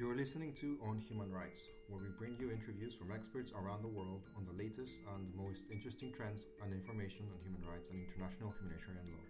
You're 0.00 0.16
listening 0.16 0.56
to 0.64 0.80
On 0.80 0.96
Human 0.96 1.28
Rights, 1.28 1.60
where 1.92 2.00
we 2.00 2.08
bring 2.16 2.32
you 2.40 2.48
interviews 2.48 2.96
from 2.96 3.12
experts 3.12 3.52
around 3.52 3.84
the 3.84 3.92
world 3.92 4.24
on 4.32 4.48
the 4.48 4.56
latest 4.56 5.04
and 5.12 5.28
most 5.36 5.68
interesting 5.68 6.08
trends 6.08 6.48
and 6.64 6.72
information 6.72 7.28
on 7.28 7.36
human 7.44 7.60
rights 7.68 7.92
and 7.92 8.00
international 8.00 8.48
humanitarian 8.56 9.12
law. 9.12 9.20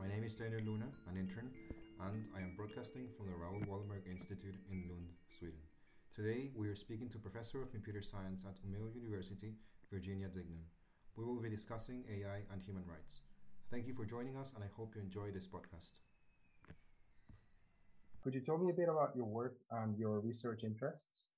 My 0.00 0.08
name 0.08 0.24
is 0.24 0.32
Daniel 0.32 0.64
Luna, 0.64 0.88
an 1.12 1.20
intern, 1.20 1.52
and 2.00 2.24
I 2.32 2.40
am 2.40 2.56
broadcasting 2.56 3.12
from 3.12 3.28
the 3.28 3.36
Raoul 3.36 3.60
Wallenberg 3.68 4.08
Institute 4.08 4.56
in 4.72 4.88
Lund, 4.88 5.12
Sweden. 5.36 5.60
Today, 6.16 6.48
we 6.56 6.72
are 6.72 6.80
speaking 6.80 7.12
to 7.12 7.20
Professor 7.20 7.60
of 7.60 7.68
Computer 7.68 8.00
Science 8.00 8.48
at 8.48 8.56
Umeå 8.64 8.88
University, 8.96 9.52
Virginia 9.92 10.32
Dignum. 10.32 10.64
We 11.20 11.28
will 11.28 11.44
be 11.44 11.52
discussing 11.52 12.08
AI 12.08 12.40
and 12.56 12.64
human 12.64 12.88
rights. 12.88 13.20
Thank 13.68 13.84
you 13.84 13.92
for 13.92 14.08
joining 14.08 14.40
us, 14.40 14.56
and 14.56 14.64
I 14.64 14.72
hope 14.80 14.96
you 14.96 15.04
enjoy 15.04 15.28
this 15.28 15.44
podcast. 15.44 16.00
Could 18.26 18.34
you 18.34 18.40
tell 18.40 18.58
me 18.58 18.72
a 18.72 18.74
bit 18.74 18.88
about 18.88 19.14
your 19.14 19.24
work 19.24 19.54
and 19.70 19.96
your 19.96 20.18
research 20.18 20.64
interests? 20.64 21.28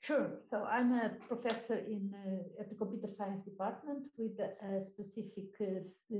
Sure. 0.00 0.28
So 0.50 0.64
I'm 0.64 0.92
a 0.92 1.12
professor 1.26 1.78
in 1.78 2.12
uh, 2.12 2.60
at 2.60 2.68
the 2.68 2.74
computer 2.74 3.08
science 3.16 3.42
department 3.46 4.04
with 4.18 4.38
a 4.38 4.84
specific 4.84 5.48
uh, 5.62 5.80
uh, 6.14 6.18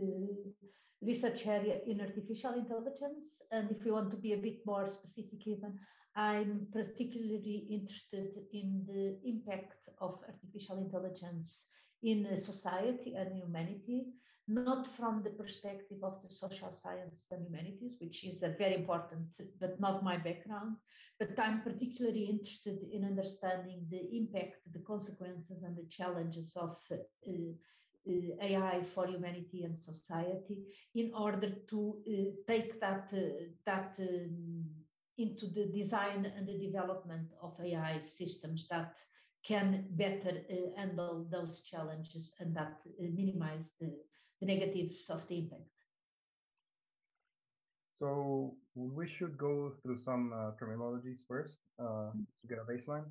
research 1.03 1.47
area 1.47 1.81
in 1.87 2.01
artificial 2.01 2.55
intelligence. 2.55 3.27
And 3.53 3.71
if 3.71 3.85
you 3.85 3.93
want 3.93 4.11
to 4.13 4.17
be 4.17 4.33
a 4.33 4.39
bit 4.39 4.61
more 4.65 4.89
specific, 4.89 5.47
even 5.47 5.79
I'm 6.17 6.67
particularly 6.73 7.67
interested 7.69 8.31
in 8.55 8.87
the 8.89 9.19
impact 9.29 9.83
of 10.01 10.21
artificial 10.27 10.79
intelligence 10.79 11.67
in 12.03 12.25
society 12.39 13.17
and 13.19 13.37
humanity, 13.37 14.07
not 14.49 14.87
from 14.97 15.23
the 15.23 15.31
perspective 15.31 15.99
of 16.03 16.23
the 16.23 16.31
social 16.31 16.73
sciences 16.73 17.27
and 17.31 17.45
humanities, 17.47 17.97
which 18.01 18.25
is 18.25 18.43
a 18.43 18.55
very 18.59 18.75
important, 18.77 19.27
but 19.61 19.81
not 19.81 20.03
my 20.05 20.17
background. 20.17 20.77
But 21.19 21.39
I'm 21.39 21.63
particularly 21.63 22.25
interested 22.25 22.79
in 22.93 23.05
understanding 23.05 23.87
the 23.91 24.17
impact, 24.17 24.61
the 24.73 24.81
consequences, 24.81 25.63
and 25.63 25.77
the 25.77 25.87
challenges 25.91 26.57
of 26.57 26.77
uh, 26.91 26.97
uh, 27.29 27.33
AI 28.43 28.83
for 28.95 29.07
humanity 29.07 29.65
and 29.65 29.77
society 29.79 30.59
in 30.95 31.13
order 31.15 31.51
to 31.71 31.97
uh, 32.09 32.51
take 32.51 32.81
that 32.81 33.11
uh, 33.13 33.45
that 33.67 33.95
um, 34.01 34.65
into 35.19 35.47
the 35.49 35.67
design 35.67 36.25
and 36.37 36.47
the 36.47 36.59
development 36.59 37.29
of 37.43 37.55
AI 37.61 38.01
systems 38.01 38.69
that 38.69 38.97
can 39.45 39.87
better 39.91 40.33
uh, 40.51 40.55
handle 40.77 41.27
those 41.31 41.63
challenges 41.71 42.35
and 42.41 42.55
that 42.57 42.81
uh, 42.87 43.05
minimize 43.15 43.71
the, 43.81 43.93
the 44.41 44.47
negatives 44.47 45.09
of 45.11 45.27
the 45.29 45.39
impact. 45.39 45.71
So 47.99 48.55
we 48.75 49.09
should 49.09 49.37
go 49.37 49.73
through 49.83 49.99
some 49.99 50.33
uh, 50.33 50.53
terminologies 50.61 51.19
first 51.27 51.59
uh, 51.81 52.11
to 52.13 52.49
get 52.49 52.59
a 52.59 52.73
baseline. 52.73 53.05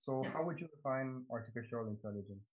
So 0.00 0.24
how 0.32 0.44
would 0.44 0.60
you 0.60 0.68
define 0.68 1.24
artificial 1.30 1.88
intelligence? 1.88 2.44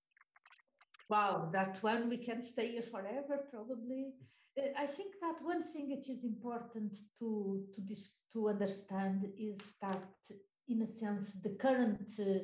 Wow, 1.09 1.49
that 1.53 1.77
one 1.83 2.09
we 2.09 2.17
can 2.17 2.43
stay 2.43 2.69
here 2.69 2.83
forever, 2.91 3.43
probably. 3.51 4.13
Uh, 4.57 4.69
I 4.75 4.87
think 4.87 5.13
that 5.21 5.35
one 5.43 5.71
thing 5.71 5.95
which 5.95 6.09
is 6.09 6.23
important 6.23 6.93
to 7.19 7.63
to 7.75 7.81
this, 7.87 8.15
to 8.33 8.49
understand 8.49 9.27
is 9.37 9.59
that, 9.81 10.03
in 10.67 10.81
a 10.81 10.99
sense, 10.99 11.29
the 11.43 11.55
current 11.61 12.01
uh, 12.19 12.39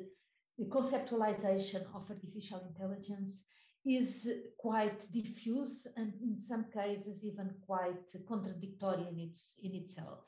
the 0.60 0.66
conceptualization 0.66 1.84
of 1.96 2.08
artificial 2.08 2.62
intelligence 2.70 3.42
is 3.86 4.28
quite 4.58 5.12
diffuse 5.12 5.88
and 5.98 6.14
in 6.22 6.38
some 6.48 6.66
cases 6.74 7.24
even 7.24 7.50
quite 7.66 8.06
contradictory 8.28 9.08
in, 9.12 9.20
its, 9.20 9.54
in 9.64 9.74
itself. 9.74 10.20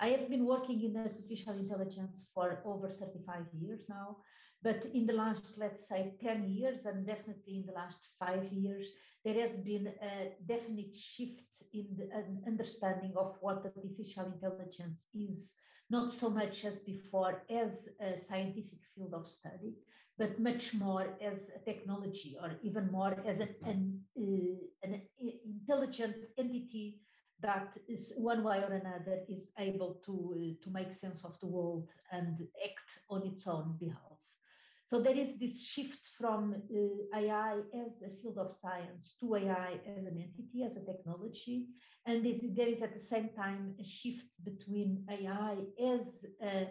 I 0.00 0.08
have 0.08 0.28
been 0.28 0.46
working 0.46 0.82
in 0.82 0.96
artificial 0.96 1.54
intelligence 1.54 2.26
for 2.34 2.60
over 2.64 2.88
35 2.88 3.44
years 3.60 3.80
now, 3.88 4.16
but 4.62 4.82
in 4.94 5.06
the 5.06 5.12
last, 5.12 5.54
let's 5.58 5.86
say, 5.88 6.14
10 6.22 6.48
years, 6.48 6.86
and 6.86 7.06
definitely 7.06 7.58
in 7.58 7.66
the 7.66 7.72
last 7.72 7.98
five 8.18 8.44
years, 8.44 8.88
there 9.24 9.46
has 9.46 9.58
been 9.58 9.92
a 10.02 10.32
definite 10.46 10.96
shift 10.96 11.42
in 11.72 11.86
the 11.96 12.08
understanding 12.46 13.12
of 13.16 13.36
what 13.40 13.64
artificial 13.64 14.26
intelligence 14.26 15.00
is, 15.14 15.52
not 15.90 16.12
so 16.12 16.28
much 16.28 16.64
as 16.64 16.78
before 16.80 17.42
as 17.50 17.70
a 18.00 18.20
scientific 18.28 18.80
field 18.94 19.14
of 19.14 19.28
study, 19.28 19.74
but 20.18 20.38
much 20.38 20.74
more 20.74 21.06
as 21.20 21.38
a 21.56 21.58
technology 21.64 22.36
or 22.40 22.52
even 22.62 22.90
more 22.90 23.16
as 23.26 23.40
an, 23.40 23.54
an, 23.64 24.00
uh, 24.18 24.66
an 24.82 25.02
intelligent 25.44 26.16
entity 26.38 27.00
that 27.40 27.76
is 27.88 28.12
one 28.16 28.42
way 28.42 28.58
or 28.58 28.72
another 28.72 29.20
is 29.28 29.48
able 29.58 29.94
to, 30.04 30.34
uh, 30.36 30.64
to 30.64 30.70
make 30.70 30.92
sense 30.92 31.24
of 31.24 31.38
the 31.40 31.46
world 31.46 31.90
and 32.12 32.46
act 32.64 32.98
on 33.10 33.22
its 33.26 33.46
own 33.46 33.76
behalf. 33.78 34.18
So 34.86 35.00
there 35.02 35.16
is 35.16 35.38
this 35.38 35.62
shift 35.62 36.08
from 36.18 36.54
uh, 36.54 37.18
AI 37.18 37.58
as 37.84 38.02
a 38.02 38.10
field 38.20 38.38
of 38.38 38.52
science 38.52 39.16
to 39.20 39.34
AI 39.36 39.78
as 39.86 39.98
an 39.98 40.12
entity, 40.18 40.58
as 40.58 40.70
a 40.76 40.84
technology. 40.84 41.66
And 42.06 42.24
there 42.56 42.66
is 42.68 42.82
at 42.82 42.92
the 42.92 42.98
same 42.98 43.30
time 43.30 43.74
a 43.80 43.84
shift 43.84 44.44
between 44.44 45.04
AI 45.10 45.56
as 45.82 46.24
a, 46.42 46.68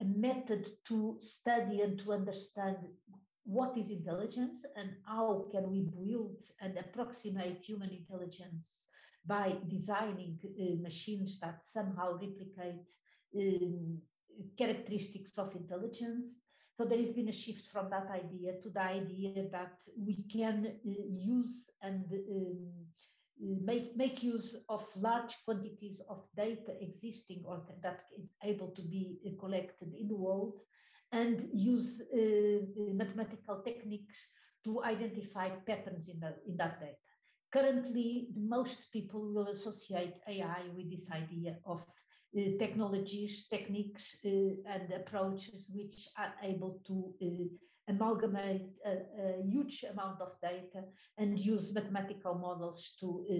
a 0.00 0.04
method 0.04 0.66
to 0.88 1.16
study 1.20 1.80
and 1.82 1.98
to 2.00 2.12
understand 2.12 2.76
what 3.44 3.76
is 3.76 3.90
intelligence 3.90 4.58
and 4.76 4.90
how 5.06 5.46
can 5.52 5.70
we 5.70 5.82
build 5.82 6.36
and 6.60 6.76
approximate 6.78 7.58
human 7.58 7.90
intelligence 7.90 8.84
by 9.26 9.54
designing 9.68 10.38
uh, 10.44 10.82
machines 10.82 11.38
that 11.40 11.64
somehow 11.64 12.12
replicate 12.12 12.86
um, 13.36 13.98
characteristics 14.58 15.36
of 15.38 15.54
intelligence. 15.54 16.30
So 16.74 16.84
there 16.84 16.98
has 16.98 17.12
been 17.12 17.28
a 17.28 17.32
shift 17.32 17.68
from 17.72 17.90
that 17.90 18.08
idea 18.10 18.52
to 18.62 18.70
the 18.70 18.82
idea 18.82 19.48
that 19.52 19.74
we 19.98 20.24
can 20.32 20.66
uh, 20.66 20.90
use 21.10 21.70
and 21.82 22.04
um, 22.12 22.68
make, 23.40 23.96
make 23.96 24.22
use 24.22 24.56
of 24.68 24.84
large 24.96 25.34
quantities 25.44 26.00
of 26.08 26.22
data 26.36 26.72
existing 26.80 27.42
or 27.46 27.62
that 27.82 28.00
is 28.18 28.28
able 28.44 28.68
to 28.68 28.82
be 28.82 29.18
collected 29.38 29.94
in 29.98 30.08
the 30.08 30.16
world 30.16 30.54
and 31.12 31.48
use 31.52 32.02
uh, 32.12 32.60
mathematical 32.94 33.62
techniques 33.64 34.18
to 34.64 34.82
identify 34.84 35.48
patterns 35.66 36.08
in, 36.08 36.20
the, 36.20 36.34
in 36.46 36.56
that 36.56 36.80
data. 36.80 36.94
Currently, 37.52 38.28
most 38.36 38.92
people 38.92 39.32
will 39.34 39.48
associate 39.48 40.14
AI 40.28 40.62
with 40.76 40.90
this 40.90 41.10
idea 41.10 41.56
of 41.66 41.80
uh, 41.80 42.40
technologies, 42.60 43.46
techniques, 43.50 44.16
uh, 44.24 44.28
and 44.68 44.92
approaches 44.94 45.66
which 45.74 46.08
are 46.16 46.32
able 46.44 46.80
to 46.86 47.12
uh, 47.20 47.44
amalgamate 47.90 48.70
a, 48.86 48.90
a, 48.90 49.42
huge 49.42 49.84
amount 49.92 50.20
of 50.20 50.32
data 50.40 50.84
and 51.18 51.38
use 51.38 51.74
mathematical 51.74 52.34
models 52.34 52.94
to 53.00 53.26
uh, 53.30 53.34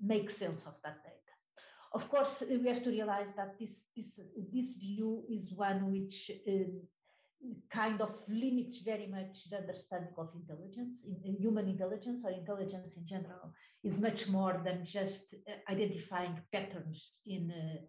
make 0.00 0.30
sense 0.30 0.66
of 0.66 0.74
that 0.84 0.98
data. 1.04 1.16
Of 1.92 2.08
course, 2.08 2.42
we 2.48 2.68
have 2.68 2.82
to 2.84 2.90
realize 2.90 3.28
that 3.36 3.58
this, 3.58 3.70
this, 3.96 4.18
this 4.52 4.76
view 4.76 5.24
is 5.28 5.52
one 5.54 5.90
which 5.92 6.30
um, 6.48 6.82
kind 7.72 8.00
of 8.00 8.10
limits 8.28 8.78
very 8.84 9.06
much 9.06 9.50
the 9.50 9.58
understanding 9.58 10.14
of 10.16 10.28
intelligence. 10.34 11.04
In, 11.06 11.16
in 11.24 11.36
human 11.36 11.68
intelligence 11.68 12.22
or 12.24 12.30
intelligence 12.30 12.92
in 12.96 13.06
general 13.06 13.52
is 13.82 13.98
much 13.98 14.28
more 14.28 14.60
than 14.64 14.84
just 14.84 15.34
uh, 15.34 15.72
identifying 15.72 16.38
patterns 16.52 17.10
in 17.26 17.50
uh, 17.50 17.80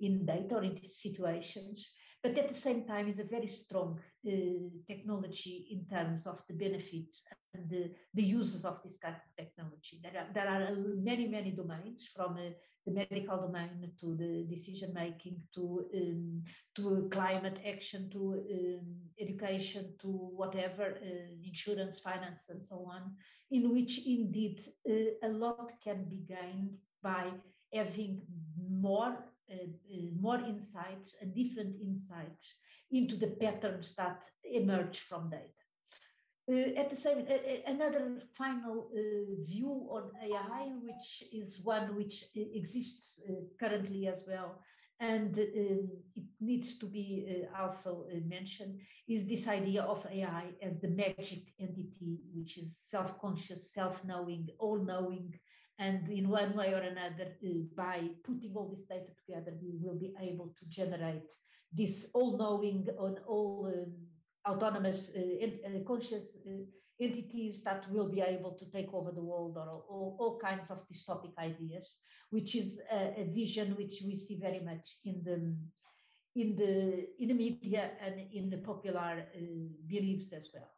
in 0.00 0.24
data 0.24 0.54
or 0.56 0.62
in 0.64 0.78
situations 0.84 1.92
but 2.22 2.36
at 2.36 2.48
the 2.48 2.60
same 2.60 2.84
time 2.84 3.08
is 3.08 3.18
a 3.18 3.24
very 3.24 3.48
strong 3.48 3.98
uh, 4.26 4.30
technology 4.86 5.68
in 5.70 5.86
terms 5.86 6.26
of 6.26 6.40
the 6.48 6.54
benefits 6.54 7.22
and 7.54 7.68
the, 7.70 7.90
the 8.14 8.22
uses 8.22 8.64
of 8.64 8.78
this 8.82 8.94
kind 9.02 9.14
of 9.14 9.36
technology. 9.36 10.00
There 10.02 10.12
are, 10.20 10.26
there 10.34 10.48
are 10.48 10.76
many, 10.76 11.26
many 11.26 11.50
domains 11.50 12.08
from 12.14 12.34
uh, 12.34 12.50
the 12.86 12.92
medical 12.92 13.38
domain 13.38 13.90
to 14.00 14.16
the 14.16 14.46
decision 14.54 14.92
making 14.94 15.40
to, 15.54 15.84
um, 15.94 16.42
to 16.76 17.08
climate 17.10 17.58
action 17.66 18.10
to 18.12 18.42
um, 18.52 18.96
education 19.20 19.94
to 20.02 20.08
whatever, 20.08 20.98
uh, 21.02 21.46
insurance, 21.46 22.00
finance, 22.00 22.44
and 22.50 22.60
so 22.66 22.86
on, 22.90 23.14
in 23.50 23.72
which 23.72 23.98
indeed 24.06 24.60
uh, 24.88 25.26
a 25.26 25.30
lot 25.30 25.70
can 25.82 26.04
be 26.04 26.22
gained 26.28 26.76
by 27.02 27.30
having 27.72 28.20
more 28.68 29.16
more 30.20 30.40
insights 30.40 31.16
and 31.20 31.34
different 31.34 31.76
insights 31.80 32.56
into 32.92 33.16
the 33.16 33.28
patterns 33.28 33.94
that 33.96 34.20
emerge 34.44 34.98
from 35.08 35.30
data. 35.30 35.60
Uh, 36.50 36.74
at 36.76 36.90
the 36.90 36.96
same, 36.96 37.18
uh, 37.30 37.70
another 37.70 38.22
final 38.36 38.90
uh, 38.92 39.44
view 39.46 39.86
on 39.90 40.10
AI, 40.20 40.72
which 40.82 41.22
is 41.32 41.60
one 41.62 41.94
which 41.94 42.24
exists 42.34 43.20
uh, 43.28 43.34
currently 43.60 44.08
as 44.08 44.24
well, 44.26 44.58
and 44.98 45.38
it 45.38 46.24
needs 46.40 46.76
to 46.78 46.86
be 46.86 47.44
also 47.58 48.04
mentioned, 48.26 48.78
is 49.08 49.26
this 49.26 49.48
idea 49.48 49.82
of 49.82 50.04
AI 50.12 50.50
as 50.60 50.78
the 50.82 50.88
magic 50.88 51.42
entity, 51.58 52.18
which 52.34 52.58
is 52.58 52.76
self-conscious, 52.90 53.72
self-knowing, 53.72 54.48
all-knowing, 54.58 55.32
And 55.80 56.08
in 56.10 56.28
one 56.28 56.54
way 56.54 56.74
or 56.74 56.80
another, 56.80 57.32
uh, 57.42 57.48
by 57.74 58.02
putting 58.22 58.52
all 58.54 58.68
this 58.68 58.84
data 58.86 59.10
together, 59.26 59.56
we 59.62 59.78
will 59.80 59.98
be 59.98 60.12
able 60.20 60.54
to 60.58 60.66
generate 60.68 61.22
this 61.72 62.06
all-knowing 62.12 62.86
and 62.86 63.18
all 63.26 63.72
um, 63.74 63.92
autonomous, 64.46 65.10
uh, 65.16 65.78
conscious 65.86 66.36
entities 67.00 67.62
that 67.64 67.90
will 67.90 68.10
be 68.10 68.20
able 68.20 68.52
to 68.52 68.66
take 68.70 68.92
over 68.92 69.10
the 69.10 69.22
world 69.22 69.56
or 69.56 69.82
all, 69.88 70.16
all 70.20 70.38
kinds 70.38 70.70
of 70.70 70.78
dystopic 70.92 71.32
ideas, 71.38 71.96
which 72.28 72.54
is 72.54 72.78
a, 72.92 73.22
a, 73.22 73.32
vision 73.34 73.74
which 73.76 74.02
we 74.04 74.14
see 74.14 74.38
very 74.38 74.60
much 74.60 74.98
in 75.06 75.22
the 75.24 75.56
in 76.36 76.56
the 76.56 77.06
in 77.18 77.28
the 77.28 77.34
media 77.34 77.90
and 78.04 78.20
in 78.32 78.50
the 78.50 78.58
popular 78.58 79.24
uh, 79.34 79.40
beliefs 79.88 80.32
as 80.32 80.48
well. 80.52 80.70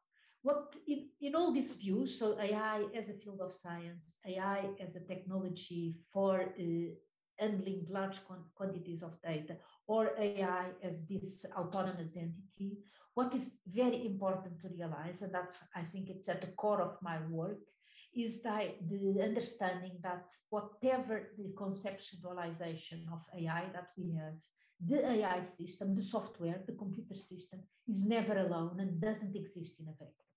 What 0.43 0.75
in, 0.89 1.09
in 1.21 1.35
all 1.37 1.53
these 1.53 1.75
views, 1.75 2.19
so 2.19 2.39
AI 2.39 2.85
as 2.97 3.09
a 3.09 3.19
field 3.23 3.41
of 3.41 3.53
science, 3.53 4.17
AI 4.27 4.71
as 4.81 4.97
a 4.97 5.07
technology 5.07 5.97
for 6.13 6.43
uh, 6.43 6.91
handling 7.39 7.87
large 7.89 8.19
quantities 8.57 9.03
of 9.03 9.13
data, 9.23 9.57
or 9.87 10.11
AI 10.19 10.67
as 10.83 10.95
this 11.09 11.45
autonomous 11.57 12.13
entity, 12.17 12.79
what 13.15 13.35
is 13.35 13.55
very 13.67 14.07
important 14.07 14.61
to 14.61 14.69
realize, 14.77 15.23
and 15.23 15.33
that's, 15.33 15.57
I 15.77 15.83
think 15.85 16.09
it's 16.09 16.29
at 16.29 16.41
the 16.41 16.53
core 16.53 16.81
of 16.81 16.97
my 17.03 17.19
work, 17.31 17.61
is 18.15 18.43
that 18.43 18.77
the 18.91 19.23
understanding 19.23 19.99
that 20.03 20.25
whatever 20.51 21.31
the 21.39 21.53
conceptualization 21.57 23.01
of 23.13 23.21
AI 23.39 23.65
that 23.73 23.89
we 23.97 24.15
have, 24.17 24.35
the 24.87 25.09
AI 25.09 25.41
system, 25.57 25.95
the 25.95 26.03
software, 26.03 26.61
the 26.67 26.73
computer 26.73 27.15
system 27.15 27.61
is 27.89 28.05
never 28.05 28.37
alone 28.39 28.81
and 28.81 29.01
doesn't 29.01 29.37
exist 29.37 29.79
in 29.81 29.87
a 29.87 29.93
vacuum. 29.93 30.32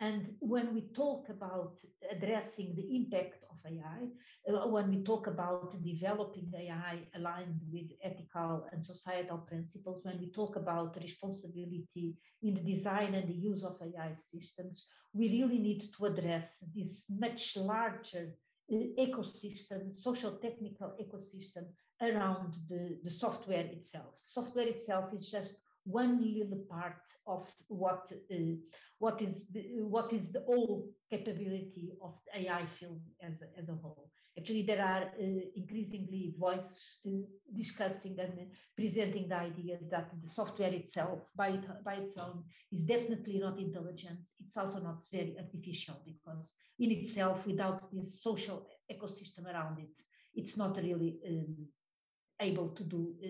And 0.00 0.34
when 0.38 0.74
we 0.74 0.82
talk 0.94 1.28
about 1.28 1.78
addressing 2.10 2.74
the 2.76 2.96
impact 2.96 3.42
of 3.50 3.56
AI, 3.66 4.06
uh, 4.48 4.68
when 4.68 4.90
we 4.90 5.02
talk 5.02 5.26
about 5.26 5.74
developing 5.82 6.52
AI 6.56 7.00
aligned 7.16 7.60
with 7.72 7.90
ethical 8.02 8.68
and 8.72 8.84
societal 8.84 9.38
principles, 9.38 10.04
when 10.04 10.20
we 10.20 10.30
talk 10.30 10.54
about 10.54 10.96
responsibility 11.02 12.16
in 12.42 12.54
the 12.54 12.60
design 12.60 13.14
and 13.14 13.28
the 13.28 13.34
use 13.34 13.64
of 13.64 13.76
AI 13.82 14.12
systems, 14.14 14.86
we 15.12 15.28
really 15.30 15.58
need 15.58 15.82
to 15.96 16.06
address 16.06 16.46
this 16.76 17.04
much 17.10 17.56
larger 17.56 18.28
uh, 18.72 18.76
ecosystem, 18.98 19.92
social 19.92 20.38
technical 20.38 20.94
ecosystem 21.02 21.64
around 22.00 22.54
the, 22.68 22.98
the 23.02 23.10
software 23.10 23.66
itself. 23.66 24.14
Software 24.24 24.68
itself 24.68 25.12
is 25.12 25.28
just 25.28 25.56
one 25.88 26.20
little 26.20 26.64
part 26.68 27.02
of 27.26 27.46
what 27.68 28.10
uh, 28.12 28.36
what 28.98 29.22
is 29.22 29.46
the, 29.52 29.62
what 29.82 30.12
is 30.12 30.32
the 30.32 30.40
whole 30.40 30.88
capability 31.10 31.92
of 32.02 32.14
the 32.26 32.42
AI 32.42 32.66
field 32.78 33.00
as 33.22 33.40
a, 33.42 33.60
as 33.60 33.68
a 33.68 33.72
whole. 33.72 34.10
Actually, 34.36 34.62
there 34.62 34.84
are 34.84 35.04
uh, 35.04 35.40
increasingly 35.56 36.34
voices 36.38 37.00
uh, 37.06 37.10
discussing 37.56 38.16
and 38.18 38.50
presenting 38.76 39.28
the 39.28 39.36
idea 39.36 39.78
that 39.90 40.10
the 40.22 40.28
software 40.28 40.72
itself, 40.72 41.20
by 41.34 41.48
it, 41.48 41.64
by 41.84 41.94
its 41.94 42.16
own, 42.16 42.44
is 42.72 42.82
definitely 42.82 43.38
not 43.38 43.58
intelligent. 43.58 44.18
It's 44.44 44.56
also 44.56 44.80
not 44.80 44.98
very 45.12 45.36
artificial 45.38 45.96
because 46.04 46.48
in 46.78 46.90
itself, 46.90 47.44
without 47.46 47.92
this 47.92 48.22
social 48.22 48.66
ecosystem 48.92 49.46
around 49.46 49.78
it, 49.78 49.94
it's 50.34 50.56
not 50.56 50.76
really 50.76 51.18
um, 51.26 51.66
able 52.40 52.68
to 52.68 52.84
do 52.84 53.14
uh, 53.24 53.28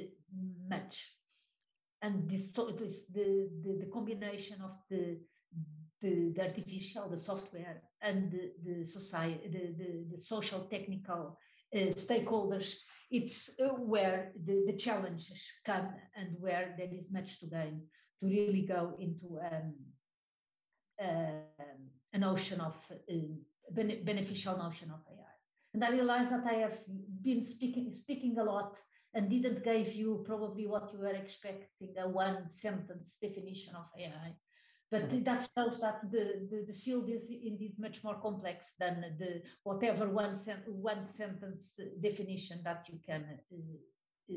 much 0.69 0.99
and 2.03 2.29
this, 2.31 2.53
the, 2.53 3.49
the, 3.65 3.79
the 3.81 3.91
combination 3.93 4.61
of 4.63 4.73
the, 4.91 5.19
the, 6.01 6.33
the, 6.35 6.43
artificial, 6.43 7.09
the 7.11 7.19
software, 7.19 7.83
and 8.03 8.31
the, 8.31 8.53
the 8.65 8.87
society, 8.87 9.49
the, 9.49 9.85
the, 9.85 10.17
the 10.17 10.21
social 10.21 10.61
technical 10.71 11.39
uh, 11.75 11.79
stakeholders, 11.95 12.73
it's 13.11 13.51
uh, 13.61 13.69
where 13.69 14.33
the, 14.47 14.65
the 14.67 14.77
challenges 14.77 15.43
come 15.67 15.89
and 16.17 16.37
where 16.41 16.75
there 16.79 16.89
is 16.93 17.11
much 17.11 17.41
to 17.41 17.47
gain 17.47 17.83
to 18.21 18.27
really 18.27 18.67
go 18.67 18.95
into 19.01 19.39
um, 19.53 19.75
uh, 21.03 21.65
a 22.13 22.19
notion 22.19 22.61
of 22.61 22.75
beneficial 23.71 24.57
notion 24.57 24.91
of 24.91 25.01
AI. 25.11 25.29
And 25.75 25.85
I 25.85 25.91
realize 25.91 26.31
that 26.31 26.45
I 26.47 26.55
have 26.55 26.79
been 27.23 27.45
speaking 27.45 27.95
speaking 27.95 28.39
a 28.39 28.45
lot 28.45 28.75
and 29.15 29.31
didn't 29.31 29.65
give 29.65 29.95
you 29.95 30.25
probably 30.27 30.67
what 30.67 30.91
you 30.93 30.99
were 30.99 31.15
expecting 31.15 31.95
a 31.99 32.09
one 32.09 32.49
sentence 32.53 33.17
definition 33.23 33.75
of 33.75 33.87
AI. 33.99 34.35
But 34.91 35.11
mm-hmm. 35.11 35.25
that 35.25 35.49
shows 35.55 35.81
that 35.81 36.01
the, 36.11 36.49
the, 36.51 36.65
the, 36.69 36.73
field 36.73 37.11
is 37.11 37.25
indeed 37.25 37.75
much 37.79 38.03
more 38.03 38.15
complex 38.15 38.65
than 38.79 39.05
the 39.19 39.43
whatever 39.63 40.09
one, 40.09 40.39
sen- 40.39 40.63
one 40.67 41.07
sentence 41.15 41.73
definition 42.03 42.61
that 42.65 42.87
you 42.89 42.99
can 43.05 43.25
uh, 43.53 44.35
uh, 44.35 44.37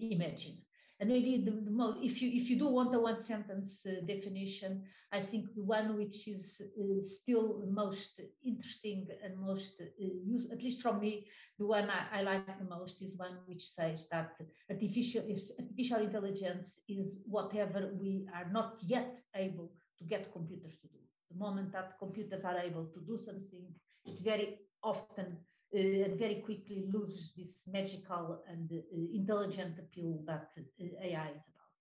imagine. 0.00 0.56
And 1.00 1.10
maybe 1.10 1.42
the, 1.44 1.52
the 1.52 1.70
most, 1.70 1.98
if 2.02 2.20
you 2.20 2.28
if 2.32 2.50
you 2.50 2.58
do 2.58 2.66
want 2.66 2.94
a 2.94 2.98
one 2.98 3.22
sentence 3.22 3.86
uh, 3.86 4.04
definition, 4.04 4.82
I 5.12 5.20
think 5.20 5.54
the 5.54 5.62
one 5.62 5.96
which 5.96 6.26
is 6.26 6.60
uh, 6.60 7.04
still 7.04 7.62
most 7.70 8.20
interesting 8.44 9.06
and 9.22 9.38
most 9.38 9.80
uh, 9.80 9.84
used, 9.98 10.50
at 10.52 10.62
least 10.62 10.82
from 10.82 11.00
me, 11.00 11.28
the 11.58 11.66
one 11.66 11.88
I, 11.88 12.18
I, 12.18 12.22
like 12.22 12.58
the 12.58 12.64
most 12.64 13.00
is 13.00 13.16
one 13.16 13.38
which 13.46 13.70
says 13.70 14.06
that 14.10 14.32
artificial 14.68 15.22
artificial 15.60 16.00
intelligence 16.00 16.80
is 16.88 17.20
whatever 17.26 17.90
we 18.00 18.26
are 18.34 18.50
not 18.50 18.78
yet 18.82 19.18
able 19.36 19.70
to 19.98 20.04
get 20.04 20.32
computers 20.32 20.74
to 20.82 20.88
do. 20.88 20.98
The 21.30 21.38
moment 21.38 21.72
that 21.72 21.96
computers 22.00 22.44
are 22.44 22.58
able 22.58 22.86
to 22.86 23.00
do 23.06 23.18
something, 23.18 23.66
it 24.04 24.18
very 24.24 24.58
often 24.82 25.36
and 25.72 26.18
very 26.18 26.36
quickly 26.36 26.86
loses 26.92 27.32
this 27.36 27.62
magical 27.70 28.42
and 28.48 28.70
uh, 28.72 28.76
intelligent 29.14 29.78
appeal 29.78 30.18
that 30.26 30.50
uh, 30.58 30.84
AI 31.02 31.28
is 31.28 31.44
about. 31.52 31.72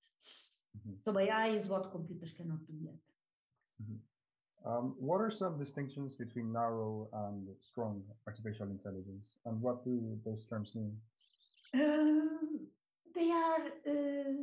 Mm-hmm. 0.78 0.94
So 1.06 1.18
AI 1.18 1.50
is 1.50 1.68
what 1.68 1.92
computers 1.92 2.34
cannot 2.36 2.66
do 2.68 2.74
yet. 2.82 2.96
Mm-hmm. 3.82 4.70
Um, 4.70 4.96
what 5.00 5.22
are 5.22 5.32
some 5.32 5.58
distinctions 5.58 6.14
between 6.16 6.52
narrow 6.52 7.08
and 7.14 7.48
strong 7.72 8.04
artificial 8.28 8.66
intelligence, 8.66 9.36
and 9.46 9.62
what 9.62 9.86
do 9.86 10.20
those 10.26 10.46
terms 10.50 10.72
mean? 10.76 10.98
Um, 11.74 12.68
they 13.16 13.32
are, 13.32 13.66
uh, 13.88 14.34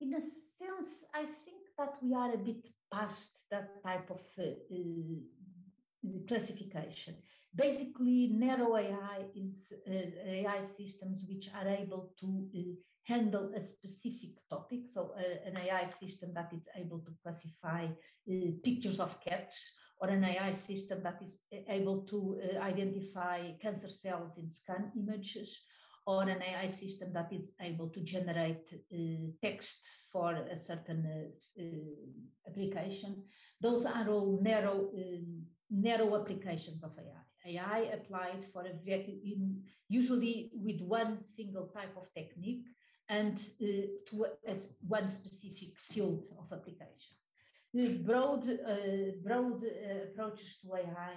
in 0.00 0.14
a 0.14 0.20
sense, 0.20 0.90
I 1.12 1.24
think 1.24 1.62
that 1.78 1.94
we 2.00 2.14
are 2.14 2.32
a 2.32 2.38
bit 2.38 2.64
past 2.92 3.30
that 3.50 3.82
type 3.82 4.08
of 4.10 4.20
uh, 4.38 4.42
uh, 4.72 6.08
classification. 6.28 7.16
Basically, 7.56 8.28
narrow 8.32 8.76
AI 8.76 9.24
is 9.34 9.72
uh, 9.88 9.92
AI 9.92 10.62
systems 10.76 11.24
which 11.28 11.48
are 11.54 11.68
able 11.68 12.12
to 12.20 12.48
uh, 12.54 12.74
handle 13.04 13.52
a 13.56 13.62
specific 13.64 14.32
topic. 14.50 14.88
So 14.88 15.14
uh, 15.16 15.48
an 15.48 15.56
AI 15.56 15.86
system 15.86 16.34
that 16.34 16.52
is 16.52 16.68
able 16.76 17.00
to 17.00 17.12
classify 17.22 17.86
uh, 17.86 18.34
pictures 18.62 19.00
of 19.00 19.20
cats 19.20 19.56
or 20.00 20.08
an 20.08 20.24
AI 20.24 20.52
system 20.52 21.02
that 21.04 21.20
is 21.22 21.38
uh, 21.52 21.58
able 21.68 22.02
to 22.12 22.40
uh, 22.44 22.58
identify 22.60 23.52
cancer 23.62 23.88
cells 23.88 24.36
in 24.38 24.52
scan 24.52 24.92
images 24.96 25.58
or 26.06 26.22
an 26.24 26.42
AI 26.42 26.68
system 26.68 27.12
that 27.14 27.32
is 27.32 27.50
able 27.60 27.88
to 27.90 28.00
generate 28.02 28.68
text 29.42 29.80
for 30.12 30.32
a 30.34 30.58
certain 30.58 31.32
application. 32.48 33.24
Those 33.60 33.86
are 33.86 34.08
all 34.08 34.40
narrow, 34.42 34.90
um, 34.94 35.46
narrow 35.70 36.20
applications 36.20 36.82
of 36.84 36.92
AI. 36.98 37.25
AI 37.46 37.90
applied 37.94 38.44
for 38.52 38.62
a 38.62 38.74
very, 38.84 39.20
usually 39.88 40.50
with 40.54 40.80
one 40.80 41.18
single 41.36 41.66
type 41.68 41.96
of 41.96 42.12
technique 42.14 42.64
and 43.08 43.38
uh, 43.62 43.66
to 44.08 44.26
a, 44.48 44.56
one 44.88 45.08
specific 45.10 45.76
field 45.76 46.26
of 46.38 46.52
application. 46.52 47.14
The 47.72 47.98
broad, 47.98 48.48
uh, 48.48 48.76
broad 49.22 49.62
uh, 49.64 50.10
approaches 50.10 50.58
to 50.62 50.74
AI 50.74 51.14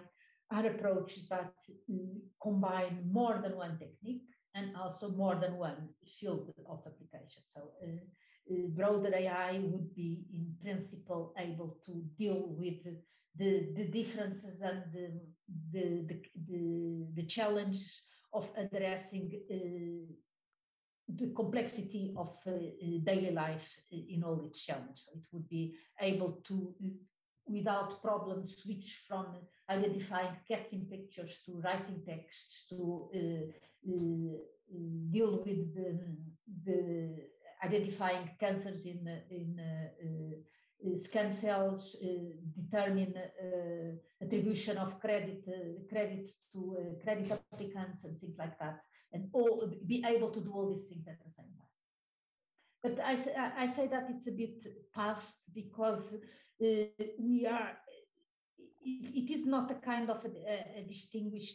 are 0.52 0.68
approaches 0.68 1.28
that 1.30 1.54
uh, 1.70 1.94
combine 2.42 3.08
more 3.12 3.40
than 3.42 3.56
one 3.56 3.78
technique 3.78 4.24
and 4.56 4.76
also 4.76 5.10
more 5.12 5.36
than 5.36 5.58
one 5.58 5.90
field 6.20 6.54
of 6.68 6.80
application. 6.86 7.44
So 7.48 7.72
uh, 7.84 7.88
uh, 8.52 8.68
broader 8.76 9.14
AI 9.16 9.60
would 9.64 9.96
be 9.96 10.26
in 10.34 10.56
principle 10.62 11.34
able 11.38 11.78
to 11.86 12.04
deal 12.18 12.56
with 12.58 12.82
the, 13.38 13.70
the 13.76 13.86
differences 13.86 14.60
and 14.62 14.84
the, 14.94 15.12
the, 15.72 16.06
the, 16.08 16.22
the, 16.48 17.08
the 17.16 17.26
challenges 17.28 18.02
of 18.34 18.48
addressing 18.58 19.32
uh, 19.52 20.14
the 21.18 21.34
complexity 21.36 22.14
of 22.18 22.36
uh, 22.46 22.52
daily 23.04 23.32
life 23.32 23.68
in 23.92 24.24
all 24.24 24.46
its 24.46 24.64
challenges. 24.64 25.08
It 25.14 25.24
would 25.32 25.50
be 25.50 25.76
able 26.00 26.42
to, 26.48 26.74
without 27.48 28.02
problem, 28.02 28.48
switch 28.48 29.00
from 29.08 29.26
identifying 29.70 30.36
cats 30.48 30.74
in 30.74 30.86
pictures 30.86 31.40
to 31.46 31.62
writing 31.64 32.02
texts 32.08 32.68
to 32.70 33.10
uh, 33.16 33.92
uh, 33.92 34.38
deal 35.12 35.44
with 35.46 35.74
the, 35.76 36.00
the, 36.66 37.16
identifying 37.64 38.30
cancers 38.40 38.86
in, 38.86 39.06
in 39.30 39.60
uh, 39.60 39.88
uh, 40.02 40.36
scan 40.98 41.36
cells 41.36 41.98
uh, 42.04 42.08
determine 42.56 43.14
attribution 44.22 44.78
of 44.78 45.00
credit 45.00 45.44
credit 45.90 46.30
to 46.54 46.78
credit 47.04 47.32
applicants 47.32 48.04
and 48.06 48.18
things 48.20 48.36
like 48.38 48.58
that, 48.60 48.80
and 49.14 49.30
all 49.34 49.72
be 49.88 50.04
able 50.06 50.30
to 50.32 50.40
do 50.40 50.52
all 50.52 50.70
these 50.70 50.88
things 50.88 51.06
at 51.08 51.20
the 51.24 51.32
same 51.38 51.52
time. 51.58 51.70
But 52.84 53.00
I, 53.04 53.64
I 53.64 53.68
say 53.76 53.88
that 53.88 54.08
it's 54.10 54.28
a 54.28 54.32
bit 54.32 54.64
past 54.94 55.36
because 55.54 56.16
we 56.60 57.46
are 57.46 57.72
it, 58.82 59.30
is 59.30 59.46
not 59.46 59.72
a 59.72 59.76
kind 59.76 60.10
of 60.10 60.26
a, 60.26 60.30
a 60.30 60.86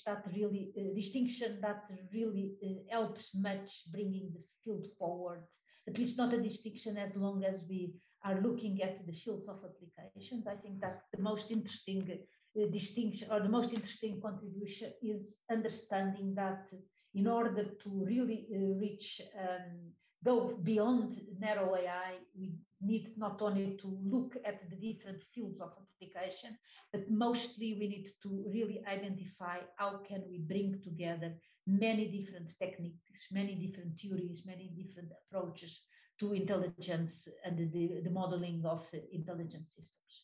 that 0.07 0.25
really 0.35 0.73
uh, 0.79 0.95
distinction 0.95 1.59
that 1.63 1.85
really 2.13 2.57
uh, 2.63 2.69
helps 2.91 3.35
much 3.35 3.91
bringing 3.91 4.31
the 4.35 4.43
field 4.63 4.87
forward. 4.99 5.43
At 5.89 5.99
least 5.99 6.17
not 6.17 6.33
a 6.33 6.41
distinction 6.41 6.97
as 6.97 7.15
long 7.17 7.45
as 7.45 7.65
we 7.69 7.95
are 8.25 8.41
looking 8.41 8.83
at 8.83 9.07
the 9.07 9.13
fields 9.13 9.49
of 9.49 9.59
applications. 9.65 10.47
I 10.47 10.57
think 10.57 10.81
that 10.81 11.03
the 11.15 11.23
most 11.23 11.51
interesting 11.51 12.09
uh, 12.11 12.67
distinction 12.73 13.29
or 13.31 13.41
the 13.41 13.49
most 13.49 13.73
interesting 13.73 14.21
contribution 14.21 14.93
is 15.03 15.21
understanding 15.51 16.35
that 16.37 16.67
in 17.15 17.27
order 17.27 17.65
to 17.65 17.91
really 18.05 18.47
uh, 18.51 18.59
reach 18.81 19.21
um, 19.39 19.93
go 20.25 20.59
beyond 20.63 21.21
narrow 21.39 21.77
AI, 21.77 22.15
we 22.39 22.55
need 22.81 23.13
not 23.17 23.43
only 23.43 23.77
to 23.81 23.99
look 24.03 24.35
at 24.47 24.59
the 24.71 24.77
different 24.77 25.23
fields 25.35 25.61
of 25.61 25.73
application, 25.83 26.57
but 26.93 27.11
mostly 27.11 27.77
we 27.79 27.89
need 27.89 28.09
to 28.23 28.45
really 28.53 28.83
identify 28.87 29.59
how 29.77 30.01
can 30.09 30.23
we 30.31 30.39
bring 30.39 30.81
together 30.83 31.35
many 31.67 32.07
different 32.07 32.49
techniques, 32.59 33.27
many 33.33 33.55
different 33.55 33.99
theories, 34.01 34.45
many 34.47 34.73
different 34.77 35.11
approaches 35.21 35.81
to 36.25 36.35
intelligence 36.35 37.29
and 37.45 37.59
the, 37.59 38.01
the 38.03 38.11
modeling 38.11 38.63
of 38.65 38.83
intelligence 39.13 39.69
systems. 39.77 40.15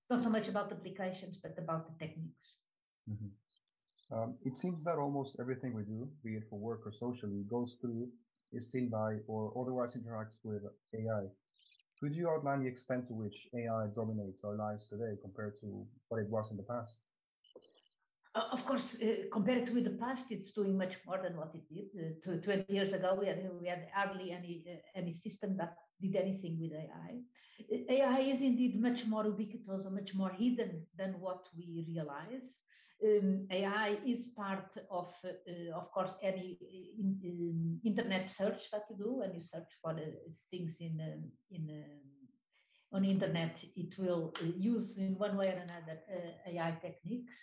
It's 0.00 0.10
not 0.10 0.22
so 0.22 0.30
much 0.30 0.48
about 0.48 0.72
applications, 0.72 1.38
but 1.42 1.54
about 1.58 1.82
the 1.88 1.94
techniques. 2.04 2.48
Mm 3.10 3.16
-hmm. 3.18 3.30
um, 4.14 4.30
it 4.48 4.54
seems 4.58 4.82
that 4.82 4.96
almost 5.04 5.40
everything 5.42 5.72
we 5.74 5.84
do, 5.94 6.00
be 6.22 6.32
it 6.38 6.44
for 6.48 6.58
work 6.68 6.80
or 6.86 6.92
socially, 6.92 7.42
goes 7.56 7.70
through, 7.80 8.04
is 8.56 8.70
seen 8.70 8.86
by, 8.88 9.10
or 9.32 9.42
otherwise 9.60 9.98
interacts 9.98 10.38
with 10.48 10.62
AI. 11.00 11.24
Could 11.98 12.14
you 12.18 12.26
outline 12.32 12.60
the 12.62 12.70
extent 12.74 13.02
to 13.06 13.14
which 13.22 13.38
AI 13.60 13.84
dominates 14.00 14.40
our 14.46 14.56
lives 14.64 14.84
today 14.92 15.12
compared 15.24 15.54
to 15.62 15.68
what 16.08 16.18
it 16.24 16.30
was 16.36 16.50
in 16.50 16.56
the 16.56 16.68
past? 16.74 16.94
Uh, 18.34 18.44
of 18.52 18.64
course, 18.64 18.96
uh, 19.02 19.24
compared 19.30 19.66
to 19.66 19.80
the 19.82 19.90
past, 19.90 20.30
it's 20.30 20.52
doing 20.52 20.76
much 20.78 20.96
more 21.06 21.18
than 21.22 21.36
what 21.36 21.54
it 21.54 21.64
did. 21.68 21.88
Uh, 22.26 22.40
20 22.42 22.72
years 22.72 22.92
ago, 22.92 23.16
we 23.20 23.26
had, 23.26 23.46
we 23.60 23.68
had 23.68 23.86
hardly 23.94 24.32
any, 24.32 24.64
uh, 24.70 24.76
any 24.98 25.12
system 25.12 25.56
that 25.58 25.76
did 26.00 26.16
anything 26.16 26.58
with 26.60 26.72
AI. 26.72 27.20
AI 27.90 28.20
is 28.20 28.40
indeed 28.40 28.80
much 28.80 29.06
more 29.06 29.26
ubiquitous 29.26 29.84
or 29.84 29.90
much 29.90 30.14
more 30.14 30.30
hidden 30.30 30.86
than 30.96 31.20
what 31.20 31.46
we 31.56 31.84
realize. 31.88 32.56
Um, 33.04 33.46
AI 33.50 33.98
is 34.06 34.28
part 34.28 34.78
of, 34.90 35.12
uh, 35.24 35.76
of 35.76 35.90
course, 35.92 36.12
any 36.22 36.58
in, 36.98 37.18
in 37.22 37.80
internet 37.84 38.28
search 38.28 38.70
that 38.70 38.84
you 38.90 38.96
do 38.96 39.12
when 39.18 39.34
you 39.34 39.40
search 39.42 39.68
for 39.82 39.90
uh, 39.90 40.04
things 40.50 40.76
in 40.80 41.00
um, 41.00 41.30
in 41.50 41.68
um, 41.84 42.12
on 42.92 43.04
internet. 43.04 43.62
It 43.76 43.98
will 43.98 44.32
uh, 44.40 44.44
use 44.56 44.98
in 44.98 45.18
one 45.18 45.36
way 45.36 45.48
or 45.48 45.62
another 45.62 45.98
uh, 46.10 46.50
AI 46.50 46.78
techniques. 46.80 47.34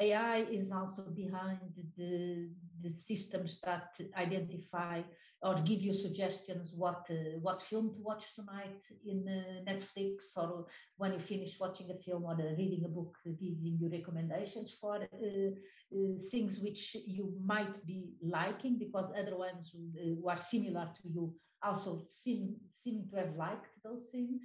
AI 0.00 0.38
is 0.50 0.70
also 0.72 1.02
behind 1.14 1.60
the, 1.96 2.48
the 2.82 2.92
systems 3.06 3.60
that 3.64 3.90
identify 4.16 5.02
or 5.42 5.60
give 5.62 5.80
you 5.80 5.92
suggestions 5.92 6.72
what 6.74 7.04
uh, 7.10 7.38
what 7.40 7.62
film 7.62 7.92
to 7.94 8.00
watch 8.00 8.24
tonight 8.34 8.80
in 9.04 9.26
uh, 9.28 9.70
Netflix 9.70 10.36
or 10.36 10.66
when 10.96 11.12
you 11.12 11.18
finish 11.20 11.58
watching 11.60 11.90
a 11.90 11.98
film 12.02 12.24
or 12.24 12.32
uh, 12.34 12.54
reading 12.56 12.84
a 12.84 12.88
book, 12.88 13.16
giving 13.24 13.76
you 13.80 13.88
recommendations 13.90 14.72
for 14.80 14.96
uh, 14.96 15.06
uh, 15.16 15.98
things 16.30 16.60
which 16.60 16.96
you 17.06 17.34
might 17.44 17.84
be 17.86 18.14
liking 18.22 18.78
because 18.78 19.12
other 19.18 19.36
ones 19.36 19.74
who 19.94 20.28
are 20.28 20.38
similar 20.38 20.88
to 21.02 21.08
you 21.08 21.34
also 21.62 22.02
seem 22.22 22.56
seem 22.82 23.06
to 23.10 23.16
have 23.16 23.36
liked 23.36 23.68
those 23.84 24.06
things. 24.10 24.42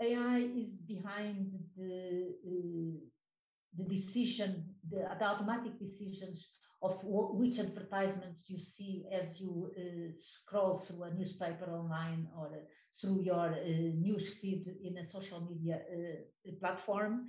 AI 0.00 0.38
is 0.38 0.72
behind 0.86 1.52
the 1.76 2.34
the 3.76 3.84
decision, 3.84 4.73
the, 4.90 4.98
the 5.18 5.24
automatic 5.24 5.78
decisions 5.78 6.46
of 6.84 6.98
which 7.02 7.58
advertisements 7.58 8.44
you 8.48 8.58
see 8.58 9.06
as 9.10 9.40
you 9.40 9.70
uh, 9.78 10.12
scroll 10.18 10.78
through 10.78 11.04
a 11.04 11.14
newspaper 11.14 11.70
online 11.72 12.28
or 12.38 12.48
uh, 12.48 12.60
through 13.00 13.22
your 13.22 13.46
uh, 13.54 13.66
news 14.06 14.34
feed 14.40 14.66
in 14.84 14.98
a 14.98 15.08
social 15.08 15.40
media 15.50 15.76
uh, 15.76 16.50
platform. 16.60 17.26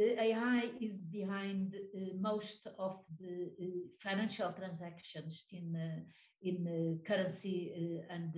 AI 0.00 0.70
is 0.80 1.04
behind 1.04 1.74
uh, 1.74 1.98
most 2.20 2.66
of 2.78 3.00
the 3.20 3.50
uh, 3.60 3.64
financial 4.02 4.52
transactions 4.52 5.44
in, 5.52 6.02
in 6.42 7.00
currency 7.06 7.72
and 8.08 8.32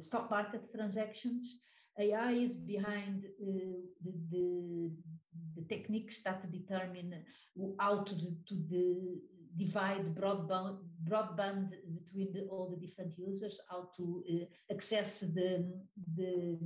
stock 0.00 0.30
market 0.30 0.62
transactions. 0.74 1.60
AI 1.98 2.32
is 2.32 2.56
behind 2.56 3.24
the, 3.38 4.12
the 4.30 4.90
the 5.56 5.64
techniques 5.74 6.22
that 6.24 6.50
determine 6.50 7.24
how 7.78 8.04
to, 8.04 8.14
to 8.48 8.54
the 8.70 9.20
divide 9.58 10.14
broadband, 10.14 10.78
broadband 11.08 11.70
between 11.94 12.32
the, 12.32 12.46
all 12.50 12.70
the 12.70 12.86
different 12.86 13.12
users, 13.18 13.60
how 13.70 13.90
to 13.96 14.24
uh, 14.30 14.74
access 14.74 15.20
the, 15.20 15.70
the, 16.16 16.58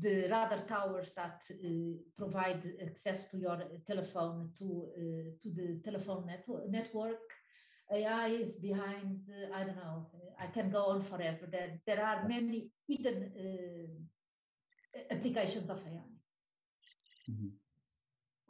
the 0.00 0.22
radar 0.22 0.64
towers 0.68 1.10
that 1.16 1.40
uh, 1.50 1.68
provide 2.16 2.62
access 2.84 3.28
to 3.30 3.38
your 3.38 3.58
telephone 3.86 4.50
to, 4.58 4.88
uh, 4.96 5.02
to 5.42 5.50
the 5.50 5.80
telephone 5.84 6.26
network. 6.26 6.70
network. 6.70 7.18
AI 7.92 8.28
is 8.28 8.54
behind, 8.54 9.18
uh, 9.28 9.56
I 9.56 9.64
don't 9.64 9.76
know, 9.76 10.06
I 10.38 10.46
can 10.46 10.70
go 10.70 10.84
on 10.84 11.04
forever. 11.04 11.48
There, 11.50 11.80
there 11.86 12.04
are 12.04 12.28
many 12.28 12.70
hidden 12.86 13.32
uh, 13.36 15.14
applications 15.14 15.68
of 15.68 15.78
AI. 15.78 16.06
Mm 17.28 17.36
-hmm. 17.36 17.59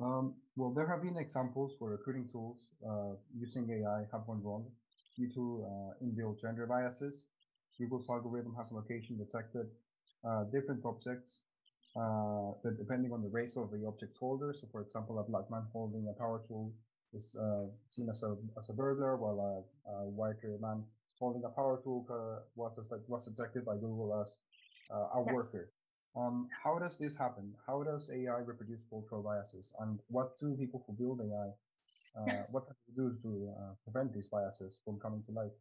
Um, 0.00 0.34
well, 0.56 0.70
there 0.70 0.86
have 0.86 1.02
been 1.02 1.16
examples 1.18 1.72
where 1.78 1.92
recruiting 1.92 2.28
tools 2.32 2.56
uh, 2.88 3.16
using 3.36 3.68
AI 3.70 4.06
have 4.12 4.26
gone 4.26 4.42
wrong 4.42 4.64
due 5.16 5.28
to 5.34 5.66
uh, 5.66 6.04
inbuilt 6.04 6.40
gender 6.40 6.66
biases. 6.66 7.22
Google's 7.78 8.08
algorithm 8.08 8.54
has 8.56 8.66
on 8.72 8.78
occasion 8.78 9.18
detected 9.18 9.66
uh, 10.26 10.44
different 10.44 10.84
objects 10.84 11.40
uh, 11.96 12.52
that 12.62 12.78
depending 12.78 13.12
on 13.12 13.22
the 13.22 13.28
race 13.28 13.56
of 13.56 13.70
the 13.70 13.86
object's 13.86 14.18
holder. 14.18 14.54
So, 14.58 14.68
for 14.72 14.80
example, 14.80 15.18
a 15.18 15.22
black 15.22 15.50
man 15.50 15.64
holding 15.72 16.08
a 16.08 16.18
power 16.18 16.42
tool 16.48 16.72
is 17.12 17.34
uh, 17.36 17.66
seen 17.88 18.08
as 18.08 18.22
a 18.22 18.36
as 18.58 18.70
a 18.70 18.72
burglar, 18.72 19.16
while 19.16 19.38
a, 19.86 19.90
a 19.90 20.04
white 20.08 20.42
man 20.60 20.84
holding 21.18 21.44
a 21.44 21.50
power 21.50 21.80
tool 21.84 22.06
uh, 22.08 22.40
was 22.54 22.72
was 23.08 23.24
detected 23.26 23.64
by 23.66 23.76
Google 23.76 24.18
as 24.22 24.30
a 24.90 25.22
worker. 25.22 25.70
Um, 26.16 26.48
how 26.64 26.78
does 26.78 26.96
this 26.98 27.16
happen? 27.16 27.54
How 27.66 27.82
does 27.82 28.10
AI 28.10 28.40
reproduce 28.40 28.82
cultural 28.90 29.22
biases? 29.22 29.72
And 29.80 30.00
what 30.08 30.38
do 30.40 30.56
people 30.56 30.82
who 30.86 30.92
build 30.94 31.20
AI, 31.20 31.50
uh, 32.20 32.44
what 32.50 32.66
can 32.66 32.76
they 32.88 32.94
do 32.94 33.16
to 33.22 33.54
uh, 33.56 33.74
prevent 33.84 34.12
these 34.14 34.28
biases 34.28 34.78
from 34.84 34.98
coming 34.98 35.22
to 35.26 35.32
light? 35.32 35.52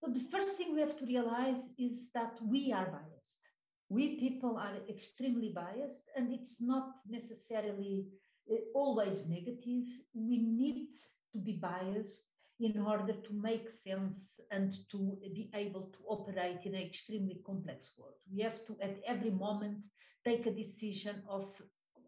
So 0.00 0.10
the 0.12 0.24
first 0.30 0.56
thing 0.56 0.74
we 0.74 0.80
have 0.80 0.98
to 0.98 1.06
realize 1.06 1.62
is 1.78 2.10
that 2.14 2.34
we 2.42 2.72
are 2.72 2.86
biased. 2.86 3.40
We 3.88 4.18
people 4.18 4.58
are 4.58 4.76
extremely 4.88 5.52
biased, 5.54 6.10
and 6.16 6.32
it's 6.32 6.56
not 6.60 6.96
necessarily 7.08 8.08
uh, 8.50 8.56
always 8.74 9.26
negative. 9.26 9.84
We 10.14 10.38
need 10.38 10.88
to 11.32 11.38
be 11.38 11.52
biased 11.62 12.33
in 12.60 12.80
order 12.80 13.12
to 13.12 13.32
make 13.32 13.68
sense 13.68 14.40
and 14.50 14.74
to 14.90 15.18
be 15.34 15.50
able 15.54 15.82
to 15.82 15.98
operate 16.08 16.60
in 16.64 16.74
an 16.74 16.82
extremely 16.82 17.40
complex 17.44 17.90
world. 17.98 18.14
We 18.32 18.42
have 18.42 18.64
to, 18.66 18.76
at 18.80 19.00
every 19.06 19.30
moment, 19.30 19.78
take 20.24 20.46
a 20.46 20.50
decision 20.50 21.22
of 21.28 21.46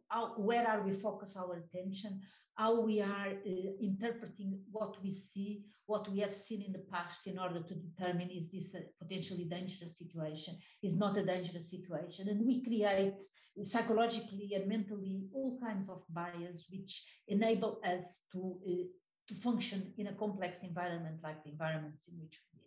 how, 0.09 0.35
where 0.37 0.67
are 0.67 0.83
we 0.83 1.01
focus 1.01 1.37
our 1.37 1.57
attention, 1.57 2.21
how 2.55 2.81
we 2.81 3.01
are 3.01 3.29
uh, 3.29 3.71
interpreting 3.83 4.59
what 4.71 5.03
we 5.03 5.13
see, 5.13 5.65
what 5.87 6.11
we 6.11 6.21
have 6.21 6.35
seen 6.35 6.63
in 6.63 6.73
the 6.73 6.85
past 6.91 7.27
in 7.27 7.39
order 7.39 7.63
to 7.63 7.75
determine 7.75 8.31
is 8.31 8.51
this 8.51 8.75
a 8.75 9.05
potentially 9.05 9.45
dangerous 9.45 9.99
situation, 9.99 10.57
is 10.83 10.97
not 10.97 11.19
a 11.19 11.25
dangerous 11.27 11.71
situation. 11.71 12.29
And 12.29 12.47
we 12.47 12.65
create 12.65 13.15
psychologically 13.65 14.53
and 14.55 14.69
mentally 14.69 15.27
all 15.35 15.59
kinds 15.61 15.89
of 15.89 16.03
bias 16.11 16.65
which 16.71 17.05
enable 17.29 17.79
us 17.85 18.21
to 18.33 18.57
uh, 18.69 18.85
to 19.29 19.35
function 19.35 19.93
in 19.99 20.07
a 20.09 20.15
complex 20.15 20.63
environment 20.63 21.17
like 21.23 21.43
the 21.45 21.51
environments 21.51 22.09
in 22.09 22.15
which 22.21 22.39
we 22.53 22.61
live. 22.61 22.67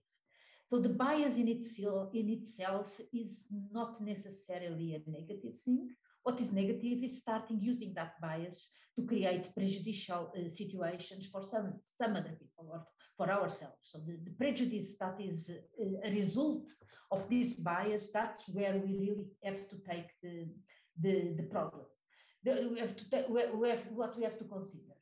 So 0.67 0.79
the 0.79 0.89
bias 0.89 1.35
in 1.35 1.47
itself, 1.47 2.09
in 2.13 2.29
itself 2.29 2.87
is 3.13 3.45
not 3.71 4.01
necessarily 4.01 4.95
a 4.95 5.09
negative 5.09 5.57
thing. 5.65 5.89
What 6.23 6.39
is 6.41 6.51
negative 6.51 7.03
is 7.03 7.21
starting 7.21 7.59
using 7.61 7.93
that 7.95 8.19
bias 8.21 8.69
to 8.97 9.05
create 9.05 9.53
prejudicial 9.55 10.31
uh, 10.35 10.49
situations 10.49 11.27
for 11.31 11.43
some, 11.49 11.73
some 11.97 12.15
other 12.15 12.35
people 12.39 12.69
or 12.71 12.85
for 13.17 13.31
ourselves. 13.31 13.79
So 13.83 13.99
the, 13.99 14.17
the 14.23 14.31
prejudice 14.37 14.95
that 14.99 15.15
is 15.19 15.49
uh, 15.49 16.07
a 16.07 16.11
result 16.11 16.69
of 17.11 17.23
this 17.29 17.53
bias, 17.53 18.09
that's 18.13 18.43
where 18.49 18.73
we 18.73 18.97
really 18.99 19.27
have 19.43 19.67
to 19.69 19.75
take 19.89 20.09
the, 20.21 20.47
the, 21.01 21.35
the 21.37 21.43
problem. 21.43 21.85
The, 22.43 22.69
we 22.71 22.79
have 22.79 22.95
to 22.95 23.03
we 23.29 23.69
have, 23.69 23.79
what 23.93 24.17
we 24.17 24.23
have 24.23 24.37
to 24.37 24.45
consider. 24.45 24.98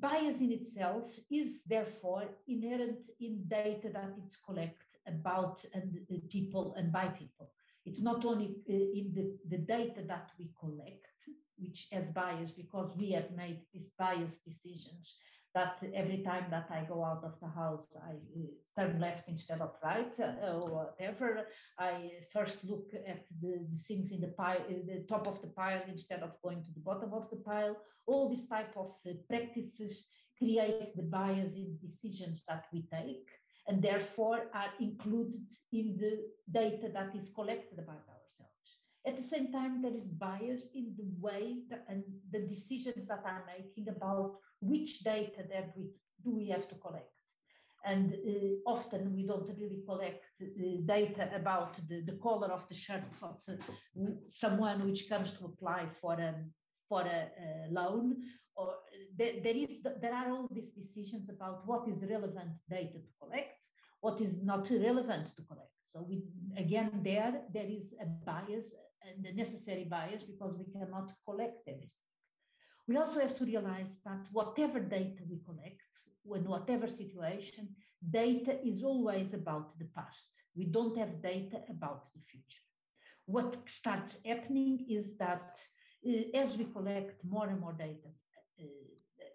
Bias 0.00 0.40
in 0.40 0.52
itself 0.52 1.10
is 1.30 1.62
therefore 1.66 2.24
inherent 2.48 2.98
in 3.20 3.44
data 3.48 3.88
that 3.92 4.12
it's 4.24 4.36
collected 4.36 4.92
about 5.06 5.64
and 5.74 5.98
uh, 6.10 6.16
people 6.30 6.74
and 6.76 6.92
by 6.92 7.06
people. 7.08 7.50
It's 7.84 8.02
not 8.02 8.24
only 8.24 8.56
uh, 8.68 8.72
in 8.72 9.12
the, 9.14 9.36
the 9.48 9.58
data 9.58 10.02
that 10.06 10.30
we 10.38 10.50
collect, 10.58 11.06
which 11.58 11.88
has 11.92 12.06
bias 12.06 12.50
because 12.50 12.96
we 12.96 13.10
have 13.12 13.30
made 13.32 13.60
these 13.72 13.90
biased 13.98 14.44
decisions 14.44 15.16
that 15.54 15.76
every 15.94 16.18
time 16.18 16.46
that 16.50 16.68
I 16.70 16.84
go 16.88 17.04
out 17.04 17.22
of 17.24 17.34
the 17.40 17.48
house, 17.48 17.86
I 17.96 18.12
uh, 18.12 18.46
turn 18.76 19.00
left 19.00 19.28
instead 19.28 19.60
of 19.60 19.72
right 19.84 20.14
uh, 20.18 20.52
or 20.52 20.70
whatever. 20.70 21.46
I 21.78 22.10
first 22.32 22.64
look 22.64 22.88
at 23.06 23.26
the, 23.40 23.66
the 23.70 23.78
things 23.86 24.12
in 24.12 24.20
the 24.20 24.28
pile, 24.28 24.64
the 24.68 25.04
top 25.08 25.26
of 25.26 25.42
the 25.42 25.48
pile 25.48 25.82
instead 25.88 26.22
of 26.22 26.30
going 26.42 26.62
to 26.64 26.72
the 26.74 26.80
bottom 26.80 27.12
of 27.12 27.28
the 27.30 27.36
pile. 27.36 27.76
All 28.06 28.30
these 28.30 28.48
type 28.48 28.72
of 28.76 28.92
uh, 29.06 29.12
practices 29.28 30.06
create 30.38 30.96
the 30.96 31.02
bias 31.02 31.54
in 31.54 31.78
decisions 31.80 32.42
that 32.48 32.64
we 32.72 32.82
take 32.92 33.28
and 33.68 33.80
therefore 33.80 34.46
are 34.54 34.72
included 34.80 35.46
in 35.72 35.96
the 35.98 36.20
data 36.50 36.90
that 36.92 37.14
is 37.14 37.30
collected 37.34 37.78
ourselves. 37.78 38.11
At 39.06 39.16
the 39.16 39.28
same 39.28 39.50
time, 39.52 39.82
there 39.82 39.94
is 39.94 40.06
bias 40.06 40.68
in 40.74 40.94
the 40.96 41.08
way 41.20 41.62
that, 41.70 41.84
and 41.88 42.04
the 42.30 42.40
decisions 42.40 43.08
that 43.08 43.22
are 43.24 43.44
making 43.46 43.88
about 43.88 44.36
which 44.60 45.00
data 45.00 45.42
that 45.52 45.72
we 45.76 45.90
do 46.24 46.30
we 46.30 46.48
have 46.48 46.68
to 46.68 46.76
collect. 46.76 47.10
And 47.84 48.14
uh, 48.14 48.70
often 48.70 49.12
we 49.12 49.26
don't 49.26 49.48
really 49.58 49.82
collect 49.84 50.24
uh, 50.40 50.46
data 50.86 51.30
about 51.34 51.74
the, 51.88 52.02
the 52.02 52.16
color 52.22 52.46
of 52.46 52.68
the 52.68 52.76
shirts 52.76 53.24
of 53.24 53.40
someone 54.30 54.86
which 54.88 55.08
comes 55.08 55.32
to 55.38 55.46
apply 55.46 55.88
for 56.00 56.12
a, 56.12 56.32
for 56.88 57.00
a, 57.00 57.28
a 57.44 57.72
loan 57.72 58.22
or 58.54 58.74
there, 59.16 59.34
there 59.42 59.56
is 59.56 59.70
there 60.00 60.14
are 60.14 60.30
all 60.30 60.48
these 60.52 60.70
decisions 60.70 61.28
about 61.28 61.66
what 61.66 61.88
is 61.88 62.02
relevant 62.08 62.50
data 62.68 62.98
to 62.98 63.10
collect, 63.20 63.56
what 64.00 64.20
is 64.20 64.42
not 64.42 64.68
relevant 64.70 65.34
to 65.36 65.42
collect. 65.42 65.70
So 65.90 66.06
we 66.08 66.22
again 66.56 67.00
there 67.02 67.42
there 67.52 67.66
is 67.66 67.94
a 68.00 68.06
bias 68.06 68.74
and 69.08 69.24
a 69.26 69.34
necessary 69.34 69.84
bias 69.84 70.22
because 70.22 70.56
we 70.58 70.66
cannot 70.72 71.12
collect 71.24 71.62
everything. 71.68 71.90
We 72.88 72.96
also 72.96 73.20
have 73.20 73.36
to 73.36 73.44
realize 73.44 73.96
that 74.04 74.26
whatever 74.32 74.80
data 74.80 75.22
we 75.28 75.38
collect, 75.44 75.80
in 76.34 76.44
whatever 76.44 76.88
situation, 76.88 77.68
data 78.10 78.58
is 78.66 78.82
always 78.82 79.34
about 79.34 79.78
the 79.78 79.86
past. 79.96 80.28
We 80.56 80.66
don't 80.66 80.96
have 80.98 81.22
data 81.22 81.60
about 81.68 82.12
the 82.14 82.20
future. 82.30 82.64
What 83.26 83.56
starts 83.66 84.18
happening 84.26 84.86
is 84.88 85.16
that 85.18 85.58
uh, 86.06 86.36
as 86.36 86.56
we 86.56 86.64
collect 86.64 87.24
more 87.24 87.48
and 87.48 87.60
more 87.60 87.72
data 87.72 88.08
uh, 88.60 88.64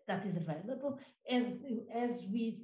that 0.08 0.26
is 0.26 0.36
available, 0.36 1.00
as, 1.30 1.62
as 1.94 2.24
we 2.32 2.60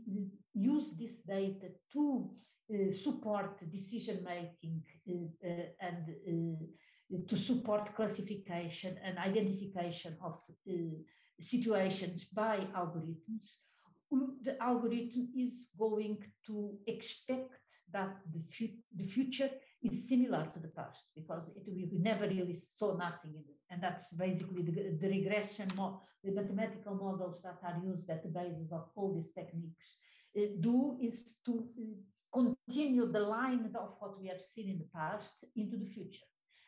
use 0.53 0.91
this 0.99 1.15
data 1.27 1.67
to 1.93 2.29
uh, 2.73 2.91
support 2.91 3.59
decision 3.71 4.23
making 4.23 4.83
uh, 5.09 5.47
uh, 5.47 5.63
and 5.81 6.05
to 7.27 7.37
support 7.37 7.95
classification 7.95 8.97
and 9.03 9.17
identification 9.17 10.17
of 10.23 10.39
situations 11.39 12.25
by 12.33 12.67
algorithms, 12.75 13.49
the 14.43 14.61
algorithm 14.61 15.29
is 15.35 15.69
going 15.77 16.17
to 16.45 16.77
expect 16.87 17.51
that 17.91 18.15
the, 18.33 18.41
fu- 18.55 18.77
the 18.95 19.07
future 19.07 19.49
is 19.83 20.07
similar 20.07 20.47
to 20.53 20.59
the 20.59 20.67
past 20.69 21.05
because 21.15 21.49
it, 21.55 21.63
we, 21.67 21.89
never 21.99 22.27
really 22.27 22.57
saw 22.77 22.95
nothing 22.95 23.31
in 23.31 23.41
it. 23.41 23.59
And 23.69 23.81
that's 23.81 24.11
basically 24.13 24.63
the, 24.63 24.97
the 25.01 25.07
regression, 25.07 25.71
the 26.23 26.31
mathematical 26.31 26.95
models 26.95 27.41
that 27.43 27.57
are 27.63 27.81
used 27.83 28.09
at 28.09 28.23
the 28.23 28.29
basis 28.29 28.71
of 28.71 28.85
all 28.95 29.13
these 29.13 29.31
techniques 29.33 29.97
uh, 30.37 30.41
do 30.61 30.97
is 31.01 31.35
to 31.45 31.65
uh, 31.79 32.41
continue 32.41 33.11
the 33.11 33.19
line 33.19 33.69
of 33.75 33.89
what 33.99 34.19
we 34.19 34.27
have 34.27 34.41
seen 34.41 34.69
in 34.69 34.79
the 34.79 34.89
past 34.95 35.45
into 35.55 35.77
the 35.77 35.85
future. 35.85 36.25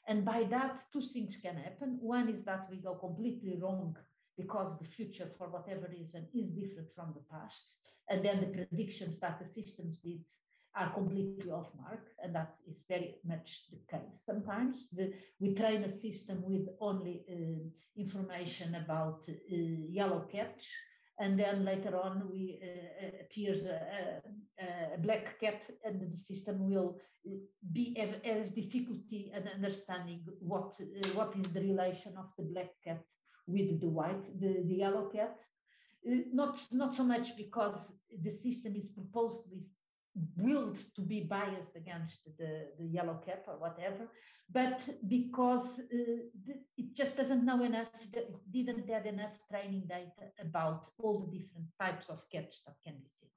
And 0.08 0.24
by 0.24 0.44
that, 0.52 0.84
two 0.94 1.02
things 1.02 1.38
can 1.42 1.58
happen. 1.58 1.98
One 2.02 2.30
is 2.30 2.44
that 2.46 2.68
we 2.70 2.78
go 2.78 2.96
completely 2.96 3.60
wrong 3.62 3.96
because 4.38 4.78
the 4.78 4.86
future, 4.86 5.32
for 5.38 5.48
whatever 5.48 5.88
reason, 5.90 6.28
is 6.34 6.50
different 6.50 6.90
from 6.96 7.14
the 7.16 7.24
past. 7.32 7.74
And 8.10 8.24
then 8.24 8.40
the 8.42 8.48
predictions 8.48 9.20
that 9.22 9.40
the 9.40 9.62
systems 9.62 9.98
did 9.98 10.24
are 10.76 10.94
completely 10.94 11.50
off 11.52 11.68
mark, 11.82 12.06
and 12.22 12.36
that 12.36 12.56
is 12.70 12.84
very 12.90 13.16
much 13.26 13.64
the 13.72 13.80
case. 13.90 14.20
Sometimes 14.26 14.90
the, 14.92 15.14
we 15.40 15.56
train 15.56 15.84
a 15.84 15.90
system 15.90 16.44
with 16.44 16.68
only 16.82 17.24
uh, 17.32 18.00
information 18.00 18.76
about 18.76 19.22
uh, 19.30 19.34
yellow 19.90 20.28
cats, 20.32 20.66
and 21.20 21.40
then 21.40 21.64
later 21.64 21.96
on 21.98 22.24
we 22.30 22.60
uh, 22.62 23.08
appears 23.22 23.64
a, 23.64 23.80
a, 24.62 24.96
a, 24.96 24.98
black 24.98 25.40
cat, 25.40 25.64
and 25.84 26.02
the 26.02 26.18
system 26.18 26.70
will 26.70 26.98
be 27.72 27.96
have, 27.98 28.16
have 28.24 28.54
difficulty 28.54 29.32
in 29.36 29.48
understanding 29.48 30.22
what 30.40 30.74
uh, 30.82 31.08
what 31.10 31.34
is 31.38 31.46
the 31.54 31.62
relation 31.62 32.14
of 32.18 32.26
the 32.38 32.44
black 32.44 32.72
cat 32.84 33.02
with 33.48 33.80
the 33.80 33.88
white, 33.88 34.40
the, 34.40 34.64
the 34.68 34.76
yellow 34.76 35.10
cat. 35.10 35.38
Uh, 36.08 36.16
not 36.34 36.60
not 36.72 36.96
so 36.96 37.04
much 37.04 37.38
because 37.38 37.92
the 38.22 38.32
system 38.32 38.76
is 38.76 38.90
proposed 38.90 39.42
willed 40.38 40.78
to 40.96 41.02
be 41.02 41.22
biased 41.22 41.76
against 41.76 42.26
the, 42.38 42.68
the 42.80 42.86
yellow 42.86 43.22
cat 43.26 43.44
or 43.48 43.58
whatever, 43.58 44.08
but 44.52 44.82
because 45.08 45.80
uh, 45.80 46.22
it 46.78 46.94
just 46.94 47.18
doesn't 47.18 47.46
know 47.46 47.64
enough, 47.64 47.88
didn't 48.52 48.90
have 48.90 49.06
enough 49.06 49.34
training 49.50 49.84
data 49.90 50.32
about 50.40 50.92
all 51.00 51.20
the 51.20 51.38
different 51.38 51.68
types 51.80 52.10
of 52.10 52.20
cats 52.32 52.62
that 52.66 52.76
can 52.84 52.94
be 52.94 53.10
seen. 53.20 53.30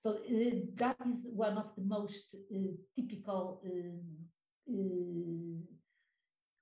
So 0.00 0.10
uh, 0.10 0.66
that 0.76 0.96
is 1.08 1.26
one 1.32 1.58
of 1.58 1.74
the 1.76 1.84
most 1.84 2.34
uh, 2.34 2.58
typical 2.96 3.60
um, 3.64 4.00
uh, 4.68 5.81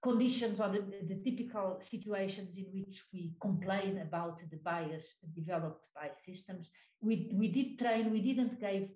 conditions 0.03 0.61
or 0.61 0.69
the, 0.71 0.83
the, 1.09 1.21
typical 1.23 1.81
situations 1.91 2.57
in 2.57 2.67
which 2.73 3.03
we 3.13 3.33
complain 3.41 3.99
about 3.99 4.39
the 4.51 4.57
bias 4.59 5.05
developed 5.35 5.85
by 5.95 6.11
systems. 6.25 6.71
We, 7.03 7.31
we 7.35 7.49
did 7.49 7.79
train, 7.79 8.11
we 8.11 8.21
didn't 8.21 8.61
give, 8.61 8.89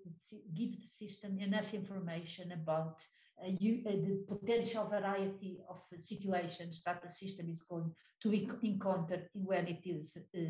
give 0.55 0.71
the 0.81 1.07
system 1.07 1.39
enough 1.39 1.75
information 1.75 2.53
about 2.53 2.97
uh, 3.43 3.51
you, 3.59 3.83
uh, 3.87 3.91
the 3.91 4.25
potential 4.29 4.87
variety 4.89 5.59
of 5.69 5.81
situations 6.01 6.83
that 6.87 7.03
the 7.03 7.09
system 7.09 7.51
is 7.51 7.61
going 7.69 7.91
to 8.23 8.33
encounter 8.63 9.29
when 9.35 9.67
it 9.67 9.81
is 9.85 10.17
uh, 10.17 10.41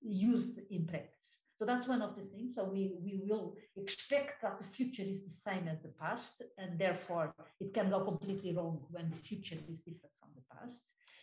used 0.00 0.58
in 0.70 0.86
practice. 0.86 1.43
So 1.64 1.68
that's 1.72 1.88
one 1.88 2.02
of 2.02 2.14
the 2.14 2.20
things. 2.20 2.56
So 2.56 2.64
we, 2.64 2.92
we 3.02 3.22
will 3.26 3.56
expect 3.74 4.42
that 4.42 4.58
the 4.58 4.68
future 4.76 5.02
is 5.02 5.22
the 5.24 5.32
same 5.50 5.66
as 5.66 5.80
the 5.80 5.88
past, 5.98 6.42
and 6.58 6.78
therefore 6.78 7.34
it 7.58 7.72
can 7.72 7.88
go 7.88 8.00
completely 8.04 8.54
wrong 8.54 8.80
when 8.90 9.08
the 9.08 9.16
future 9.26 9.54
is 9.54 9.78
different 9.78 10.12
from 10.20 10.28
the 10.36 10.42
past. 10.54 10.76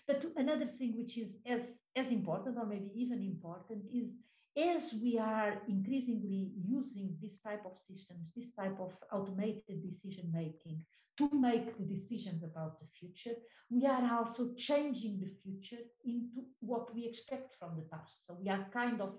But 0.08 0.26
another 0.38 0.66
thing 0.66 0.98
which 0.98 1.16
is 1.20 1.36
as, 1.46 1.62
as 1.96 2.12
important, 2.12 2.58
or 2.58 2.66
maybe 2.66 2.90
even 2.96 3.22
important, 3.22 3.84
is 3.94 4.10
as 4.58 4.92
we 5.00 5.20
are 5.20 5.62
increasingly 5.70 6.54
using 6.68 7.16
this 7.22 7.38
type 7.42 7.62
of 7.64 7.78
systems, 7.88 8.32
this 8.36 8.52
type 8.56 8.80
of 8.80 8.94
automated 9.12 9.84
decision 9.88 10.32
making 10.34 10.84
to 11.20 11.30
make 11.40 11.78
the 11.78 11.86
decisions 11.86 12.42
about 12.42 12.80
the 12.80 12.88
future, 13.00 13.38
we 13.70 13.86
are 13.86 14.18
also 14.18 14.56
changing 14.58 15.20
the 15.20 15.32
future 15.44 15.84
into 16.04 16.48
what 16.62 16.92
we 16.96 17.06
expect 17.06 17.54
from 17.60 17.76
the 17.76 17.84
past. 17.96 18.14
So 18.26 18.36
we 18.42 18.50
are 18.50 18.66
kind 18.74 19.02
of 19.02 19.14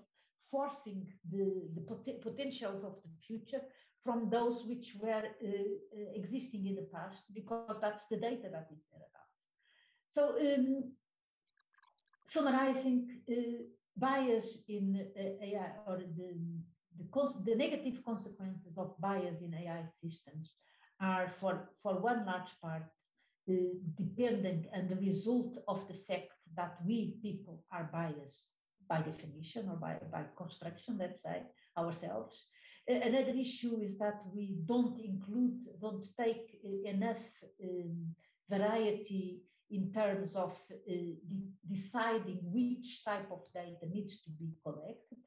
forcing 0.53 1.09
the, 1.33 1.71
the 1.77 1.83
pot- 1.83 2.23
potentials 2.23 2.85
of 2.85 2.97
the 3.05 3.11
future 3.27 3.63
from 4.05 4.31
those 4.31 4.67
which 4.67 4.97
were 5.03 5.25
uh, 5.25 5.49
uh, 5.49 6.11
existing 6.15 6.67
in 6.69 6.77
the 6.77 6.89
past, 6.95 7.25
because 7.35 7.77
that's 7.81 8.07
the 8.11 8.17
data 8.19 8.49
that 8.53 8.69
is 8.73 8.83
there 8.93 9.07
about. 9.11 9.31
So, 10.11 10.23
um, 10.41 10.93
summarizing, 12.27 13.09
uh, 13.31 13.35
bias 13.97 14.65
in 14.69 15.07
uh, 15.17 15.45
AI 15.47 15.71
or 15.87 15.99
the, 15.99 16.31
the, 16.99 17.07
the 17.45 17.57
negative 17.57 18.03
consequences 18.05 18.79
of 18.79 18.95
bias 19.01 19.41
in 19.43 19.55
AI 19.55 19.85
systems 20.03 20.53
are, 21.01 21.29
for, 21.41 21.69
for 21.83 22.01
one 22.01 22.25
large 22.27 22.53
part, 22.63 22.85
uh, 23.49 23.53
dependent 23.97 24.67
and 24.73 24.89
the 24.89 24.97
result 24.97 25.59
of 25.69 25.87
the 25.89 25.95
fact 25.95 26.33
that 26.57 26.79
we 26.87 27.19
people 27.23 27.65
are 27.73 27.91
biased 27.93 28.49
by 28.93 29.01
definition 29.01 29.69
or 29.71 29.77
by, 29.77 29.95
by 30.11 30.23
construction, 30.37 30.99
let's 30.99 31.23
say, 31.23 31.39
ourselves. 31.79 32.35
Another 32.87 33.35
issue 33.47 33.79
is 33.81 33.97
that 33.99 34.19
we 34.35 34.59
don't 34.67 34.99
include, 35.01 35.61
don't 35.81 36.07
take 36.21 36.47
enough 36.85 37.25
um, 37.65 38.15
variety 38.51 39.45
in 39.71 39.91
terms 39.93 40.37
of 40.37 40.53
uh, 40.71 40.77
de 41.31 41.39
deciding 41.75 42.41
which 42.57 43.03
type 43.05 43.29
of 43.37 43.41
data 43.55 43.87
needs 43.95 44.15
to 44.25 44.31
be 44.41 44.49
collected. 44.65 45.21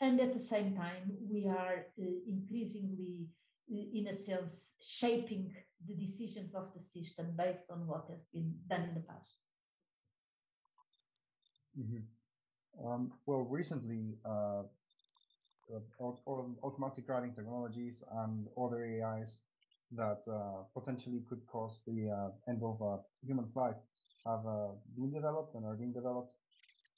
And 0.00 0.18
at 0.20 0.32
the 0.32 0.44
same 0.54 0.74
time, 0.74 1.04
we 1.30 1.40
are 1.46 1.78
uh, 1.98 2.04
increasingly, 2.34 3.26
uh, 3.70 3.98
in 3.98 4.06
a 4.14 4.16
sense, 4.24 4.54
shaping 4.80 5.44
the 5.86 5.96
decisions 6.06 6.54
of 6.54 6.66
the 6.74 6.82
system 6.94 7.26
based 7.36 7.68
on 7.74 7.86
what 7.86 8.04
has 8.08 8.22
been 8.32 8.54
done 8.72 8.84
in 8.88 8.94
the 8.94 9.06
past. 9.12 9.34
Mm 11.76 11.86
-hmm. 11.90 12.21
Um, 12.84 13.12
well, 13.26 13.40
recently, 13.42 14.16
uh, 14.24 14.62
automatic 16.62 17.06
driving 17.06 17.34
technologies 17.34 18.02
and 18.24 18.46
other 18.60 18.84
AIs 18.84 19.40
that 19.92 20.22
uh, 20.30 20.62
potentially 20.78 21.22
could 21.28 21.40
cause 21.46 21.80
the 21.86 22.10
uh, 22.10 22.50
end 22.50 22.62
of 22.62 22.80
a 22.80 22.98
human's 23.26 23.54
life 23.56 23.76
have 24.26 24.46
uh, 24.46 24.68
been 24.96 25.12
developed 25.12 25.54
and 25.54 25.64
are 25.64 25.74
being 25.74 25.92
developed. 25.92 26.34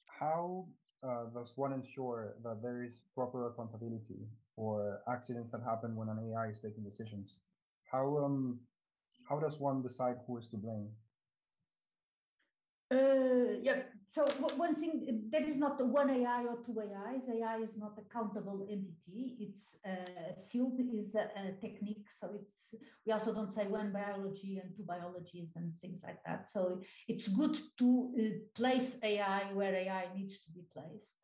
How 0.06 0.66
uh, 1.02 1.24
does 1.34 1.52
one 1.56 1.72
ensure 1.72 2.34
that 2.44 2.62
there 2.62 2.82
is 2.82 3.00
proper 3.14 3.48
accountability 3.48 4.28
for 4.56 5.00
accidents 5.08 5.50
that 5.50 5.62
happen 5.62 5.96
when 5.96 6.08
an 6.08 6.18
AI 6.32 6.48
is 6.48 6.60
taking 6.60 6.84
decisions? 6.84 7.40
How 7.90 8.18
um 8.24 8.60
how 9.28 9.38
does 9.38 9.58
one 9.58 9.82
decide 9.82 10.16
who 10.26 10.38
is 10.38 10.46
to 10.48 10.56
blame? 10.56 10.88
Uh, 12.90 13.58
yeah. 13.62 13.82
So 14.14 14.26
one 14.56 14.76
thing, 14.76 15.24
there 15.32 15.42
is 15.42 15.56
not 15.56 15.84
one 15.84 16.08
AI 16.08 16.44
or 16.44 16.58
two 16.64 16.80
AIs. 16.80 17.22
AI 17.28 17.58
is 17.58 17.76
not 17.76 17.98
a 17.98 18.14
countable 18.14 18.64
entity. 18.70 19.36
It's 19.40 19.74
a 19.84 20.36
field 20.52 20.78
is 20.78 21.16
a, 21.16 21.26
a, 21.36 21.52
technique. 21.60 22.06
So 22.20 22.30
it's 22.32 22.54
we 23.04 23.12
also 23.12 23.34
don't 23.34 23.52
say 23.52 23.66
one 23.66 23.92
biology 23.92 24.60
and 24.62 24.70
two 24.76 24.84
biologies 24.84 25.50
and 25.56 25.72
things 25.80 26.00
like 26.04 26.18
that. 26.26 26.46
So 26.52 26.80
it's 27.08 27.26
good 27.26 27.58
to 27.78 28.12
uh, 28.16 28.22
place 28.54 28.90
AI 29.02 29.52
where 29.52 29.74
AI 29.74 30.06
needs 30.16 30.36
to 30.44 30.50
be 30.52 30.62
placed. 30.72 31.14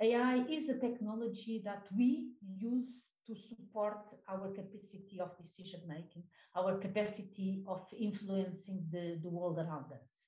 AI 0.00 0.44
is 0.48 0.70
a 0.70 0.78
technology 0.78 1.60
that 1.66 1.86
we 1.94 2.30
use 2.40 3.04
to 3.26 3.34
support 3.34 3.98
our 4.28 4.48
capacity 4.54 5.18
of 5.20 5.36
decision 5.36 5.80
making, 5.86 6.22
our 6.56 6.78
capacity 6.78 7.62
of 7.68 7.86
influencing 7.98 8.86
the, 8.90 9.18
the 9.22 9.28
world 9.28 9.58
around 9.58 9.92
us. 9.92 10.27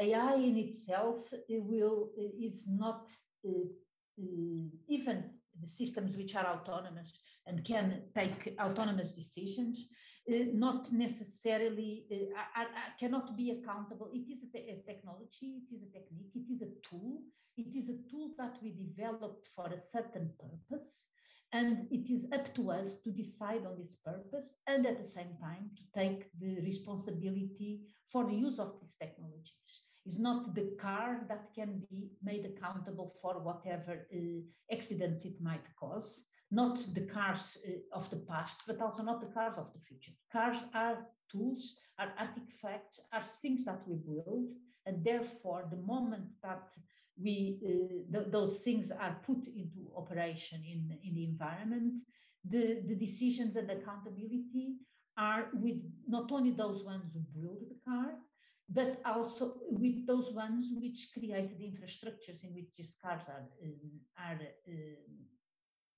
AI 0.00 0.34
in 0.34 0.56
itself 0.56 1.26
will 1.48 2.10
is 2.18 2.64
not 2.68 3.08
uh, 3.46 3.50
uh, 4.20 4.68
even 4.88 5.30
the 5.60 5.66
systems 5.66 6.16
which 6.16 6.34
are 6.34 6.46
autonomous 6.46 7.20
and 7.46 7.64
can 7.64 8.02
take 8.14 8.56
autonomous 8.60 9.12
decisions, 9.12 9.90
uh, 10.28 10.36
not 10.52 10.92
necessarily 10.92 12.04
uh, 12.12 12.64
cannot 12.98 13.36
be 13.36 13.50
accountable. 13.50 14.10
It 14.12 14.30
is 14.32 14.42
a, 14.42 14.52
te 14.52 14.70
a, 14.70 14.92
technology, 14.92 15.62
it 15.62 15.74
is 15.74 15.82
a 15.82 15.92
technique, 15.92 16.32
it 16.34 16.52
is 16.52 16.62
a 16.62 16.88
tool. 16.88 17.22
It 17.56 17.76
is 17.76 17.88
a 17.88 18.10
tool 18.10 18.30
that 18.38 18.56
we 18.62 18.70
developed 18.70 19.48
for 19.54 19.66
a 19.66 19.80
certain 19.92 20.30
purpose. 20.38 21.06
And 21.52 21.88
it 21.90 22.12
is 22.12 22.26
up 22.32 22.54
to 22.56 22.70
us 22.70 23.00
to 23.02 23.10
decide 23.10 23.66
on 23.66 23.78
this 23.78 23.96
purpose 24.04 24.46
and 24.66 24.86
at 24.86 24.98
the 24.98 25.08
same 25.08 25.34
time 25.40 25.70
to 25.76 26.00
take 26.00 26.30
the 26.40 26.60
responsibility 26.60 27.86
for 28.12 28.24
the 28.24 28.34
use 28.34 28.58
of 28.58 28.74
these 28.80 28.94
technologies 29.00 29.87
is 30.08 30.18
not 30.18 30.54
the 30.54 30.66
car 30.80 31.08
that 31.28 31.44
can 31.54 31.82
be 31.90 32.00
made 32.22 32.44
accountable 32.46 33.08
for 33.20 33.34
whatever 33.48 33.94
uh, 34.12 34.74
accidents 34.76 35.24
it 35.24 35.38
might 35.40 35.66
cause, 35.78 36.24
not 36.50 36.78
the 36.94 37.06
cars 37.16 37.58
uh, 37.68 37.98
of 37.98 38.08
the 38.10 38.22
past, 38.30 38.62
but 38.66 38.80
also 38.80 39.02
not 39.02 39.20
the 39.20 39.32
cars 39.38 39.56
of 39.58 39.68
the 39.74 39.80
future. 39.86 40.12
Cars 40.32 40.60
are 40.74 40.96
tools, 41.30 41.74
are 41.98 42.12
artifacts, 42.18 43.00
are 43.12 43.24
things 43.42 43.64
that 43.66 43.82
we 43.86 43.96
build, 43.96 44.46
and 44.86 45.04
therefore, 45.04 45.68
the 45.70 45.82
moment 45.94 46.26
that 46.42 46.64
we 47.24 47.36
uh, 47.70 48.12
th 48.12 48.32
those 48.36 48.54
things 48.66 48.86
are 49.04 49.14
put 49.28 49.42
into 49.62 49.80
operation 50.02 50.58
in, 50.72 50.80
in 51.06 51.12
the 51.18 51.24
environment, 51.32 51.94
the, 52.52 52.64
the 52.88 52.96
decisions 53.06 53.52
and 53.56 53.70
accountability 53.70 54.66
are 55.18 55.44
with 55.64 55.80
not 56.06 56.26
only 56.36 56.52
those 56.52 56.80
ones 56.84 57.06
who 57.12 57.20
build 57.36 57.62
the 57.72 57.80
car, 57.88 58.08
but 58.68 59.00
also 59.04 59.54
with 59.70 60.06
those 60.06 60.30
ones 60.32 60.66
which 60.80 61.10
create 61.14 61.58
the 61.58 61.64
infrastructures 61.64 62.44
in 62.44 62.54
which 62.54 62.68
these 62.76 62.94
cars 63.02 63.22
are, 63.28 63.46
um, 63.64 63.90
are 64.18 64.40
um, 64.68 65.28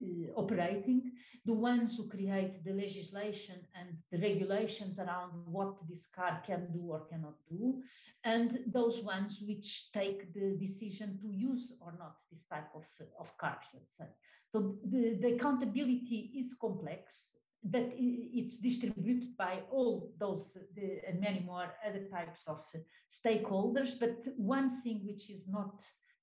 uh, 0.02 0.32
operating, 0.40 1.12
the 1.44 1.52
ones 1.52 1.96
who 1.96 2.08
create 2.08 2.64
the 2.64 2.72
legislation 2.72 3.56
and 3.78 3.96
the 4.12 4.18
regulations 4.18 4.98
around 4.98 5.32
what 5.46 5.74
this 5.88 6.06
car 6.14 6.40
can 6.46 6.72
do 6.72 6.80
or 6.90 7.00
cannot 7.10 7.34
do, 7.50 7.82
and 8.24 8.60
those 8.72 9.02
ones 9.02 9.42
which 9.46 9.90
take 9.92 10.32
the 10.32 10.56
decision 10.58 11.18
to 11.20 11.28
use 11.28 11.72
or 11.80 11.92
not 11.98 12.16
this 12.30 12.44
type 12.50 12.68
of, 12.74 12.84
of 13.18 13.36
cars, 13.36 13.64
let's 13.74 13.96
say. 13.98 14.06
So 14.48 14.76
the, 14.84 15.18
the 15.20 15.34
accountability 15.34 16.32
is 16.36 16.54
complex 16.60 17.30
but 17.62 17.92
it's 17.96 18.56
distributed 18.56 19.36
by 19.36 19.60
all 19.70 20.12
those 20.18 20.56
the, 20.74 21.00
and 21.06 21.20
many 21.20 21.40
more 21.40 21.68
other 21.86 22.04
types 22.10 22.42
of 22.46 22.64
stakeholders. 23.10 23.98
But 23.98 24.16
one 24.36 24.80
thing 24.82 25.02
which 25.04 25.30
is 25.30 25.46
not 25.46 25.74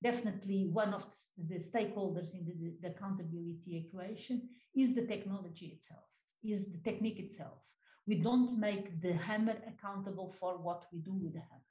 definitely 0.02 0.68
one 0.72 0.94
of 0.94 1.04
the 1.48 1.58
stakeholders 1.58 2.34
in 2.34 2.44
the, 2.44 2.74
the 2.82 2.94
accountability 2.94 3.86
equation 3.88 4.48
is 4.74 4.94
the 4.94 5.06
technology 5.06 5.78
itself, 5.78 6.04
is 6.42 6.72
the 6.72 6.78
technique 6.78 7.20
itself. 7.20 7.58
We 8.06 8.16
don't 8.16 8.58
make 8.58 9.00
the 9.00 9.12
hammer 9.12 9.56
accountable 9.66 10.34
for 10.40 10.56
what 10.56 10.84
we 10.92 10.98
do 11.00 11.12
with 11.12 11.34
the 11.34 11.40
hammer 11.40 11.67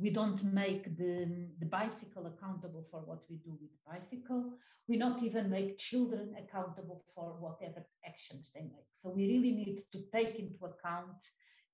we 0.00 0.10
don't 0.10 0.42
make 0.42 0.96
the, 0.96 1.28
the 1.58 1.66
bicycle 1.66 2.26
accountable 2.26 2.86
for 2.90 3.00
what 3.00 3.22
we 3.28 3.36
do 3.36 3.52
with 3.60 3.70
the 3.70 3.84
bicycle. 3.86 4.52
We 4.88 4.96
not 4.96 5.22
even 5.22 5.50
make 5.50 5.78
children 5.78 6.34
accountable 6.38 7.04
for 7.14 7.36
whatever 7.38 7.84
actions 8.06 8.50
they 8.54 8.62
make. 8.62 8.88
So 8.94 9.10
we 9.10 9.26
really 9.26 9.52
need 9.52 9.82
to 9.92 9.98
take 10.12 10.38
into 10.38 10.64
account 10.64 11.18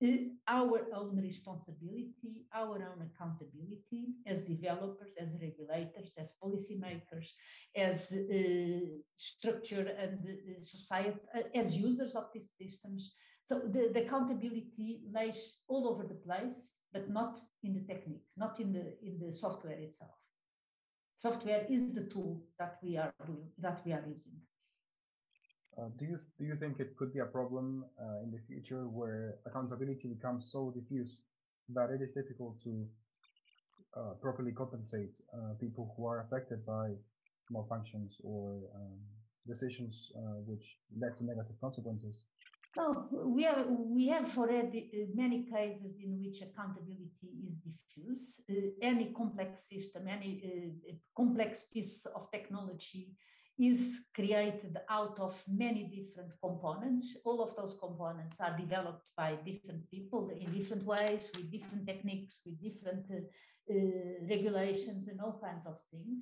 uh, 0.05 0.09
our 0.49 0.81
own 0.95 1.17
responsibility, 1.23 2.47
our 2.55 2.77
own 2.77 3.09
accountability 3.09 4.17
as 4.27 4.43
developers, 4.43 5.13
as 5.19 5.29
regulators, 5.41 6.13
as 6.19 6.29
policymakers, 6.43 7.29
as 7.77 8.01
uh, 8.13 8.87
structure 9.17 9.89
and 9.99 10.19
uh, 10.19 10.61
society, 10.61 11.17
uh, 11.35 11.59
as 11.59 11.75
users 11.77 12.15
of 12.15 12.25
these 12.35 12.49
systems. 12.61 13.15
So 13.47 13.61
the, 13.73 13.91
the 13.95 14.05
accountability 14.05 15.03
lays 15.15 15.41
all 15.69 15.89
over 15.89 16.03
the 16.03 16.21
place 16.27 16.76
but 16.97 17.11
not 17.11 17.41
in 17.63 17.75
the 17.75 17.85
technique, 17.93 18.25
not 18.37 18.59
in 18.61 18.73
the 18.73 18.85
in 19.07 19.19
the 19.23 19.31
software 19.33 19.79
itself. 19.87 20.17
Software 21.17 21.63
is 21.69 21.95
the 21.95 22.05
tool 22.13 22.43
that 22.59 22.79
we 22.83 22.97
are 22.97 23.13
that 23.59 23.79
we 23.85 23.93
are 23.93 24.05
using. 24.15 24.39
Uh, 25.79 25.89
do 25.99 26.05
you 26.07 26.19
do 26.39 26.45
you 26.51 26.57
think 26.63 26.81
it 26.81 26.97
could 26.97 27.13
be 27.13 27.21
a 27.21 27.31
problem 27.39 27.85
uh, 28.01 28.25
in 28.25 28.31
the 28.31 28.41
future 28.49 28.85
where 28.99 29.35
accountability 29.47 30.09
becomes 30.17 30.49
so 30.53 30.73
diffuse 30.79 31.13
that 31.77 31.91
it 31.91 32.01
is 32.01 32.11
difficult 32.21 32.55
to 32.63 32.73
uh, 33.99 34.13
properly 34.23 34.53
compensate 34.53 35.15
uh, 35.35 35.53
people 35.61 35.93
who 35.97 36.07
are 36.07 36.21
affected 36.25 36.65
by 36.65 36.87
malfunctions 37.53 38.13
or 38.23 38.47
um, 38.75 38.97
decisions 39.47 39.95
uh, 40.17 40.39
which 40.49 40.65
led 41.01 41.13
to 41.19 41.25
negative 41.25 41.57
consequences? 41.61 42.17
No, 42.77 43.09
we 43.11 43.45
have, 43.45 43.67
we 43.69 44.09
have 44.09 44.37
already 44.37 44.91
uh, 44.93 45.07
many 45.15 45.45
cases 45.45 45.97
in 46.05 46.21
which 46.23 46.43
accountability 46.43 47.31
is 47.49 47.57
diffuse. 47.65 48.41
Uh, 48.51 48.69
any 48.83 49.15
complex 49.17 49.63
system, 49.67 50.07
any 50.07 50.43
uh, 50.45 50.93
complex 51.17 51.65
piece 51.73 52.05
of 52.15 52.31
technology 52.31 53.17
is 53.59 53.81
created 54.15 54.77
out 54.91 55.19
of 55.19 55.35
many 55.49 55.85
different 55.85 56.33
components. 56.43 57.17
All 57.25 57.43
of 57.43 57.57
those 57.57 57.79
components 57.81 58.37
are 58.41 58.55
developed 58.59 59.07
by 59.17 59.37
different 59.47 59.91
people 59.91 60.29
in 60.39 60.53
different 60.53 60.85
ways, 60.85 61.31
with 61.35 61.51
different 61.51 61.87
techniques, 61.87 62.43
with 62.45 62.61
different 62.61 63.07
uh, 63.11 63.73
uh, 63.73 63.77
regulations 64.29 65.09
and 65.09 65.19
all 65.23 65.41
kinds 65.43 65.67
of 65.67 65.79
things. 65.91 66.19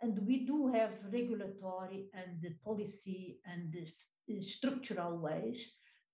And 0.00 0.26
we 0.26 0.46
do 0.46 0.68
have 0.68 0.92
regulatory 1.12 2.06
and 2.14 2.42
policy 2.64 3.40
and 3.44 3.76
uh, 3.76 4.40
structural 4.40 5.18
ways 5.18 5.66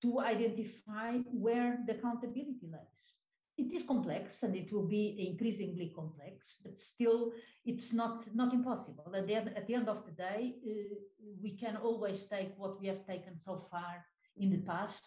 to 0.05 0.21
identify 0.21 1.17
where 1.33 1.79
the 1.87 1.95
accountability 1.95 2.69
lies. 2.71 3.05
It 3.57 3.73
is 3.73 3.87
complex 3.87 4.43
and 4.43 4.55
it 4.55 4.73
will 4.73 4.87
be 4.87 5.29
increasingly 5.31 5.93
complex, 5.97 6.59
but 6.63 6.79
still 6.79 7.33
it's 7.65 7.93
not, 7.93 8.25
not 8.35 8.53
impossible. 8.53 9.13
At 9.17 9.27
the, 9.27 9.35
end, 9.35 9.53
at 9.57 9.67
the 9.67 9.75
end 9.75 9.89
of 9.89 10.05
the 10.05 10.13
day, 10.13 10.57
uh, 10.67 10.95
we 11.43 11.57
can 11.57 11.77
always 11.77 12.25
take 12.25 12.53
what 12.59 12.81
we 12.81 12.89
have 12.89 13.07
taken 13.07 13.39
so 13.39 13.67
far 13.71 14.05
in 14.37 14.51
the 14.51 14.63
past, 14.73 15.03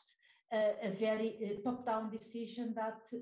uh, 0.51 0.71
a 0.81 0.91
very 0.97 1.37
uh, 1.37 1.69
top-down 1.69 2.09
decision 2.09 2.73
that 2.75 3.01
uh, 3.13 3.17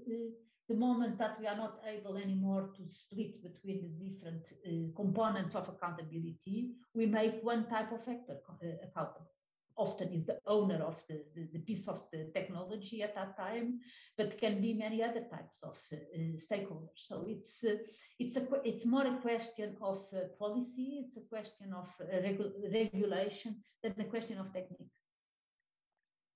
the 0.69 0.75
moment 0.75 1.17
that 1.17 1.39
we 1.39 1.47
are 1.47 1.57
not 1.57 1.79
able 1.87 2.17
anymore 2.17 2.69
to 2.77 2.83
split 2.87 3.41
between 3.43 3.81
the 3.81 4.09
different 4.09 4.43
uh, 4.65 4.95
components 4.95 5.55
of 5.55 5.67
accountability, 5.67 6.75
we 6.93 7.05
make 7.07 7.43
one 7.43 7.65
type 7.67 7.91
of 7.91 7.99
actor 8.07 8.37
uh, 8.63 8.67
accountable 8.87 9.34
often 9.77 10.13
is 10.13 10.25
the 10.25 10.39
owner 10.47 10.81
of 10.83 10.95
the, 11.09 11.21
the, 11.35 11.47
the, 11.53 11.59
piece 11.59 11.87
of 11.87 12.01
the 12.11 12.29
technology 12.33 13.01
at 13.01 13.15
that 13.15 13.37
time, 13.37 13.79
but 14.17 14.39
can 14.39 14.61
be 14.61 14.73
many 14.73 15.03
other 15.03 15.21
types 15.31 15.63
of 15.63 15.77
uh, 15.91 15.97
stakeholders. 16.37 16.97
So 17.07 17.25
it's 17.27 17.63
uh, 17.63 17.77
it's 18.19 18.35
a 18.37 18.47
it's 18.63 18.85
more 18.85 19.05
a 19.05 19.17
question 19.21 19.75
of 19.81 20.05
uh, 20.13 20.19
policy, 20.39 21.05
it's 21.05 21.17
a 21.17 21.27
question 21.29 21.73
of 21.73 21.87
uh, 22.01 22.05
regu 22.25 22.51
regulation 22.73 23.55
than 23.83 23.93
a 23.99 24.05
question 24.05 24.37
of 24.39 24.47
technique. 24.53 24.95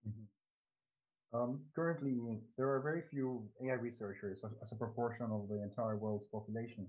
Mm 0.08 0.14
-hmm. 0.14 0.28
um, 1.36 1.52
currently, 1.76 2.16
there 2.58 2.70
are 2.74 2.82
very 2.82 3.04
few 3.14 3.28
AI 3.62 3.78
researchers 3.88 4.38
as, 4.64 4.72
a 4.72 4.76
proportion 4.76 5.32
of 5.32 5.42
the 5.52 5.60
entire 5.70 5.98
world's 6.04 6.28
population, 6.36 6.84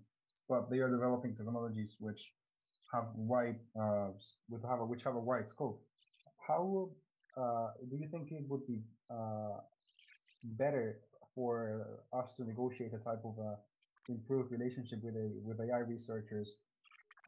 but 0.48 0.62
they 0.70 0.80
are 0.84 0.90
developing 0.90 1.36
technologies 1.36 1.92
which 2.06 2.22
have 2.92 3.06
wide 3.14 3.60
uh, 3.80 4.10
which 4.92 5.04
have 5.08 5.16
a 5.22 5.24
wide 5.30 5.48
scope. 5.54 5.80
How 6.50 6.90
uh, 7.36 7.68
do 7.88 7.96
you 7.96 8.08
think 8.10 8.32
it 8.32 8.44
would 8.48 8.66
be 8.66 8.80
uh, 9.08 9.58
better 10.42 10.98
for 11.32 12.02
us 12.12 12.28
to 12.36 12.44
negotiate 12.44 12.92
a 12.92 12.98
type 12.98 13.22
of 13.24 13.38
a 13.38 13.54
improved 14.08 14.50
relationship 14.50 14.98
with 15.04 15.14
a 15.14 15.30
with 15.46 15.60
AI 15.60 15.82
researchers? 15.94 16.48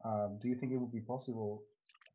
Um, 0.03 0.39
do 0.41 0.49
you 0.49 0.55
think 0.55 0.73
it 0.73 0.77
would 0.77 0.91
be 0.91 0.99
possible 0.99 1.63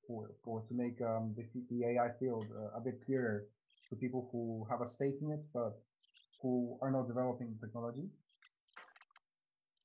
for 0.07 0.33
for 0.45 0.61
to 0.69 0.75
make 0.75 1.01
um, 1.01 1.35
the, 1.35 1.45
the 1.71 1.79
AI 1.93 2.11
field 2.21 2.45
uh, 2.53 2.79
a 2.79 2.81
bit 2.81 3.01
clearer 3.07 3.47
to 3.89 3.97
people 3.97 4.29
who 4.31 4.67
have 4.71 4.83
a 4.83 4.89
stake 4.91 5.19
in 5.23 5.31
it 5.31 5.45
but 5.55 5.81
who 6.43 6.79
are 6.83 6.91
not 6.91 7.09
developing 7.09 7.57
technology? 7.59 8.11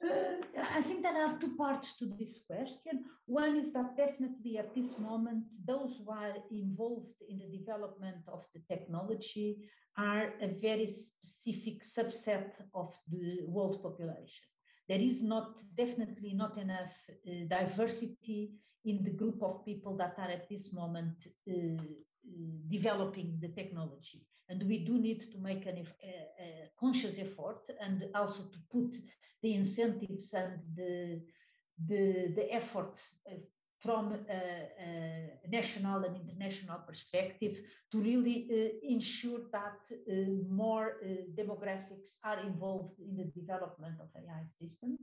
I 0.76 0.82
think 0.82 1.04
there 1.04 1.24
are 1.24 1.38
two 1.40 1.56
parts 1.56 1.94
to 2.00 2.06
this 2.18 2.40
question. 2.48 3.06
One 3.28 3.58
is 3.58 3.72
that 3.74 3.96
definitely 3.96 4.58
at 4.58 4.74
this 4.74 4.98
moment, 4.98 5.44
those 5.68 6.00
who 6.00 6.12
are 6.12 6.34
involved 6.50 7.14
in 7.30 7.38
the 7.38 7.58
development 7.60 8.24
of 8.28 8.44
the 8.56 8.62
technology 8.68 9.70
are 10.00 10.34
a 10.42 10.48
very 10.48 10.88
specific 10.88 11.84
subset 11.84 12.54
of 12.74 12.92
the 13.12 13.42
world 13.46 13.84
population. 13.84 14.46
There 14.90 15.00
is 15.00 15.22
not 15.22 15.62
definitely 15.78 16.34
not 16.34 16.58
enough 16.58 16.94
uh, 17.10 17.46
diversity 17.48 18.54
in 18.84 19.04
the 19.04 19.12
group 19.12 19.44
of 19.44 19.64
people 19.66 19.96
that 19.98 20.16
are 20.18 20.32
at 20.32 20.50
this 20.50 20.74
moment 20.74 21.18
uh, 21.48 21.54
uh, 21.54 21.84
developing 22.72 23.38
the 23.40 23.50
technology. 23.50 24.26
And 24.54 24.70
we 24.70 24.86
do 24.86 25.00
need 25.00 25.32
to 25.32 25.38
make 25.40 25.66
an, 25.66 25.78
a, 25.80 26.44
a 26.44 26.70
conscious 26.80 27.16
effort 27.18 27.62
and 27.82 28.06
also 28.14 28.42
to 28.44 28.60
put 28.72 28.92
the 29.42 29.56
incentives 29.56 30.32
and 30.34 30.60
the, 30.76 31.22
the, 31.88 32.32
the 32.36 32.54
effort 32.54 33.00
uh, 33.28 33.34
from 33.80 34.14
a, 34.14 34.42
a, 34.88 35.50
national 35.50 36.04
and 36.04 36.16
international 36.16 36.78
perspective 36.88 37.58
to 37.92 37.98
really 38.00 38.48
uh, 38.52 38.94
ensure 38.94 39.42
that 39.52 39.80
uh, 39.92 40.14
more 40.50 40.98
uh, 41.02 41.08
demographics 41.36 42.12
are 42.24 42.40
involved 42.42 43.00
in 43.00 43.18
the 43.18 43.26
development 43.42 43.96
of 44.00 44.08
AI 44.16 44.44
systems. 44.60 45.00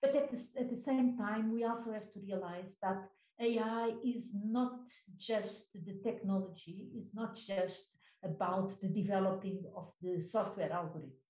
But 0.00 0.16
at 0.16 0.30
the, 0.30 0.38
at 0.58 0.70
the 0.70 0.82
same 0.82 1.18
time, 1.18 1.52
we 1.52 1.64
also 1.64 1.92
have 1.92 2.10
to 2.12 2.20
realize 2.20 2.72
that 2.82 3.04
AI 3.38 3.92
is 4.02 4.30
not 4.44 4.72
just 5.18 5.66
the 5.74 6.00
technology, 6.02 6.88
it's 6.96 7.14
not 7.14 7.36
just 7.36 7.93
about 8.24 8.80
the 8.80 8.88
developing 8.88 9.64
of 9.76 9.92
the 10.02 10.22
software 10.30 10.70
algorithms. 10.70 11.20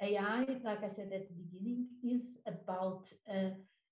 AI, 0.00 0.46
like 0.64 0.82
I 0.82 0.88
said 0.88 1.12
at 1.12 1.28
the 1.28 1.34
beginning, 1.34 1.86
is 2.02 2.38
about 2.46 3.04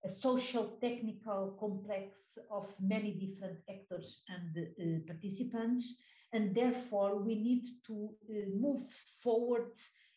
a 0.05 0.09
social 0.09 0.79
technical 0.81 1.57
complex 1.59 2.39
of 2.51 2.67
many 2.81 3.13
different 3.13 3.59
actors 3.69 4.23
and 4.29 4.57
uh, 4.57 5.07
participants. 5.07 5.97
And 6.33 6.55
therefore, 6.55 7.17
we 7.17 7.35
need 7.35 7.65
to 7.87 8.11
uh, 8.31 8.33
move 8.55 8.83
forward 9.23 9.73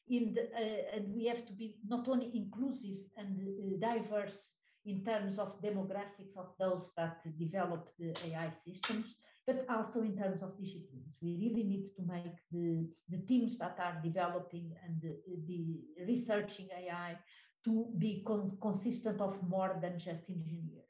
in 0.07 0.33
the, 0.33 0.43
uh, 0.53 0.95
and 0.95 1.13
we 1.15 1.25
have 1.25 1.45
to 1.45 1.53
be 1.53 1.77
not 1.87 2.07
only 2.07 2.31
inclusive 2.35 2.99
and 3.17 3.39
uh, 3.39 3.91
diverse 3.91 4.37
in 4.85 5.03
terms 5.05 5.39
of 5.39 5.61
demographics 5.61 6.35
of 6.37 6.49
those 6.59 6.91
that 6.97 7.21
develop 7.39 7.89
the 7.99 8.13
AI 8.27 8.51
systems, 8.65 9.15
but 9.47 9.65
also 9.69 10.01
in 10.01 10.15
terms 10.17 10.41
of 10.43 10.57
disciplines. 10.59 11.15
We 11.21 11.37
really 11.41 11.63
need 11.63 11.89
to 11.95 12.03
make 12.05 12.35
the, 12.51 12.87
the 13.09 13.25
teams 13.25 13.57
that 13.57 13.77
are 13.79 13.99
developing 14.03 14.71
and 14.85 15.01
the, 15.01 15.17
the 15.47 16.05
researching 16.07 16.67
AI 16.77 17.17
to 17.65 17.87
be 17.97 18.23
con 18.25 18.57
consistent 18.61 19.21
of 19.21 19.35
more 19.47 19.77
than 19.81 19.99
just 19.99 20.29
engineers. 20.29 20.81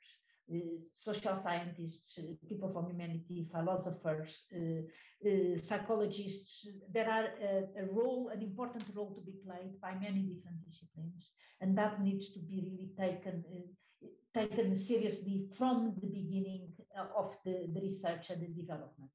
Uh, 0.54 0.58
social 0.96 1.40
scientists, 1.44 2.20
uh, 2.20 2.48
people 2.50 2.70
from 2.74 2.88
humanity, 2.90 3.48
philosophers, 3.54 4.48
uh, 4.54 4.82
uh 5.26 5.58
psychologists. 5.58 6.68
There 6.94 7.10
are 7.10 7.28
a, 7.42 7.84
a, 7.84 7.86
role, 7.94 8.32
an 8.34 8.42
important 8.42 8.84
role 8.94 9.14
to 9.16 9.22
be 9.22 9.38
played 9.46 9.80
by 9.80 9.94
many 9.94 10.22
different 10.24 10.60
disciplines, 10.68 11.32
and 11.62 11.78
that 11.78 12.04
needs 12.04 12.34
to 12.34 12.40
be 12.40 12.68
really 12.68 12.90
taken 13.00 13.46
uh, 13.54 14.08
taken 14.34 14.78
seriously 14.78 15.48
from 15.58 15.94
the 16.02 16.08
beginning 16.08 16.68
of 17.16 17.36
the, 17.46 17.68
the 17.74 17.82
research 17.82 18.30
and 18.30 18.42
the 18.42 18.48
development. 18.48 19.12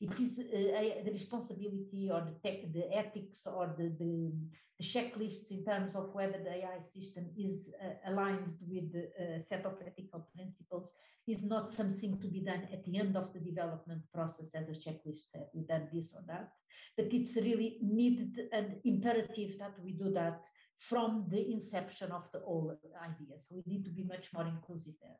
It 0.00 0.12
is 0.20 0.38
uh, 0.38 1.04
the 1.04 1.12
responsibility 1.12 2.10
or 2.12 2.20
the, 2.20 2.36
tech, 2.46 2.70
the 2.72 2.94
ethics 2.94 3.40
or 3.46 3.74
the, 3.78 3.88
the, 3.98 4.32
the, 4.78 4.84
checklists 4.84 5.50
in 5.50 5.64
terms 5.64 5.96
of 5.96 6.10
whether 6.12 6.38
the 6.38 6.50
AI 6.50 6.80
system 6.94 7.24
is 7.38 7.60
uh, 7.82 8.12
aligned 8.12 8.58
with 8.68 8.94
a 8.94 9.42
set 9.48 9.64
of 9.64 9.72
ethical 9.86 10.28
principles 10.36 10.90
is 11.26 11.42
not 11.42 11.70
something 11.70 12.18
to 12.20 12.28
be 12.28 12.40
done 12.40 12.68
at 12.72 12.84
the 12.84 12.98
end 12.98 13.16
of 13.16 13.32
the 13.32 13.40
development 13.40 14.02
process 14.14 14.46
as 14.54 14.68
a 14.68 14.72
checklist 14.72 15.30
says, 15.32 15.48
we 15.54 15.62
done 15.62 15.88
this 15.92 16.12
or 16.14 16.22
that, 16.26 16.52
but 16.96 17.06
it's 17.10 17.34
really 17.36 17.78
needed 17.82 18.38
and 18.52 18.76
imperative 18.84 19.58
that 19.58 19.74
we 19.82 19.92
do 19.92 20.12
that 20.12 20.42
from 20.78 21.26
the 21.30 21.52
inception 21.52 22.12
of 22.12 22.24
the 22.32 22.40
whole 22.40 22.78
idea. 23.02 23.36
So 23.48 23.56
we 23.56 23.62
need 23.66 23.84
to 23.84 23.90
be 23.90 24.04
much 24.04 24.26
more 24.34 24.46
inclusive 24.46 24.94
there. 25.02 25.16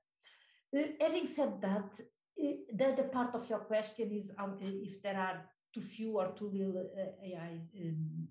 Having 1.01 1.29
said 1.29 1.61
that, 1.63 1.91
uh, 2.39 2.95
the 2.97 3.09
part 3.13 3.35
of 3.35 3.49
your 3.49 3.61
question 3.61 4.11
is 4.13 4.31
um, 4.39 4.59
if 4.61 5.03
there 5.03 5.17
are 5.19 5.45
too 5.75 5.83
few 5.83 6.19
or 6.19 6.33
too 6.39 6.51
little 6.53 6.91
uh, 6.99 7.27
AI 7.27 7.61
um, 7.83 8.29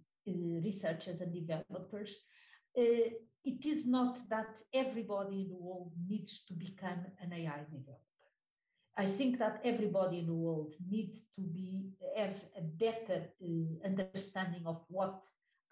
researchers 0.63 1.21
and 1.21 1.33
developers. 1.33 2.15
Uh, 2.77 3.09
it 3.43 3.63
is 3.65 3.85
not 3.85 4.17
that 4.29 4.47
everybody 4.73 5.41
in 5.41 5.49
the 5.49 5.57
world 5.57 5.91
needs 6.07 6.43
to 6.47 6.53
become 6.53 7.05
an 7.21 7.31
AI 7.31 7.63
developer. 7.71 7.99
I 8.97 9.05
think 9.05 9.37
that 9.39 9.61
everybody 9.63 10.19
in 10.19 10.27
the 10.27 10.33
world 10.33 10.73
needs 10.89 11.19
to 11.35 11.41
be 11.41 11.91
have 12.17 12.43
a 12.57 12.61
better 12.61 13.27
uh, 13.43 13.87
understanding 13.87 14.63
of 14.65 14.83
what 14.89 15.21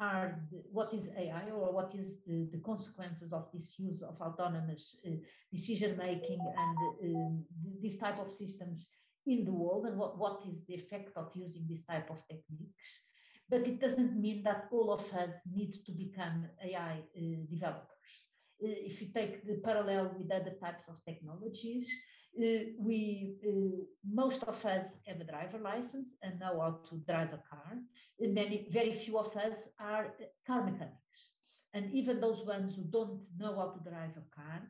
are 0.03 0.27
the, 0.51 0.59
what 0.77 0.89
is 0.93 1.05
AI 1.23 1.45
or 1.59 1.71
what 1.77 1.91
is 2.03 2.09
the, 2.27 2.37
the, 2.53 2.61
consequences 2.71 3.31
of 3.31 3.43
this 3.53 3.67
use 3.77 4.01
of 4.01 4.15
autonomous 4.27 4.83
uh, 5.07 5.11
decision 5.51 5.91
making 5.97 6.41
and 6.63 6.77
um, 7.07 7.43
this 7.83 7.97
type 7.97 8.19
of 8.19 8.29
systems 8.31 8.79
in 9.25 9.45
the 9.45 9.55
world 9.61 9.85
and 9.87 9.97
what, 9.97 10.17
what 10.17 10.37
is 10.49 10.57
the 10.67 10.75
effect 10.81 11.11
of 11.15 11.27
using 11.33 11.65
this 11.69 11.83
type 11.91 12.09
of 12.09 12.17
techniques. 12.27 12.87
But 13.49 13.61
it 13.71 13.79
doesn't 13.79 14.13
mean 14.25 14.43
that 14.43 14.67
all 14.71 14.89
of 14.91 15.05
us 15.13 15.35
need 15.59 15.73
to 15.85 15.91
become 15.91 16.47
AI 16.67 16.95
uh, 17.17 17.21
developers. 17.49 18.11
Uh, 18.63 18.75
if 18.89 19.01
you 19.01 19.07
take 19.13 19.45
the 19.47 19.57
parallel 19.63 20.15
with 20.17 20.31
other 20.31 20.55
types 20.65 20.85
of 20.89 20.95
technologies, 21.07 21.85
uh, 21.87 22.12
we 22.37 23.35
uh, 23.47 23.83
most 24.11 24.43
of 24.43 24.65
us 24.65 24.89
have 25.05 25.21
a 25.21 25.23
driver 25.23 25.59
license 25.59 26.07
and 26.23 26.39
know 26.39 26.59
how 26.59 26.79
to 26.89 26.95
drive 27.07 27.33
a 27.33 27.41
car. 27.49 27.77
Many, 28.19 28.67
very 28.71 28.93
few 28.93 29.17
of 29.19 29.35
us 29.35 29.67
are 29.79 30.13
car 30.47 30.63
mechanics, 30.63 31.29
and 31.73 31.91
even 31.93 32.19
those 32.19 32.45
ones 32.45 32.75
who 32.75 32.83
don't 32.83 33.21
know 33.37 33.55
how 33.55 33.69
to 33.75 33.89
drive 33.89 34.11
a 34.17 34.35
car 34.35 34.61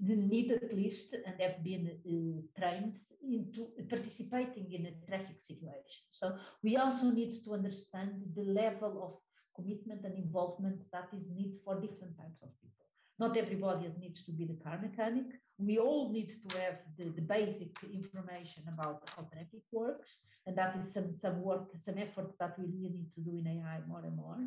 need 0.00 0.50
at 0.52 0.74
least 0.74 1.14
and 1.26 1.40
have 1.40 1.62
been 1.62 1.90
uh, 2.06 2.60
trained 2.60 2.98
into 3.22 3.68
participating 3.88 4.72
in 4.72 4.86
a 4.86 5.06
traffic 5.06 5.36
situation. 5.42 6.04
So 6.10 6.38
we 6.62 6.76
also 6.76 7.10
need 7.10 7.44
to 7.44 7.54
understand 7.54 8.12
the 8.34 8.42
level 8.42 9.02
of 9.04 9.12
commitment 9.54 10.04
and 10.04 10.16
involvement 10.16 10.80
that 10.92 11.08
is 11.12 11.26
needed 11.34 11.58
for 11.64 11.74
different 11.74 12.16
types 12.16 12.42
of 12.42 12.48
people. 12.62 12.86
Not 13.18 13.36
everybody 13.36 13.92
needs 14.00 14.24
to 14.24 14.32
be 14.32 14.46
the 14.46 14.62
car 14.64 14.80
mechanic. 14.80 15.26
We 15.60 15.78
all 15.78 16.10
need 16.10 16.36
to 16.48 16.58
have 16.58 16.78
the, 16.98 17.10
the 17.10 17.20
basic 17.22 17.76
information 17.92 18.62
about 18.72 19.08
how 19.14 19.24
traffic 19.32 19.62
works. 19.72 20.16
And 20.46 20.56
that 20.56 20.76
is 20.76 20.92
some, 20.92 21.14
some 21.14 21.42
work, 21.42 21.68
some 21.84 21.98
effort 21.98 22.32
that 22.40 22.58
we 22.58 22.66
really 22.66 22.94
need 22.94 23.12
to 23.14 23.20
do 23.20 23.36
in 23.36 23.46
AI 23.46 23.80
more 23.86 24.02
and 24.04 24.16
more. 24.16 24.38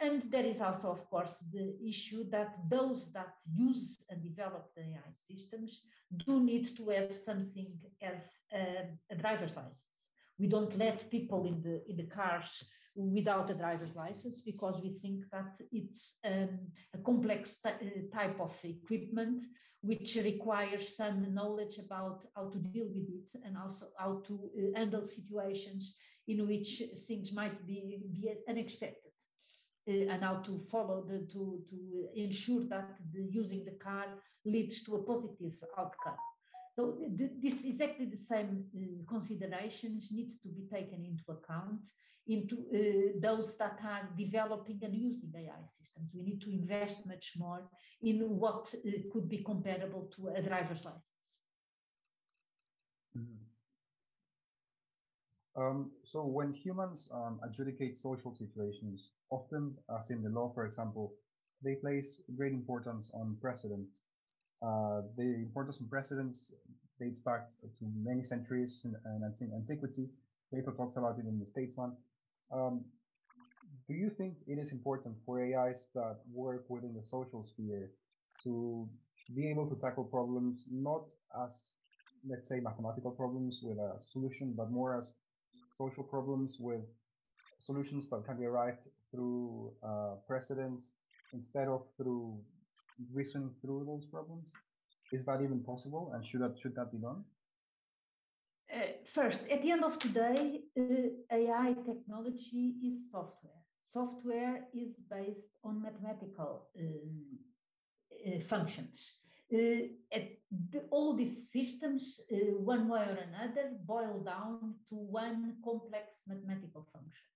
And 0.00 0.24
there 0.30 0.44
is 0.44 0.60
also, 0.60 0.90
of 0.90 1.08
course, 1.08 1.36
the 1.52 1.76
issue 1.86 2.28
that 2.30 2.56
those 2.68 3.12
that 3.12 3.34
use 3.54 4.04
and 4.10 4.22
develop 4.22 4.70
the 4.74 4.82
AI 4.82 5.10
systems 5.28 5.82
do 6.26 6.42
need 6.42 6.76
to 6.76 6.88
have 6.88 7.14
something 7.16 7.72
as 8.02 8.20
a, 8.52 8.88
a 9.10 9.16
driver's 9.16 9.54
license. 9.54 10.06
We 10.38 10.48
don't 10.48 10.76
let 10.76 11.10
people 11.10 11.46
in 11.46 11.62
the 11.62 11.88
in 11.88 11.96
the 11.96 12.10
cars 12.12 12.64
without 12.96 13.50
a 13.50 13.54
driver's 13.54 13.94
license 13.94 14.42
because 14.44 14.80
we 14.82 14.90
think 14.90 15.24
that 15.32 15.54
it's 15.70 16.16
um, 16.24 16.58
a 16.94 16.98
complex 16.98 17.58
uh, 17.64 17.70
type 18.12 18.38
of 18.40 18.52
equipment 18.64 19.42
which 19.82 20.16
requires 20.16 20.96
some 20.96 21.34
knowledge 21.34 21.78
about 21.78 22.20
how 22.36 22.48
to 22.48 22.58
deal 22.58 22.86
with 22.86 23.08
it 23.08 23.40
and 23.44 23.56
also 23.56 23.86
how 23.98 24.22
to 24.26 24.34
uh, 24.34 24.78
handle 24.78 25.04
situations 25.04 25.94
in 26.28 26.46
which 26.46 26.82
things 27.06 27.32
might 27.32 27.66
be, 27.66 27.98
be 28.12 28.32
unexpected. 28.48 29.12
Uh, 29.88 30.12
and 30.12 30.22
how 30.22 30.36
to 30.36 30.64
follow 30.70 31.04
the 31.08 31.26
to 31.32 31.60
to 31.68 32.08
ensure 32.14 32.62
that 32.68 32.88
the 33.12 33.26
using 33.32 33.64
the 33.64 33.76
car 33.82 34.06
leads 34.44 34.84
to 34.84 34.94
a 34.94 35.02
positive 35.02 35.54
outcome. 35.76 36.14
So 36.76 36.96
th 37.18 37.30
this 37.42 37.56
exactly 37.64 38.06
the 38.06 38.22
same 38.32 38.52
uh, 38.74 39.12
considerations 39.14 40.10
need 40.18 40.30
to 40.42 40.48
be 40.58 40.64
taken 40.76 41.00
into 41.10 41.24
account 41.36 41.80
into 42.26 42.54
uh, 42.56 43.18
those 43.26 43.56
that 43.58 43.78
are 43.84 44.08
developing 44.16 44.78
and 44.82 44.94
using 44.94 45.32
AI 45.36 45.64
systems. 45.78 46.08
We 46.14 46.22
need 46.22 46.40
to 46.42 46.50
invest 46.50 47.04
much 47.04 47.32
more 47.36 47.62
in 48.00 48.16
what 48.42 48.72
uh, 48.74 48.90
could 49.12 49.28
be 49.28 49.38
comparable 49.42 50.08
to 50.14 50.28
a 50.28 50.42
driver's 50.42 50.84
license. 50.84 51.26
Mm 53.18 53.42
um, 55.56 55.90
so 56.04 56.24
when 56.24 56.52
humans 56.52 57.08
um, 57.12 57.38
adjudicate 57.44 57.98
social 57.98 58.34
situations, 58.34 59.10
often, 59.30 59.76
as 59.98 60.10
in 60.10 60.22
the 60.22 60.30
law, 60.30 60.50
for 60.54 60.64
example, 60.64 61.12
they 61.62 61.74
place 61.74 62.06
great 62.36 62.52
importance 62.52 63.10
on 63.12 63.36
precedents 63.40 63.98
uh, 64.62 65.02
the 65.16 65.22
importance 65.22 65.76
of 65.80 65.90
precedents 65.90 66.52
dates 67.00 67.18
back 67.20 67.48
to 67.62 67.84
many 68.04 68.22
centuries 68.22 68.80
in, 68.84 68.94
in 69.40 69.52
antiquity. 69.54 70.08
Plato 70.50 70.70
talks 70.72 70.96
about 70.96 71.18
it 71.18 71.26
in 71.26 71.38
the 71.40 71.46
Statesman. 71.46 71.96
Um, 72.52 72.84
do 73.88 73.94
you 73.94 74.10
think 74.10 74.34
it 74.46 74.58
is 74.58 74.70
important 74.70 75.16
for 75.26 75.40
AIs 75.40 75.80
that 75.94 76.18
work 76.32 76.64
within 76.68 76.94
the 76.94 77.02
social 77.10 77.44
sphere 77.44 77.90
to 78.44 78.88
be 79.34 79.48
able 79.48 79.68
to 79.68 79.76
tackle 79.80 80.04
problems 80.04 80.64
not 80.70 81.02
as, 81.42 81.50
let's 82.28 82.46
say, 82.48 82.60
mathematical 82.60 83.10
problems 83.10 83.58
with 83.62 83.78
a 83.78 83.96
solution, 84.12 84.54
but 84.56 84.70
more 84.70 84.98
as 84.98 85.12
social 85.76 86.04
problems 86.04 86.56
with 86.60 86.82
solutions 87.64 88.08
that 88.10 88.24
can 88.26 88.36
be 88.38 88.44
arrived 88.44 88.78
through 89.10 89.72
uh, 89.82 90.14
precedents 90.26 90.82
instead 91.32 91.68
of 91.68 91.82
through 91.96 92.38
reasoning 93.12 93.50
through 93.60 93.84
those 93.86 94.04
problems? 94.06 94.52
Is 95.12 95.26
that 95.26 95.42
even 95.42 95.60
possible, 95.60 96.12
and 96.14 96.24
should 96.26 96.40
that 96.40 96.58
should 96.60 96.74
that 96.76 96.90
be 96.90 96.98
done? 96.98 97.24
Uh, 98.72 98.86
first, 99.14 99.40
at 99.50 99.60
the 99.62 99.70
end 99.70 99.84
of 99.84 99.98
the 100.00 100.08
day, 100.08 100.60
uh, 100.78 101.34
AI 101.36 101.74
technology 101.84 102.74
is 102.82 103.10
software. 103.10 103.62
Software 103.92 104.64
is 104.72 104.94
based 105.10 105.50
on 105.62 105.82
mathematical 105.82 106.68
um, 106.80 107.38
uh, 108.26 108.40
functions. 108.48 109.12
Uh, 109.52 109.84
the, 110.70 110.80
all 110.90 111.14
these 111.14 111.50
systems, 111.52 112.20
uh, 112.32 112.36
one 112.64 112.88
way 112.88 113.00
or 113.00 113.18
another, 113.28 113.72
boil 113.84 114.22
down 114.24 114.74
to 114.88 114.94
one 114.94 115.56
complex 115.62 116.06
mathematical 116.26 116.86
function. 116.90 117.28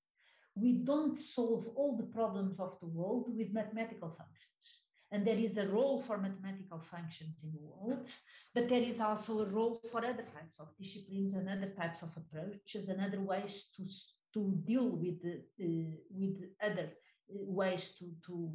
We 0.55 0.73
don't 0.85 1.19
solve 1.19 1.67
all 1.77 1.95
the 1.99 2.11
problems 2.15 2.59
of 2.59 2.79
the 2.81 2.87
world 2.87 3.37
with 3.37 3.53
mathematical 3.53 4.09
functions. 4.09 4.76
And 5.13 5.27
there 5.27 5.39
is 5.39 5.57
a 5.57 5.69
role 5.69 6.03
for 6.07 6.19
mathematical 6.19 6.83
functions 6.91 7.45
in 7.45 7.53
the 7.53 7.61
world, 7.61 8.09
but 8.55 8.69
there 8.69 8.83
is 8.83 9.01
also 9.01 9.41
a 9.41 9.51
role 9.51 9.81
for 9.93 9.99
other 9.99 10.27
types 10.35 10.59
of 10.59 10.69
disciplines 10.81 11.35
and 11.35 11.49
other 11.49 11.73
types 11.77 12.03
of 12.03 12.11
approaches 12.17 12.89
and 12.89 13.01
other 13.01 13.21
ways 13.21 13.67
to, 13.77 13.87
to 14.35 14.53
deal 14.67 14.89
with, 14.89 15.21
uh, 15.25 15.67
with 16.11 16.37
other 16.61 16.89
uh, 17.31 17.45
ways 17.45 17.93
to, 17.99 18.11
to 18.27 18.51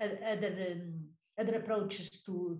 uh, 0.00 0.30
other, 0.30 0.54
um, 0.72 1.04
other 1.38 1.56
approaches 1.56 2.10
to, 2.26 2.58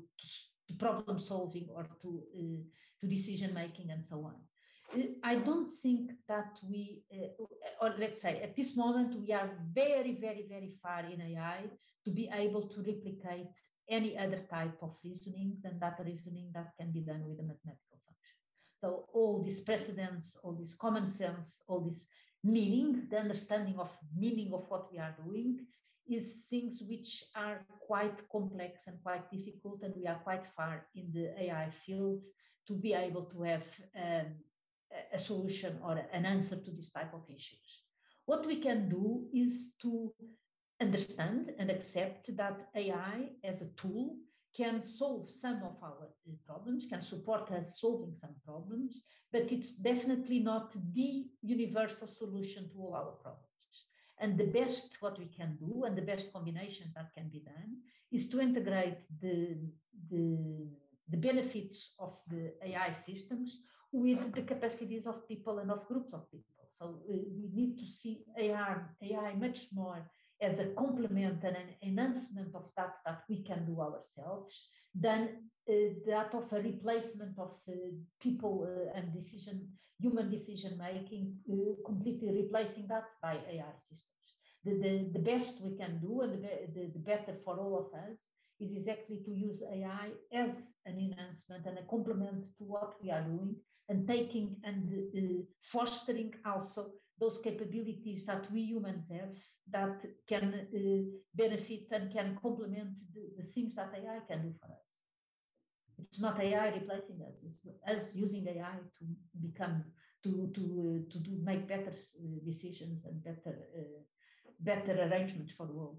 to, 0.69 0.75
problem 0.79 1.19
solving 1.19 1.67
or 1.75 1.87
to, 2.03 2.23
uh, 2.37 2.61
to 3.01 3.07
decision 3.07 3.53
making 3.55 3.91
and 3.91 4.05
so 4.05 4.17
on. 4.19 4.35
I 5.23 5.35
don't 5.37 5.69
think 5.83 6.13
that 6.29 6.57
we, 6.69 7.03
uh, 7.13 7.45
or 7.83 7.95
let's 7.99 8.23
say 8.23 8.41
at 8.41 8.57
this 8.57 8.77
moment, 8.77 9.21
we 9.21 9.33
are 9.33 9.51
very, 9.75 10.17
very, 10.19 10.47
very 10.49 10.79
far 10.83 11.01
in 11.01 11.21
AI 11.21 11.65
to 12.05 12.11
be 12.11 12.31
able 12.33 12.69
to 12.69 12.79
replicate 12.79 13.53
any 13.91 14.17
other 14.17 14.41
type 14.51 14.77
of 14.83 14.97
reasoning 15.05 15.57
than 15.63 15.79
that 15.81 16.01
reasoning 16.05 16.51
that 16.55 16.73
can 16.79 16.91
be 16.93 17.01
done 17.01 17.23
with 17.27 17.39
a 17.39 17.43
mathematical 17.43 17.99
function. 18.07 18.37
So 18.81 19.05
all 19.13 19.43
these 19.43 19.61
precedents, 19.61 20.39
all 20.43 20.53
this 20.53 20.75
common 20.75 21.09
sense, 21.09 21.63
all 21.69 21.81
this 21.81 22.07
meaning, 22.43 23.09
the 23.11 23.19
understanding 23.19 23.79
of 23.79 23.91
meaning 24.17 24.53
of 24.55 24.65
what 24.69 24.91
we 24.93 24.99
are 24.99 25.15
doing 25.25 25.67
is 26.09 26.39
things 26.49 26.83
which 26.89 27.25
are 27.37 27.61
quite 27.87 28.17
complex 28.31 28.87
and 28.87 28.97
quite 29.03 29.31
difficult, 29.31 29.83
and 29.83 29.95
we 29.97 30.07
are 30.07 30.21
quite 30.25 30.47
far 30.57 30.87
in 30.95 31.11
the 31.13 31.31
AI 31.43 31.71
field 31.85 32.25
to 32.67 32.75
be 32.75 32.95
able 32.95 33.25
to 33.25 33.43
have 33.43 33.65
um, 33.97 34.27
a 35.13 35.19
solution 35.19 35.79
or 35.83 36.01
an 36.13 36.25
answer 36.25 36.57
to 36.57 36.71
this 36.71 36.91
type 36.91 37.13
of 37.15 37.23
issues. 37.29 37.83
What 38.27 38.47
we 38.47 38.61
can 38.61 38.89
do 38.89 39.27
is 39.33 39.73
to 39.83 40.13
understand 40.81 41.53
and 41.59 41.71
accept 41.71 42.37
that 42.37 42.69
AI 42.75 43.31
as 43.45 43.61
a 43.61 43.71
tool 43.81 44.17
can 44.57 44.83
solve 44.83 45.31
some 45.31 45.57
of 45.57 45.77
our 45.83 46.09
uh, 46.29 46.33
problems, 46.47 46.87
can 46.89 47.03
support 47.03 47.51
us 47.53 47.81
solving 47.81 48.15
some 48.15 48.35
problems, 48.45 49.01
but 49.33 49.53
it's 49.53 49.73
definitely 49.73 50.41
not 50.41 50.73
the 50.95 51.27
universal 51.43 52.09
solution 52.09 52.69
to 52.71 52.79
all 52.79 52.95
our 52.95 53.13
problems. 53.23 53.45
And 54.21 54.37
the 54.37 54.47
best 54.47 54.91
what 55.01 55.19
we 55.19 55.27
can 55.27 55.57
do 55.61 55.85
and 55.85 55.97
the 55.97 56.03
best 56.03 56.33
combinations 56.33 56.93
that 56.95 57.15
can 57.17 57.29
be 57.29 57.41
done 57.41 57.77
is 58.11 58.29
to 58.31 58.41
integrate 58.41 58.99
the, 59.21 59.57
the, 60.11 60.67
the 61.11 61.17
benefits 61.17 61.93
of 62.01 62.17
the 62.29 62.53
AI 62.65 62.91
systems 63.07 63.61
with 63.93 64.33
the 64.35 64.43
capacities 64.43 65.07
of 65.07 65.27
people 65.29 65.59
and 65.59 65.71
of 65.71 65.87
groups 65.87 66.13
of 66.13 66.31
people. 66.31 66.67
So 66.71 67.01
uh, 67.11 67.17
we 67.37 67.51
need 67.55 67.79
to 67.79 67.87
see 67.87 68.25
AI, 68.39 68.77
AI 69.03 69.35
much 69.35 69.67
more 69.73 70.03
as 70.41 70.59
a 70.59 70.67
complement 70.77 71.43
and 71.43 71.57
an 71.57 71.71
enhancement 71.83 72.55
of 72.55 72.67
that 72.77 72.95
that 73.05 73.23
we 73.29 73.43
can 73.43 73.67
do 73.67 73.81
ourselves 73.81 74.69
than 74.95 75.29
uh, 75.69 75.73
that 76.07 76.35
of 76.35 76.53
a 76.53 76.63
replacement 76.63 77.39
of 77.39 77.53
uh, 77.69 77.73
people 78.21 78.67
uh, 78.69 78.97
and 78.99 79.13
decision, 79.13 79.69
human 80.01 80.31
decision 80.31 80.79
making, 80.79 81.37
uh, 81.51 81.75
completely 81.85 82.31
replacing 82.43 82.87
that 82.89 83.05
by 83.23 83.35
AI 83.35 83.75
systems. 83.83 84.29
The, 84.65 84.75
the, 84.75 85.11
the 85.13 85.19
best 85.19 85.61
we 85.63 85.77
can 85.77 85.99
do 86.01 86.21
and 86.23 86.43
the, 86.45 86.55
the, 86.75 86.87
the 86.93 86.99
better 87.01 87.35
for 87.45 87.59
all 87.59 87.79
of 87.79 88.01
us 88.01 88.17
is 88.61 88.75
exactly 88.77 89.19
to 89.25 89.33
use 89.33 89.63
AI 89.63 90.11
as 90.33 90.51
an 90.87 90.99
enhancement 90.99 91.67
and 91.67 91.79
a 91.79 91.83
complement 91.89 92.45
to 92.59 92.65
what 92.65 92.95
we 93.03 93.11
are 93.11 93.23
doing 93.23 93.57
and 93.89 94.07
taking 94.07 94.57
and 94.65 94.93
uh, 94.93 95.43
fostering 95.63 96.35
also 96.45 96.91
those 97.21 97.39
capabilities 97.43 98.25
that 98.27 98.51
we 98.53 98.61
humans 98.61 99.05
have 99.11 99.31
that 99.71 100.05
can 100.29 100.55
uh, 100.55 101.19
benefit 101.35 101.89
and 101.91 102.13
can 102.13 102.39
complement 102.41 102.97
the, 103.15 103.23
the, 103.39 103.45
things 103.45 103.75
that 103.75 103.93
AI 103.95 104.21
can 104.29 104.43
do 104.43 104.55
for 104.61 104.67
us. 104.67 104.87
It's 105.99 106.21
not 106.21 106.41
AI 106.41 106.69
replacing 106.69 107.21
us; 107.27 107.35
it's 107.45 107.59
us 107.87 108.15
using 108.15 108.47
AI 108.47 108.77
to 108.99 109.05
become 109.41 109.85
to 110.23 110.51
to 110.55 110.61
uh, 110.61 111.13
to 111.13 111.19
do 111.19 111.33
make 111.43 111.67
better 111.67 111.93
uh, 111.93 112.45
decisions 112.45 113.05
and 113.05 113.23
better 113.25 113.59
uh, 113.77 114.01
better 114.61 114.93
arrangements 115.03 115.53
for 115.57 115.67
the 115.67 115.73
world. 115.73 115.99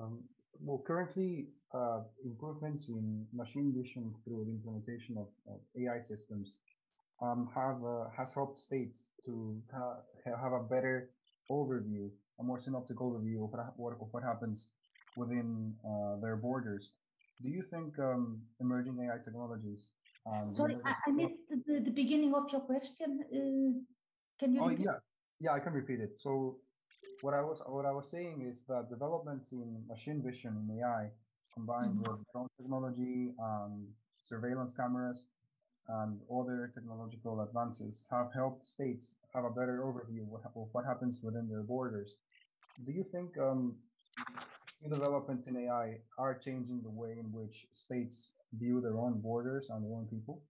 Um, 0.00 0.24
well, 0.58 0.82
currently, 0.86 1.48
uh, 1.74 2.00
improvements 2.24 2.88
in 2.88 3.26
machine 3.32 3.72
vision 3.76 4.14
through 4.24 4.44
the 4.44 4.50
implementation 4.50 5.16
of, 5.16 5.28
of 5.48 5.60
AI 5.76 6.00
systems 6.08 6.48
um, 7.22 7.48
have 7.54 7.82
uh, 7.84 8.10
has 8.16 8.28
helped 8.34 8.58
states 8.58 8.98
to 9.24 9.60
ha 9.72 9.96
have 10.24 10.52
a 10.52 10.62
better 10.62 11.10
overview, 11.50 12.10
a 12.40 12.42
more 12.42 12.60
synoptic 12.60 12.96
overview 12.96 13.44
of 13.44 13.50
what, 13.76 13.92
of 13.92 14.08
what 14.10 14.22
happens 14.22 14.66
within 15.16 15.74
uh, 15.84 16.20
their 16.20 16.36
borders. 16.36 16.90
Do 17.42 17.48
you 17.48 17.62
think 17.70 17.98
um, 17.98 18.40
emerging 18.60 18.98
AI 19.04 19.18
technologies? 19.24 19.80
Um, 20.26 20.54
Sorry, 20.54 20.76
I, 20.84 20.94
I, 21.08 21.10
missed 21.10 21.34
the, 21.50 21.80
the, 21.80 21.90
beginning 21.90 22.32
of 22.34 22.44
your 22.52 22.60
question. 22.60 23.24
Uh, 23.26 23.80
can 24.38 24.54
you? 24.54 24.62
Oh 24.62 24.68
yeah, 24.68 24.98
yeah, 25.40 25.52
I 25.52 25.58
can 25.58 25.72
repeat 25.72 26.00
it. 26.00 26.12
So 26.22 26.58
what 27.22 27.34
I 27.34 27.40
was 27.40 27.58
what 27.66 27.86
I 27.86 27.92
was 27.92 28.08
saying 28.10 28.46
is 28.48 28.62
that 28.68 28.88
developments 28.88 29.46
in 29.52 29.82
machine 29.88 30.22
vision 30.22 30.56
and 30.56 30.80
AI 30.80 31.10
combined 31.54 31.94
mm 31.94 32.02
-hmm. 32.02 32.18
with 32.18 32.32
drone 32.32 32.50
technology, 32.58 33.34
um, 33.46 33.72
surveillance 34.30 34.72
cameras, 34.80 35.18
and 35.88 36.20
other 36.38 36.72
technological 36.74 37.40
advances 37.46 37.94
have 38.10 38.28
helped 38.32 38.62
states 38.68 39.04
have 39.34 39.44
a 39.44 39.50
better 39.50 39.82
overview 39.88 40.24
of 40.56 40.68
what 40.72 40.84
happens 40.84 41.20
within 41.22 41.48
their 41.48 41.62
borders. 41.62 42.10
Do 42.86 42.92
you 42.92 43.04
think 43.12 43.36
um, 43.38 43.76
new 44.82 44.90
developments 44.94 45.46
in 45.48 45.56
AI 45.64 45.98
are 46.18 46.34
changing 46.38 46.82
the 46.82 46.90
way 46.90 47.12
in 47.18 47.26
which 47.32 47.66
states 47.84 48.16
view 48.52 48.80
their 48.80 48.98
own 48.98 49.20
borders 49.20 49.68
and 49.70 49.84
their 49.84 49.94
own 49.98 50.06
people? 50.06 50.42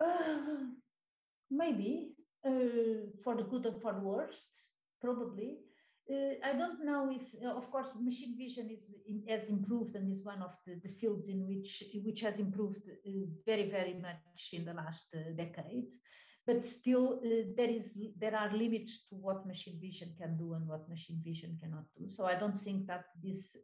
Uh, 0.00 0.68
maybe 1.50 2.12
uh, 2.46 2.50
for 3.24 3.36
the 3.36 3.42
good 3.42 3.66
and 3.66 3.80
for 3.82 3.92
the 3.92 4.00
worst, 4.00 4.46
probably. 5.00 5.58
Uh, 6.10 6.34
I 6.42 6.54
don't 6.54 6.82
know 6.84 7.10
if, 7.10 7.22
uh, 7.44 7.54
of 7.54 7.70
course, 7.70 7.88
machine 8.00 8.34
vision 8.38 8.70
is 8.70 8.80
in, 9.06 9.22
has 9.28 9.50
improved 9.50 9.94
and 9.94 10.10
is 10.10 10.24
one 10.24 10.40
of 10.40 10.52
the, 10.66 10.80
the 10.82 10.88
fields 10.88 11.28
in 11.28 11.46
which 11.46 11.84
which 12.02 12.22
has 12.22 12.38
improved 12.38 12.80
uh, 12.88 13.10
very 13.44 13.68
very 13.68 13.92
much 13.92 14.48
in 14.54 14.64
the 14.64 14.72
last 14.72 15.04
uh, 15.14 15.32
decade. 15.36 15.84
But 16.46 16.64
still, 16.64 17.20
uh, 17.22 17.52
there 17.58 17.68
is 17.68 17.92
there 18.18 18.34
are 18.34 18.50
limits 18.56 19.06
to 19.10 19.16
what 19.16 19.46
machine 19.46 19.78
vision 19.82 20.14
can 20.18 20.38
do 20.38 20.54
and 20.54 20.66
what 20.66 20.88
machine 20.88 21.20
vision 21.22 21.58
cannot 21.60 21.84
do. 21.98 22.08
So 22.08 22.24
I 22.24 22.36
don't 22.36 22.56
think 22.56 22.86
that 22.86 23.04
this 23.22 23.54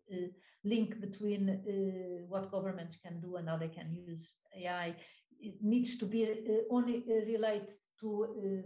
link 0.64 1.00
between 1.00 2.26
what 2.28 2.50
governments 2.50 2.98
can 3.02 3.22
do 3.22 3.36
and 3.36 3.48
how 3.48 3.56
they 3.56 3.68
can 3.68 3.90
use 3.90 4.34
AI 4.54 4.96
needs 5.62 5.96
to 5.98 6.04
be 6.04 6.28
only 6.70 7.04
related 7.26 7.68
to 8.00 8.24
um, 8.24 8.64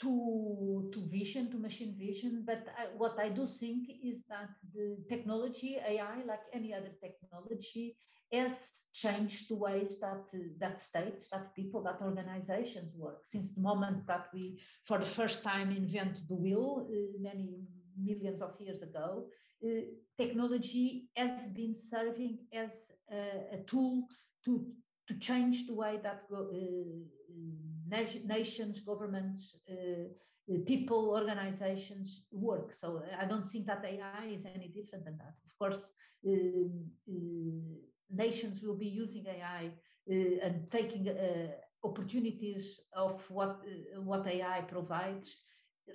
to, 0.00 0.90
to 0.92 1.06
vision, 1.10 1.50
to 1.50 1.58
machine 1.58 1.96
vision. 1.98 2.44
But 2.46 2.66
I, 2.78 2.86
what 2.96 3.18
I 3.18 3.28
do 3.28 3.46
think 3.46 3.88
is 4.02 4.18
that 4.28 4.50
the 4.74 4.96
technology, 5.08 5.78
AI, 5.86 6.22
like 6.26 6.40
any 6.52 6.72
other 6.74 6.92
technology, 7.02 7.96
has 8.32 8.52
changed 8.92 9.48
the 9.48 9.56
ways 9.56 9.98
that 10.00 10.24
that 10.58 10.80
states, 10.80 11.28
that 11.30 11.54
people, 11.54 11.82
that 11.82 12.00
organizations 12.02 12.94
work. 12.96 13.20
Since 13.24 13.54
the 13.54 13.60
moment 13.60 14.06
that 14.06 14.26
we, 14.32 14.60
for 14.86 14.98
the 14.98 15.10
first 15.16 15.42
time, 15.42 15.70
invent 15.70 16.18
the 16.28 16.34
wheel 16.34 16.86
uh, 16.88 17.20
many 17.20 17.60
millions 18.00 18.40
of 18.40 18.60
years 18.60 18.82
ago, 18.82 19.26
uh, 19.64 19.68
technology 20.18 21.10
has 21.16 21.46
been 21.54 21.76
serving 21.90 22.38
as 22.52 22.70
a, 23.12 23.56
a 23.56 23.58
tool 23.68 24.08
to 24.44 24.66
to 25.08 25.18
change 25.18 25.66
the 25.66 25.74
way 25.74 25.98
that 26.04 26.28
go, 26.30 26.48
uh, 26.54 27.30
nations, 27.90 28.80
governments, 28.80 29.56
uh, 29.70 29.74
uh, 30.52 30.58
people, 30.66 31.10
organizations 31.10 32.26
work. 32.32 32.72
So 32.80 33.02
I 33.20 33.26
don't 33.26 33.46
think 33.48 33.66
that 33.66 33.84
AI 33.84 34.26
is 34.26 34.36
any 34.46 34.60
different 34.68 34.96
than 34.96 35.08
that. 35.10 35.26
Of 35.36 35.48
course, 35.58 35.82
um, 36.26 36.84
nations 38.10 38.60
will 38.62 38.76
be 38.76 38.86
using 38.86 39.26
AI 39.26 39.72
and 40.08 40.70
taking 40.70 41.06
opportunities 41.84 42.80
of 42.94 43.20
what 43.30 43.60
what 43.96 44.26
AI 44.26 44.60
provides 44.62 45.30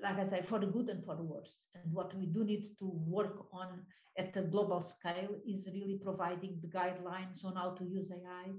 like 0.01 0.17
I 0.19 0.25
say, 0.25 0.41
for 0.41 0.59
the 0.59 0.67
good 0.67 0.89
and 0.89 1.03
for 1.05 1.15
the 1.15 1.23
worse. 1.23 1.55
And 1.75 1.93
what 1.93 2.13
we 2.15 2.25
do 2.27 2.43
need 2.43 2.65
to 2.79 2.85
work 3.07 3.45
on 3.53 3.85
at 4.17 4.35
a 4.35 4.41
global 4.41 4.81
scale 4.83 5.35
is 5.47 5.67
really 5.67 5.99
providing 6.03 6.59
the 6.61 6.67
guidelines 6.67 7.43
on 7.45 7.55
how 7.55 7.71
to 7.71 7.83
use 7.85 8.11
AI 8.11 8.51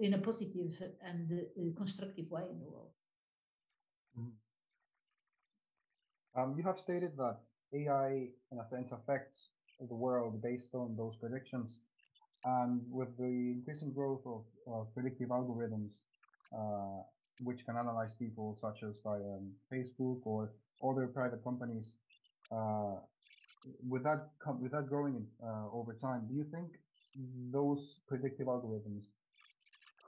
in 0.00 0.14
a 0.14 0.18
positive 0.18 0.72
and 1.02 1.30
uh, 1.32 1.76
constructive 1.76 2.30
way 2.30 2.42
in 2.50 2.58
the 2.60 2.66
world. 2.66 2.90
Mm. 4.18 4.32
Um, 6.36 6.54
you 6.56 6.62
have 6.64 6.78
stated 6.78 7.12
that 7.16 7.38
AI, 7.74 8.28
in 8.52 8.58
a 8.58 8.68
sense, 8.68 8.88
affects 8.92 9.48
the 9.88 9.94
world 9.94 10.42
based 10.42 10.74
on 10.74 10.96
those 10.96 11.14
predictions. 11.20 11.78
And 12.44 12.82
with 12.90 13.16
the 13.18 13.54
increasing 13.56 13.92
growth 13.92 14.22
of 14.26 14.44
uh, 14.66 14.84
predictive 14.94 15.28
algorithms, 15.28 15.92
uh, 16.56 17.02
which 17.42 17.64
can 17.66 17.76
analyze 17.76 18.10
people, 18.18 18.58
such 18.60 18.82
as 18.82 18.96
by 19.04 19.16
um, 19.16 19.52
Facebook 19.72 20.20
or 20.24 20.52
other 20.82 21.06
private 21.06 21.44
companies, 21.44 21.92
uh, 22.50 22.96
with 23.86 24.02
that 24.04 24.30
with 24.58 24.72
that 24.72 24.88
growing 24.88 25.26
uh, 25.44 25.66
over 25.72 25.96
time, 26.00 26.26
do 26.28 26.34
you 26.34 26.46
think 26.50 26.68
those 27.52 27.96
predictive 28.08 28.46
algorithms 28.46 29.04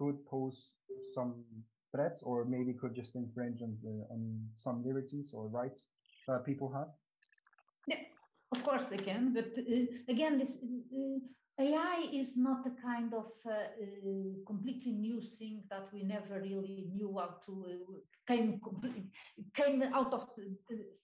could 0.03 0.26
pose 0.26 0.59
some 1.14 1.44
threats, 1.92 2.20
or 2.22 2.44
maybe 2.44 2.72
could 2.72 2.94
just 2.94 3.14
infringe 3.14 3.61
on, 3.62 3.76
the, 3.82 3.94
on 4.11 4.20
some 4.57 4.82
liberties 4.84 5.30
or 5.32 5.46
rights 5.46 5.82
that 6.26 6.44
people 6.44 6.68
have? 6.72 6.88
Yeah, 7.86 8.03
of 8.55 8.64
course 8.64 8.86
they 8.90 8.96
can. 8.96 9.32
But 9.34 9.50
uh, 9.59 9.86
again, 10.09 10.38
this 10.38 10.50
uh, 10.50 11.62
AI 11.62 12.09
is 12.12 12.30
not 12.36 12.66
a 12.66 12.74
kind 12.82 13.12
of 13.14 13.30
uh, 13.46 13.50
uh, 13.50 14.32
completely 14.46 14.92
new 14.92 15.20
thing 15.38 15.62
that 15.70 15.86
we 15.92 16.03
never 16.03 16.40
really 16.40 16.86
knew 16.94 17.11
how 17.18 17.36
to 17.46 17.53
uh, 17.68 17.98
came 18.26 18.61
came 19.55 19.82
out 19.94 20.12
of 20.14 20.22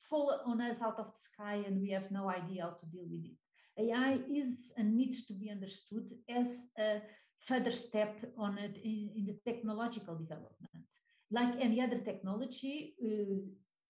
fall 0.09 0.40
on 0.46 0.61
us 0.61 0.78
out 0.82 0.99
of 0.99 1.09
the 1.14 1.22
sky 1.30 1.57
and 1.66 1.80
we 1.82 1.90
have 1.90 2.11
no 2.11 2.30
idea 2.30 2.62
how 2.62 2.74
to 2.80 2.86
deal 2.86 3.07
with 3.11 3.24
it. 3.32 3.42
AI 3.79 4.18
is 4.31 4.72
and 4.76 4.97
needs 4.97 5.26
to 5.26 5.33
be 5.35 5.51
understood 5.51 6.11
as 6.29 6.47
a 6.79 7.01
further 7.41 7.70
step 7.70 8.16
on 8.37 8.59
it 8.59 8.76
in, 8.83 9.11
in 9.16 9.26
the 9.26 9.39
technological 9.51 10.16
development. 10.16 10.87
Like 11.31 11.55
any 11.61 11.81
other 11.81 11.99
technology, 11.99 12.95
uh, 13.05 13.41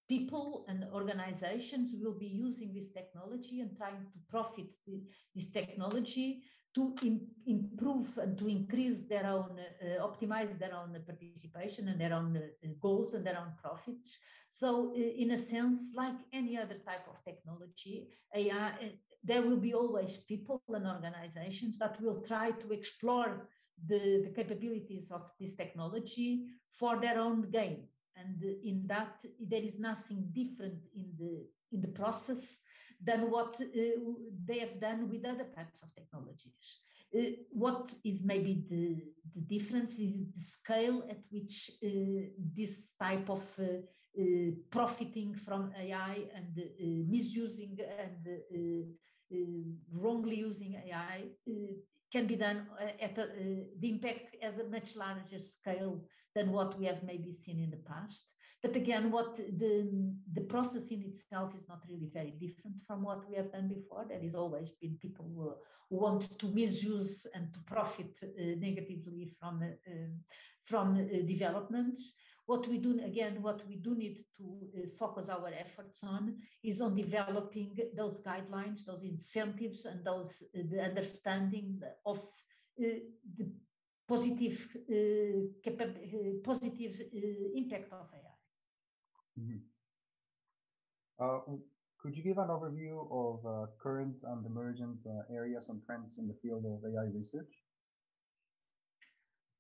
people 0.08 0.64
and 0.68 0.84
organizations 0.92 1.92
will 2.00 2.18
be 2.18 2.26
using 2.26 2.74
this 2.74 2.90
technology 2.92 3.60
and 3.60 3.76
trying 3.76 4.06
to 4.12 4.18
profit 4.28 4.66
this 5.34 5.50
technology 5.50 6.42
to 6.74 6.94
in, 7.02 7.26
improve 7.46 8.18
and 8.18 8.38
to 8.38 8.48
increase 8.48 9.08
their 9.08 9.26
own, 9.26 9.58
uh, 9.58 10.06
optimize 10.06 10.58
their 10.58 10.74
own 10.74 10.96
participation 11.06 11.88
and 11.88 12.00
their 12.00 12.12
own 12.12 12.36
uh, 12.36 12.68
goals 12.80 13.14
and 13.14 13.26
their 13.26 13.38
own 13.38 13.52
profits. 13.62 14.16
So, 14.50 14.90
uh, 14.90 14.94
in 14.94 15.30
a 15.32 15.38
sense, 15.38 15.80
like 15.94 16.18
any 16.32 16.58
other 16.58 16.78
type 16.86 17.06
of 17.08 17.16
technology, 17.24 18.08
AI, 18.34 18.92
there 19.24 19.42
will 19.42 19.56
be 19.56 19.74
always 19.74 20.18
people 20.28 20.62
and 20.68 20.86
organizations 20.86 21.78
that 21.78 22.00
will 22.00 22.22
try 22.26 22.50
to 22.50 22.72
explore 22.72 23.48
the, 23.86 24.22
the 24.24 24.32
capabilities 24.34 25.10
of 25.10 25.22
this 25.40 25.54
technology 25.54 26.46
for 26.78 27.00
their 27.00 27.18
own 27.18 27.50
gain 27.50 27.86
and 28.16 28.42
in 28.42 28.84
that 28.86 29.24
there 29.40 29.62
is 29.62 29.78
nothing 29.78 30.28
different 30.32 30.80
in 30.94 31.12
the 31.18 31.46
in 31.72 31.80
the 31.80 31.88
process 31.88 32.58
than 33.04 33.30
what 33.30 33.54
uh, 33.60 33.66
they 34.46 34.58
have 34.58 34.80
done 34.80 35.08
with 35.08 35.24
other 35.24 35.46
types 35.54 35.82
of 35.82 35.94
technologies. 35.94 36.78
Uh, 37.16 37.36
what 37.50 37.92
is 38.04 38.22
maybe 38.24 38.64
the, 38.68 38.96
the 39.34 39.58
difference 39.58 39.92
is 39.92 40.16
the 40.34 40.40
scale 40.40 41.04
at 41.08 41.20
which 41.30 41.70
uh, 41.84 41.88
this 42.56 42.90
type 43.00 43.28
of 43.30 43.42
uh, 43.58 43.64
uh, 43.64 44.50
profiting 44.70 45.34
from 45.34 45.72
AI 45.78 46.24
and 46.34 46.58
uh, 46.58 46.72
misusing 47.08 47.78
and 47.98 48.26
wrongly 49.92 50.36
using 50.36 50.74
AI 50.74 51.24
can 52.12 52.26
be 52.26 52.36
done 52.36 52.66
at 53.00 53.18
a, 53.18 53.26
the 53.80 53.90
impact 53.90 54.36
as 54.42 54.58
a 54.58 54.68
much 54.68 54.96
larger 54.96 55.38
scale 55.38 56.02
than 56.34 56.52
what 56.52 56.78
we 56.78 56.86
have 56.86 57.02
maybe 57.02 57.32
seen 57.32 57.58
in 57.58 57.70
the 57.70 57.82
past. 57.88 58.24
But 58.62 58.74
again, 58.74 59.12
what 59.12 59.36
the, 59.36 59.88
the 60.34 60.40
process 60.40 60.88
in 60.88 61.02
itself 61.02 61.54
is 61.56 61.68
not 61.68 61.82
really 61.88 62.10
very 62.12 62.32
different 62.32 62.76
from 62.86 63.02
what 63.02 63.28
we 63.28 63.36
have 63.36 63.52
done 63.52 63.68
before. 63.68 64.04
There 64.08 64.20
has 64.20 64.34
always 64.34 64.70
been 64.70 64.98
people 65.00 65.26
who, 65.32 65.54
who 65.88 66.02
want 66.02 66.38
to 66.38 66.46
misuse 66.46 67.24
and 67.34 67.52
to 67.52 67.60
profit 67.60 68.18
uh, 68.22 68.28
negatively 68.58 69.30
from, 69.38 69.62
uh, 69.62 69.92
from 70.64 70.96
uh, 70.96 71.26
developments. 71.26 72.14
What 72.48 72.66
we 72.66 72.78
do, 72.78 72.98
again, 73.04 73.42
what 73.42 73.60
we 73.68 73.76
do 73.76 73.94
need 73.94 74.24
to 74.38 74.44
uh, 74.44 74.86
focus 74.98 75.28
our 75.28 75.50
efforts 75.52 76.02
on 76.02 76.34
is 76.64 76.80
on 76.80 76.96
developing 76.96 77.76
those 77.94 78.22
guidelines, 78.22 78.86
those 78.86 79.04
incentives, 79.04 79.84
and 79.84 80.02
those 80.02 80.42
uh, 80.56 80.62
the 80.70 80.80
understanding 80.80 81.78
of 82.06 82.16
uh, 82.16 83.00
the 83.36 83.52
positive 84.08 84.58
positive 86.42 86.94
impact 87.54 87.92
of 87.92 88.08
AI. 88.18 88.38
Mm-hmm. 89.38 89.60
Could 92.00 92.16
you 92.16 92.22
give 92.22 92.38
an 92.38 92.48
overview 92.48 92.96
of 93.12 93.68
current 93.78 94.16
and 94.24 94.46
emergent 94.46 95.00
areas 95.30 95.68
and 95.68 95.82
trends 95.84 96.16
in 96.16 96.26
the 96.26 96.36
field 96.40 96.64
of 96.64 96.82
AI 96.90 97.10
research? 97.14 97.52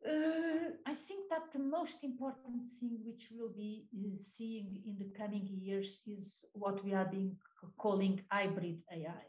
Uh, 0.06 0.70
I 0.86 0.94
think 0.94 1.28
that 1.30 1.52
the 1.52 1.58
most 1.58 1.98
important 2.02 2.62
thing 2.78 2.98
which 3.04 3.28
we'll 3.32 3.52
be 3.52 3.86
uh, 3.94 4.16
seeing 4.20 4.80
in 4.86 4.96
the 4.98 5.10
coming 5.18 5.46
years 5.46 6.00
is 6.06 6.44
what 6.52 6.84
we 6.84 6.94
are 6.94 7.04
being 7.04 7.36
calling 7.78 8.20
hybrid 8.30 8.78
AI. 8.92 9.24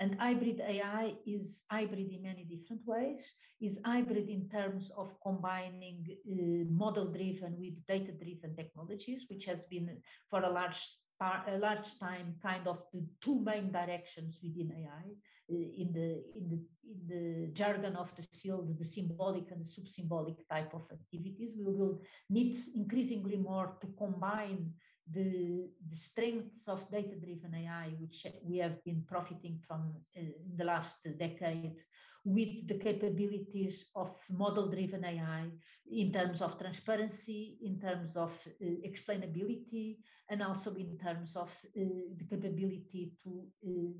And 0.00 0.18
hybrid 0.18 0.60
AI 0.60 1.14
is 1.26 1.62
hybrid 1.70 2.10
in 2.10 2.22
many 2.22 2.44
different 2.44 2.82
ways, 2.86 3.24
is 3.60 3.78
hybrid 3.84 4.28
in 4.28 4.48
terms 4.48 4.90
of 4.96 5.14
combining 5.22 6.04
uh, 6.10 6.64
model-driven 6.68 7.56
with 7.60 7.74
data-driven 7.86 8.56
technologies, 8.56 9.26
which 9.30 9.44
has 9.44 9.66
been 9.66 10.00
for 10.30 10.42
a 10.42 10.50
large 10.50 10.80
a 11.20 11.56
large 11.58 11.98
time 12.00 12.34
kind 12.42 12.66
of 12.66 12.82
the 12.92 13.06
two 13.22 13.40
main 13.40 13.70
directions 13.70 14.38
within 14.42 14.72
AI 14.72 15.14
in 15.48 15.92
the 15.92 16.22
in 16.36 16.48
the 16.50 16.60
in 16.86 17.00
the 17.08 17.52
jargon 17.52 17.96
of 17.96 18.14
the 18.16 18.22
field, 18.22 18.78
the 18.78 18.84
symbolic 18.84 19.50
and 19.50 19.66
sub-symbolic 19.66 20.46
type 20.48 20.74
of 20.74 20.82
activities. 20.92 21.54
We 21.58 21.72
will 21.72 22.02
need 22.28 22.58
increasingly 22.74 23.38
more 23.38 23.76
to 23.80 23.86
combine 23.98 24.72
the, 25.10 25.68
the 25.88 25.96
strengths 25.96 26.66
of 26.68 26.90
data-driven 26.90 27.54
AI, 27.54 27.94
which 28.00 28.26
we 28.42 28.58
have 28.58 28.82
been 28.84 29.02
profiting 29.06 29.60
from 29.66 29.94
uh, 30.16 30.20
in 30.20 30.56
the 30.56 30.64
last 30.64 31.06
decade, 31.18 31.80
with 32.24 32.66
the 32.68 32.78
capabilities 32.78 33.86
of 33.94 34.10
model-driven 34.30 35.04
AI 35.04 35.50
in 35.90 36.10
terms 36.10 36.40
of 36.40 36.58
transparency, 36.58 37.58
in 37.62 37.78
terms 37.78 38.16
of 38.16 38.32
uh, 38.46 38.64
explainability, 38.86 39.98
and 40.30 40.42
also 40.42 40.74
in 40.74 40.98
terms 40.98 41.36
of 41.36 41.50
uh, 41.50 41.80
the 42.16 42.24
capability 42.28 43.12
to 43.22 43.44
uh, 43.66 43.92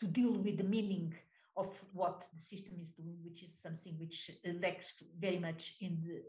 to 0.00 0.06
deal 0.06 0.32
with 0.32 0.58
the 0.58 0.64
meaning 0.64 1.14
of 1.56 1.72
what 1.92 2.24
the 2.32 2.40
system 2.40 2.74
is 2.80 2.90
doing, 2.90 3.16
which 3.24 3.42
is 3.42 3.60
something 3.62 3.94
which 3.98 4.30
lacks 4.60 4.94
very 5.20 5.38
much 5.38 5.76
in 5.80 5.98
the, 6.04 6.20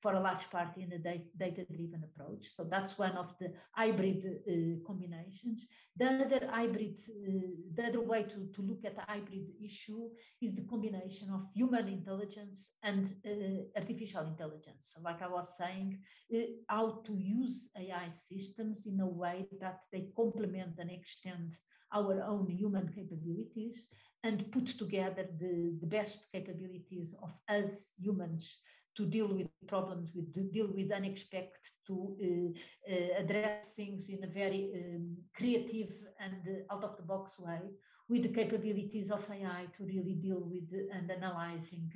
for 0.00 0.14
a 0.14 0.20
large 0.20 0.48
part 0.50 0.74
in 0.78 0.90
a 0.92 0.98
data-driven 0.98 2.02
approach. 2.02 2.46
So 2.48 2.64
that's 2.64 2.98
one 2.98 3.12
of 3.12 3.34
the 3.38 3.52
hybrid 3.72 4.24
uh, 4.24 4.86
combinations. 4.86 5.68
The 5.96 6.24
other 6.24 6.48
hybrid, 6.50 6.98
uh, 7.10 7.40
the 7.74 7.88
other 7.88 8.00
way 8.00 8.22
to, 8.22 8.48
to 8.54 8.62
look 8.62 8.84
at 8.86 8.96
the 8.96 9.02
hybrid 9.06 9.48
issue 9.62 10.08
is 10.40 10.54
the 10.54 10.62
combination 10.62 11.28
of 11.30 11.42
human 11.54 11.88
intelligence 11.88 12.70
and 12.82 13.14
uh, 13.26 13.78
artificial 13.78 14.26
intelligence. 14.26 14.92
So 14.94 15.02
like 15.02 15.20
I 15.20 15.28
was 15.28 15.58
saying, 15.58 15.98
uh, 16.34 16.38
how 16.68 17.02
to 17.04 17.12
use 17.12 17.70
AI 17.76 18.08
systems 18.08 18.86
in 18.86 18.98
a 19.00 19.06
way 19.06 19.46
that 19.60 19.80
they 19.92 20.08
complement 20.16 20.78
and 20.78 20.90
extend 20.90 21.52
our 21.94 22.22
own 22.22 22.48
human 22.48 22.88
capabilities 22.88 23.86
and 24.22 24.50
put 24.52 24.66
together 24.66 25.26
the, 25.38 25.76
the 25.80 25.86
best 25.86 26.26
capabilities 26.32 27.14
of 27.22 27.32
us 27.48 27.88
humans 27.98 28.58
to 28.96 29.06
deal 29.06 29.28
with 29.28 29.48
problems, 29.66 30.10
with 30.14 30.34
to 30.34 30.42
deal 30.42 30.68
with 30.74 30.90
unexpected, 30.92 31.72
to 31.86 32.16
uh, 32.22 32.92
uh, 32.92 33.22
address 33.22 33.68
things 33.76 34.08
in 34.08 34.22
a 34.24 34.26
very 34.26 34.72
um, 34.74 35.16
creative 35.36 35.92
and 36.18 36.64
out 36.70 36.84
of 36.84 36.96
the 36.96 37.02
box 37.02 37.38
way, 37.38 37.60
with 38.08 38.22
the 38.24 38.28
capabilities 38.28 39.10
of 39.10 39.24
AI 39.30 39.66
to 39.76 39.84
really 39.84 40.14
deal 40.14 40.40
with 40.40 40.68
and 40.92 41.10
analyzing 41.10 41.90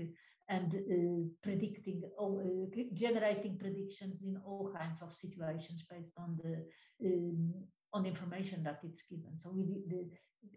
and 0.49 0.75
uh, 0.75 1.29
predicting, 1.43 2.03
uh, 2.21 2.83
generating 2.93 3.59
predictions 3.59 4.23
in 4.23 4.39
all 4.47 4.71
kinds 4.79 5.01
of 5.03 5.13
situations 5.13 5.85
based 5.91 6.13
on 6.19 6.39
the 6.43 6.65
um, 7.07 7.53
on 7.95 8.03
the 8.03 8.09
information 8.09 8.63
that 8.65 8.81
it's 8.83 9.03
given. 9.09 9.39
So 9.39 9.51
we, 9.51 9.63
the, 9.89 10.11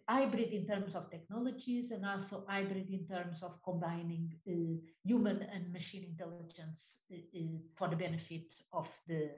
hybrid 0.08 0.52
in 0.52 0.66
terms 0.68 0.96
of 0.96 1.10
technologies 1.10 1.92
and 1.92 2.06
also 2.06 2.44
hybrid 2.48 2.90
in 2.90 3.06
terms 3.08 3.42
of 3.44 3.54
combining 3.64 4.34
uh, 4.48 4.76
human 5.04 5.42
and 5.54 5.72
machine 5.72 6.04
intelligence 6.04 6.98
uh, 7.12 7.16
uh, 7.16 7.58
for 7.76 7.88
the 7.88 7.96
benefit 7.96 8.54
of 8.74 8.90
the, 9.08 9.30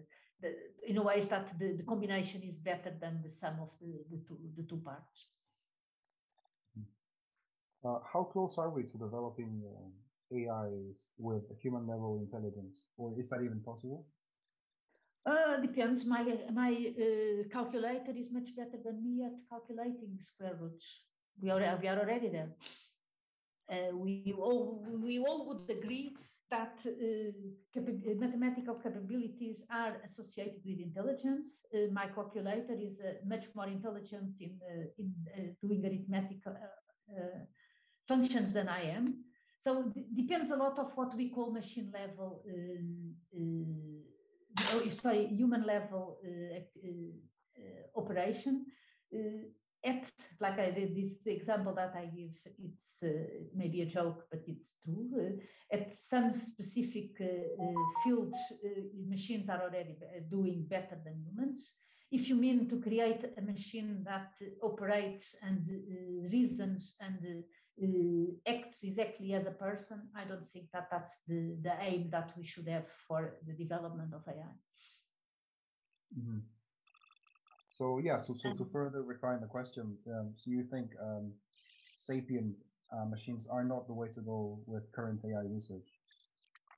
the 0.41 0.55
in 0.87 0.97
a 0.97 1.03
ways 1.03 1.27
that 1.29 1.47
the, 1.59 1.73
the 1.73 1.83
combination 1.83 2.41
is 2.41 2.57
better 2.57 2.91
than 2.99 3.21
the 3.23 3.29
sum 3.29 3.59
of 3.61 3.69
the, 3.81 3.93
the, 4.09 4.17
two, 4.27 4.37
the 4.57 4.63
two 4.63 4.77
parts. 4.77 5.27
Uh, 7.85 7.99
how 8.11 8.23
close 8.23 8.55
are 8.57 8.69
we 8.69 8.83
to 8.83 8.97
developing 8.97 9.61
uh, 9.65 10.37
AI 10.37 10.69
with 11.17 11.43
human 11.61 11.87
level 11.87 12.19
intelligence, 12.21 12.83
or 12.97 13.13
is 13.17 13.29
that 13.29 13.41
even 13.41 13.61
possible? 13.61 14.05
Uh, 15.25 15.57
depends. 15.61 16.05
My 16.05 16.23
my 16.53 16.71
uh, 16.71 17.47
calculator 17.51 18.13
is 18.15 18.31
much 18.31 18.55
better 18.55 18.77
than 18.83 19.03
me 19.03 19.23
at 19.25 19.37
calculating 19.49 20.17
square 20.19 20.55
roots. 20.59 20.85
We 21.41 21.49
are 21.49 21.77
we 21.81 21.87
are 21.87 21.99
already 21.99 22.29
there. 22.29 22.51
Uh, 23.69 23.95
we 23.95 24.33
all 24.37 24.85
we 25.03 25.19
all 25.19 25.45
would 25.47 25.69
agree 25.69 26.15
that 26.49 26.79
uh, 26.85 27.81
mathematical 28.17 28.75
capabilities 28.75 29.63
are 29.69 30.01
associated 30.05 30.61
with 30.65 30.79
intelligence. 30.79 31.45
My 31.91 32.07
calculator 32.07 32.73
is 32.73 32.97
much 33.27 33.45
more 33.55 33.67
intelligent 33.67 34.39
in 34.39 34.57
in 34.97 35.55
doing 35.61 35.85
arithmetic 35.85 36.39
functions 38.07 38.53
than 38.53 38.69
I 38.69 38.83
am. 38.83 39.25
So 39.61 39.91
it 39.95 40.15
depends 40.15 40.49
a 40.51 40.55
lot 40.55 40.79
of 40.79 40.91
what 40.95 41.13
we 41.15 41.29
call 41.29 41.51
machine 41.51 41.91
level 41.93 42.41
oh, 44.73 44.83
sorry, 45.01 45.27
human 45.27 45.65
level 45.65 46.19
uh, 46.25 46.59
uh, 46.87 47.99
operation. 47.99 48.65
Uh, 49.13 49.47
at 49.83 50.05
like 50.41 50.59
I 50.59 50.71
did 50.71 50.95
this 50.95 51.25
example 51.25 51.73
that 51.75 51.93
I 51.95 52.05
give, 52.05 52.31
it's 52.57 53.01
uh, 53.03 53.07
maybe 53.55 53.81
a 53.81 53.85
joke, 53.85 54.25
but 54.29 54.41
it's 54.45 54.73
true. 54.83 55.09
Uh, 55.17 55.75
at 55.75 55.95
some 56.09 56.33
specific 56.35 57.11
uh, 57.21 57.73
fields, 58.03 58.37
machines 59.07 59.47
are 59.49 59.61
already 59.61 59.95
doing 60.29 60.65
better 60.69 60.97
than 61.05 61.23
humans. 61.23 61.71
If 62.11 62.27
you 62.27 62.35
mean 62.35 62.67
to 62.69 62.81
create 62.81 63.23
a 63.37 63.41
machine 63.41 64.03
that 64.05 64.33
operates 64.63 65.35
and 65.43 65.65
reasons 66.31 66.95
and 66.99 67.19
uh, 67.23 67.41
acts 68.47 68.83
exactly 68.83 69.33
as 69.33 69.45
a 69.45 69.51
person, 69.51 70.09
I 70.15 70.25
don't 70.25 70.45
think 70.45 70.65
that 70.73 70.87
that's 70.91 71.19
the, 71.27 71.57
the 71.61 71.73
aim 71.81 72.09
that 72.11 72.31
we 72.37 72.43
should 72.43 72.67
have 72.67 72.85
for 73.07 73.35
the 73.47 73.53
development 73.53 74.13
of 74.13 74.21
AI. 74.27 74.55
Mm-hmm. 76.17 76.39
So 77.77 77.99
yeah, 78.03 78.19
so, 78.25 78.35
so 78.41 78.53
to 78.53 78.65
further 78.71 79.03
refine 79.03 79.39
the 79.39 79.47
question, 79.47 79.97
um, 80.07 80.33
so 80.35 80.51
you 80.51 80.65
think 80.69 80.91
um, 81.01 81.31
sapient 81.97 82.55
uh, 82.91 83.05
machines 83.05 83.47
are 83.49 83.63
not 83.63 83.87
the 83.87 83.93
way 83.93 84.07
to 84.15 84.21
go 84.21 84.59
with 84.65 84.91
current 84.91 85.21
AI 85.23 85.43
research? 85.43 85.87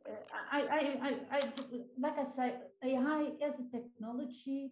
Uh, 0.08 0.12
I, 0.52 0.62
I, 0.62 0.80
I, 1.08 1.38
I, 1.38 1.52
like 2.00 2.18
I 2.20 2.26
say, 2.26 2.54
AI 2.84 3.30
as 3.44 3.54
a 3.60 3.72
technology 3.72 4.72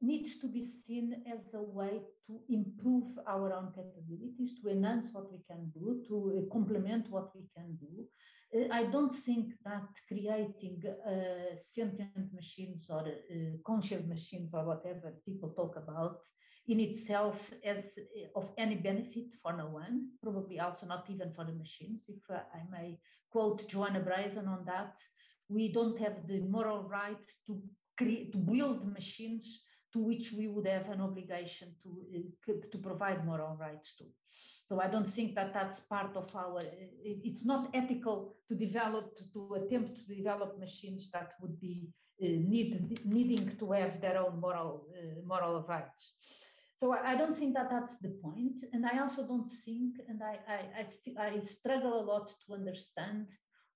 needs 0.00 0.38
to 0.40 0.46
be 0.46 0.64
seen 0.64 1.22
as 1.32 1.54
a 1.54 1.62
way 1.62 2.00
to 2.26 2.40
improve 2.48 3.18
our 3.26 3.52
own 3.52 3.72
capabilities, 3.74 4.60
to 4.60 4.70
enhance 4.70 5.08
what 5.12 5.30
we 5.30 5.40
can 5.48 5.70
do, 5.74 6.02
to 6.08 6.16
uh, 6.46 6.52
complement 6.52 7.10
what 7.10 7.34
we 7.34 7.42
can 7.56 7.76
do. 7.76 8.04
Uh, 8.54 8.68
I 8.72 8.84
don't 8.84 9.14
think 9.14 9.52
that 9.64 9.88
creating 10.08 10.82
uh, 10.86 11.56
sentient 11.74 12.32
machines 12.34 12.86
or 12.88 13.00
uh, 13.00 13.34
conscious 13.64 14.04
machines 14.06 14.50
or 14.52 14.64
whatever 14.64 15.14
people 15.24 15.50
talk 15.50 15.76
about 15.76 16.18
in 16.68 16.80
itself 16.80 17.52
as 17.64 17.84
uh, 17.98 18.38
of 18.38 18.50
any 18.58 18.74
benefit 18.74 19.26
for 19.42 19.52
no 19.52 19.66
one, 19.66 20.08
probably 20.22 20.60
also 20.60 20.86
not 20.86 21.08
even 21.08 21.32
for 21.34 21.44
the 21.44 21.52
machines. 21.52 22.04
If 22.08 22.22
I 22.30 22.60
may 22.70 22.98
quote 23.30 23.68
Joanna 23.68 24.00
Bryson 24.00 24.46
on 24.46 24.64
that, 24.66 24.94
we 25.48 25.72
don't 25.72 25.98
have 25.98 26.26
the 26.26 26.40
moral 26.40 26.82
right 26.82 27.24
to 27.46 27.62
create, 27.96 28.32
to 28.32 28.38
build 28.38 28.92
machines 28.92 29.62
to 29.96 30.02
which 30.02 30.32
we 30.36 30.46
would 30.46 30.66
have 30.66 30.88
an 30.90 31.00
obligation 31.00 31.68
to, 31.82 31.90
uh, 32.14 32.52
to 32.70 32.78
provide 32.78 33.24
moral 33.24 33.56
rights 33.56 33.94
to. 33.98 34.04
So 34.68 34.80
I 34.80 34.88
don't 34.88 35.10
think 35.16 35.34
that 35.36 35.54
that's 35.54 35.80
part 35.80 36.14
of 36.16 36.28
our, 36.34 36.60
it's 37.02 37.44
not 37.46 37.70
ethical 37.72 38.34
to 38.48 38.54
develop, 38.54 39.16
to 39.32 39.54
attempt 39.54 39.96
to 39.96 40.14
develop 40.14 40.58
machines 40.58 41.10
that 41.12 41.32
would 41.40 41.58
be 41.60 41.88
uh, 42.22 42.26
need, 42.26 43.00
needing 43.04 43.56
to 43.58 43.72
have 43.72 44.00
their 44.00 44.18
own 44.18 44.40
moral, 44.40 44.86
uh, 44.98 45.20
moral 45.24 45.64
rights. 45.68 46.12
So 46.78 46.92
I, 46.92 47.12
I, 47.12 47.16
don't 47.16 47.36
think 47.36 47.54
that 47.54 47.70
that's 47.70 47.96
the 48.02 48.14
point. 48.22 48.56
And 48.72 48.84
I 48.84 48.98
also 48.98 49.26
don't 49.26 49.50
think, 49.64 49.94
and 50.08 50.20
I, 50.22 50.34
I, 50.54 51.22
I, 51.22 51.26
I 51.26 51.40
struggle 51.58 52.00
a 52.00 52.04
lot 52.04 52.32
to 52.46 52.54
understand 52.54 53.28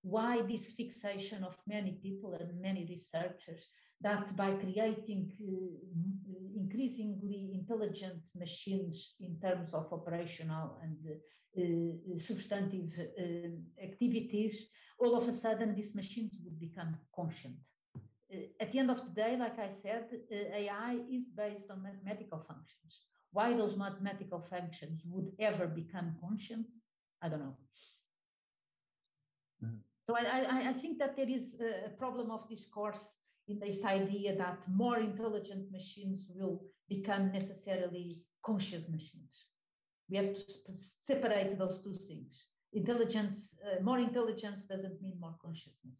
why 0.03 0.43
this 0.43 0.73
fixation 0.77 1.45
of 1.45 1.55
many 1.67 1.93
people 2.03 2.35
and 2.35 2.61
many 2.61 2.85
researchers 2.87 3.63
that 4.03 4.35
by 4.37 4.53
creating 4.53 5.33
uh, 5.41 5.91
increasingly 6.57 7.51
intelligent 7.55 8.23
machines 8.35 9.15
in 9.21 9.39
terms 9.41 9.75
of 9.75 9.93
operational 9.93 10.79
and 10.83 10.97
uh, 11.07 12.19
substantive 12.19 12.93
uh, 12.99 13.83
activities, 13.83 14.69
all 14.99 15.17
of 15.17 15.29
a 15.29 15.33
sudden 15.33 15.75
these 15.75 15.95
machines 15.95 16.33
would 16.45 16.59
become 16.59 16.97
conscient. 17.15 17.57
Uh, 18.33 18.39
at 18.61 18.73
the 18.73 18.79
end 18.79 18.91
of 18.91 18.99
the 19.05 19.11
day, 19.11 19.37
like 19.37 19.59
I 19.59 19.71
said, 19.83 20.09
uh, 20.13 20.35
AI 20.57 20.99
is 21.11 21.25
based 21.37 21.71
on 21.71 21.83
mathematical 21.83 22.39
functions. 22.47 23.01
Why 23.33 23.53
those 23.55 23.77
mathematical 23.77 24.41
functions 24.41 25.03
would 25.05 25.33
ever 25.39 25.67
become 25.67 26.17
conscient, 26.21 26.67
I 27.23 27.29
don't 27.29 27.41
know. 27.41 27.57
Mm. 29.65 29.79
So 30.09 30.17
I, 30.17 30.23
I, 30.23 30.69
I, 30.71 30.73
think 30.73 30.99
that 30.99 31.17
there 31.17 31.29
is 31.29 31.55
a 31.61 31.91
problem 31.91 32.33
of 32.33 32.49
discourse 32.49 33.15
this 33.59 33.85
idea 33.85 34.37
that 34.37 34.59
more 34.69 34.99
intelligent 34.99 35.71
machines 35.73 36.27
will 36.35 36.63
become 36.89 37.33
necessarily 37.33 38.13
conscious 38.45 38.89
machines. 38.89 39.47
We 40.11 40.17
have 40.17 40.35
to 40.35 40.43
separate 41.07 41.59
those 41.59 41.83
two 41.83 41.95
things. 42.09 42.47
Intelligence, 42.73 43.49
uh, 43.65 43.83
more 43.83 43.99
intelligence 43.99 44.61
doesn't 44.69 45.01
mean 45.03 45.15
more 45.21 45.35
consciousness. 45.43 45.95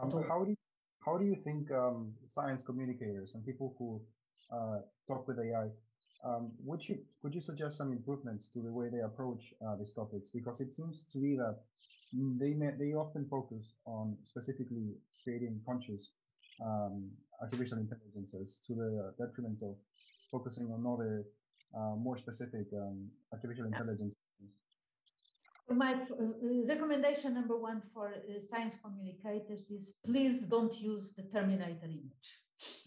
Um, 0.00 0.10
how 0.28 0.44
do 0.44 0.50
you, 0.50 0.56
how 1.04 1.16
do 1.16 1.24
you 1.24 1.36
think 1.44 1.70
um, 1.70 2.12
science 2.34 2.62
communicators 2.64 3.30
and 3.34 3.44
people 3.44 3.74
who 3.78 4.00
uh, 4.54 4.80
talk 5.06 5.26
with 5.26 5.38
AI 5.38 5.68
um, 6.24 6.50
would 6.64 6.86
you 6.88 6.98
could 7.22 7.34
you 7.34 7.40
suggest 7.40 7.76
some 7.76 7.92
improvements 7.92 8.48
to 8.52 8.60
the 8.60 8.72
way 8.72 8.88
they 8.88 9.00
approach 9.00 9.54
uh, 9.64 9.76
these 9.76 9.92
topics? 9.94 10.26
Because 10.34 10.60
it 10.60 10.72
seems 10.72 11.04
to 11.12 11.18
me 11.18 11.36
that 11.36 11.58
they 12.12 12.54
may, 12.54 12.70
they 12.78 12.94
often 12.94 13.26
focus 13.30 13.64
on 13.84 14.16
specifically 14.24 14.94
creating 15.22 15.60
conscious 15.66 16.10
um, 16.64 17.10
artificial 17.40 17.78
intelligences 17.78 18.58
to 18.66 18.74
the 18.74 19.14
detriment 19.18 19.58
of 19.62 19.76
focusing 20.30 20.70
on 20.72 20.84
other 20.86 21.24
uh, 21.76 21.94
more 21.96 22.18
specific 22.18 22.66
um, 22.74 23.08
artificial 23.32 23.66
intelligence. 23.66 24.14
My 25.70 25.92
uh, 25.92 25.96
recommendation 26.66 27.34
number 27.34 27.56
one 27.56 27.82
for 27.92 28.08
uh, 28.08 28.40
science 28.50 28.74
communicators 28.82 29.60
is 29.70 29.92
please 30.04 30.40
don't 30.44 30.74
use 30.80 31.12
the 31.14 31.24
Terminator 31.24 31.84
image. 31.84 32.28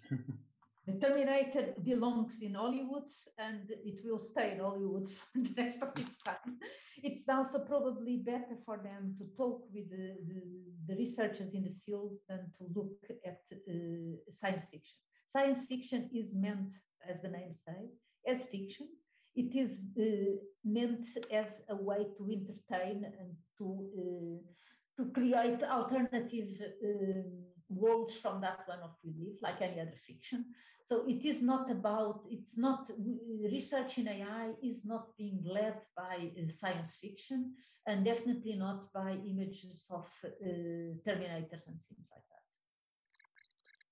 the 0.92 1.08
Terminator 1.08 1.74
belongs 1.84 2.42
in 2.42 2.56
Hollywood 2.56 3.10
and 3.38 3.70
it 3.70 4.02
will 4.04 4.20
stay 4.20 4.52
in 4.54 4.60
Hollywood 4.60 5.10
for 5.34 5.39
the 5.42 5.64
rest 5.64 5.82
of 5.82 5.89
its 5.98 6.22
time. 6.22 6.58
It's 7.04 7.28
also 7.30 7.60
probably 7.60 8.18
better 8.18 8.58
for 8.66 8.78
them 8.78 9.16
to 9.18 9.26
talk 9.38 9.64
with 9.74 9.89
the, 9.89 10.16
the, 10.28 10.42
the 10.88 10.96
researchers 10.96 11.54
in 11.54 11.64
the 11.64 11.76
field 11.86 12.14
than 12.30 12.52
to 12.58 12.66
look 12.76 12.98
at 13.26 13.42
uh, 13.52 14.18
science 14.39 14.66
fiction. 14.72 14.98
Science 15.34 15.66
fiction 15.66 16.10
is 16.14 16.34
meant, 16.34 16.74
as 17.08 17.22
the 17.22 17.30
name 17.30 17.54
says, 17.66 17.89
as 18.28 18.44
fiction. 18.46 18.88
It 19.36 19.56
is 19.56 19.88
uh, 19.98 20.36
meant 20.66 21.08
as 21.32 21.62
a 21.70 21.76
way 21.76 22.06
to 22.18 22.24
entertain 22.30 23.06
and 23.06 23.32
to 23.58 23.88
uh, 23.98 24.52
to 24.98 25.10
create 25.12 25.64
alternative 25.64 26.50
um, 26.84 27.51
worlds 27.76 28.15
from 28.15 28.41
that 28.41 28.59
one 28.67 28.80
of 28.80 28.91
we 29.03 29.13
live, 29.19 29.38
like 29.41 29.61
any 29.61 29.80
other 29.80 29.99
fiction. 30.07 30.45
So 30.86 31.05
it 31.07 31.26
is 31.26 31.41
not 31.41 31.72
about, 31.72 32.22
it's 32.30 32.57
not, 32.57 32.89
research 33.51 33.97
in 33.97 34.07
AI 34.07 34.51
is 34.61 34.84
not 34.84 35.15
being 35.17 35.43
led 35.45 35.78
by 35.95 36.32
uh, 36.38 36.49
science 36.49 36.95
fiction 36.99 37.53
and 37.88 38.03
definitely 38.05 38.55
not 38.55 38.91
by 38.93 39.11
images 39.26 39.86
of 39.89 40.05
uh, 40.26 40.30
Terminators 41.05 41.67
and 41.67 41.80
things 41.88 42.07
like 42.11 42.26
that. 42.30 42.41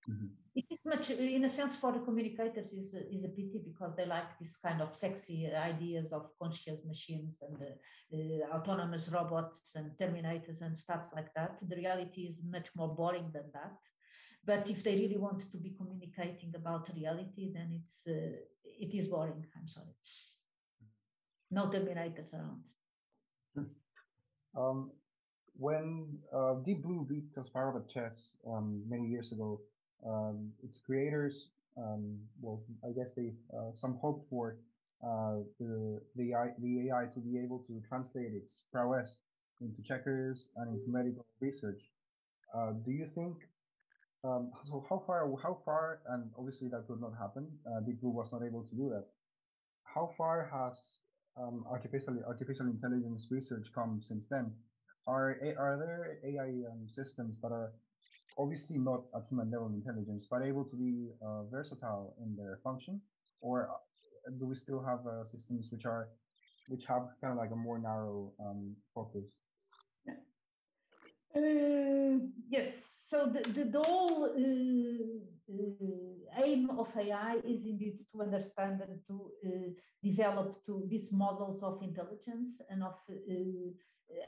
Mm-hmm. 0.09 0.27
It 0.55 0.65
is 0.71 0.79
much, 0.85 1.09
in 1.11 1.45
a 1.45 1.49
sense, 1.49 1.75
for 1.75 1.91
the 1.91 1.99
communicators 1.99 2.71
is 2.73 2.93
a, 2.93 3.15
is 3.15 3.23
a 3.23 3.29
pity 3.29 3.61
because 3.63 3.95
they 3.95 4.05
like 4.05 4.37
this 4.39 4.57
kind 4.65 4.81
of 4.81 4.93
sexy 4.93 5.47
ideas 5.47 6.11
of 6.11 6.31
conscious 6.41 6.83
machines 6.85 7.37
and 7.41 7.57
uh, 7.61 8.15
uh, 8.17 8.57
autonomous 8.57 9.07
robots 9.09 9.71
and 9.75 9.91
terminators 10.01 10.61
and 10.61 10.75
stuff 10.75 11.01
like 11.15 11.33
that. 11.35 11.59
The 11.69 11.75
reality 11.75 12.21
is 12.21 12.39
much 12.49 12.67
more 12.75 12.93
boring 12.93 13.29
than 13.31 13.45
that. 13.53 13.77
But 14.45 14.69
if 14.69 14.83
they 14.83 14.95
really 14.95 15.17
want 15.17 15.51
to 15.51 15.57
be 15.57 15.75
communicating 15.77 16.53
about 16.55 16.89
reality, 16.95 17.51
then 17.53 17.69
it's 17.79 18.07
uh, 18.07 18.37
it 18.63 18.95
is 18.97 19.07
boring. 19.07 19.45
I'm 19.55 19.67
sorry. 19.67 19.95
No 21.51 21.67
terminators 21.67 22.33
around. 22.33 22.63
Um, 24.57 24.91
when 25.57 26.17
uh, 26.33 26.55
Deep 26.65 26.83
Blue 26.83 27.05
beat 27.07 27.35
Kasparov 27.35 27.75
at 27.75 27.89
chess 27.89 28.15
um, 28.47 28.81
many 28.89 29.07
years 29.07 29.31
ago, 29.31 29.61
um, 30.05 30.51
its 30.63 30.79
creators, 30.85 31.47
um, 31.77 32.17
well, 32.41 32.61
I 32.83 32.91
guess 32.91 33.11
they 33.15 33.33
uh, 33.55 33.71
some 33.75 33.97
hoped 34.01 34.29
for 34.29 34.57
uh, 35.03 35.37
the 35.59 36.01
the 36.15 36.33
AI, 36.33 36.51
the 36.59 36.89
AI 36.89 37.05
to 37.13 37.19
be 37.19 37.39
able 37.39 37.59
to 37.67 37.81
translate 37.87 38.33
its 38.33 38.59
prowess 38.71 39.17
into 39.61 39.81
checkers 39.81 40.49
and 40.57 40.75
into 40.79 40.89
medical 40.89 41.25
research. 41.41 41.81
Uh, 42.55 42.71
do 42.85 42.91
you 42.91 43.07
think? 43.15 43.37
Um, 44.23 44.51
so 44.67 44.85
how 44.89 45.03
far? 45.07 45.29
How 45.41 45.59
far? 45.65 46.01
And 46.09 46.31
obviously 46.37 46.67
that 46.69 46.87
could 46.87 47.01
not 47.01 47.13
happen. 47.17 47.47
Uh, 47.65 47.79
Deep 47.81 48.01
Blue 48.01 48.11
was 48.11 48.29
not 48.31 48.43
able 48.43 48.63
to 48.63 48.75
do 48.75 48.89
that. 48.89 49.05
How 49.83 50.11
far 50.17 50.49
has 50.51 50.77
um, 51.37 51.65
artificial 51.69 52.17
artificial 52.27 52.67
intelligence 52.67 53.27
research 53.31 53.67
come 53.73 54.01
since 54.01 54.27
then? 54.27 54.53
Are 55.07 55.37
are 55.57 55.77
there 55.77 56.19
AI 56.23 56.49
um, 56.71 56.87
systems 56.87 57.37
that 57.41 57.51
are 57.51 57.73
obviously 58.39 58.77
not 58.77 59.01
at 59.15 59.23
human 59.29 59.51
level 59.51 59.67
intelligence, 59.67 60.25
but 60.31 60.41
able 60.41 60.63
to 60.63 60.75
be 60.75 61.09
uh, 61.21 61.43
versatile 61.51 62.15
in 62.23 62.35
their 62.35 62.59
function? 62.63 63.01
Or 63.41 63.69
uh, 63.69 64.31
do 64.39 64.45
we 64.45 64.55
still 64.55 64.81
have 64.81 65.05
uh, 65.05 65.23
systems 65.25 65.69
which 65.71 65.85
are 65.85 66.09
which 66.69 66.85
have 66.85 67.03
kind 67.19 67.33
of 67.33 67.37
like 67.37 67.51
a 67.51 67.55
more 67.55 67.79
narrow 67.79 68.31
um, 68.39 68.75
focus? 68.93 69.25
Uh, 71.35 72.25
yes. 72.49 72.73
So 73.09 73.25
the, 73.25 73.63
the, 73.63 73.81
whole 73.81 74.25
uh, 74.25 75.51
uh, 75.51 76.43
aim 76.45 76.69
of 76.77 76.89
AI 76.95 77.37
is 77.43 77.65
indeed 77.65 77.97
to 78.11 78.21
understand 78.21 78.81
and 78.81 78.99
to 79.07 79.31
develop 80.03 80.63
to 80.67 80.85
these 80.87 81.11
models 81.11 81.63
of 81.63 81.81
intelligence 81.81 82.61
and 82.69 82.83
of 82.83 82.97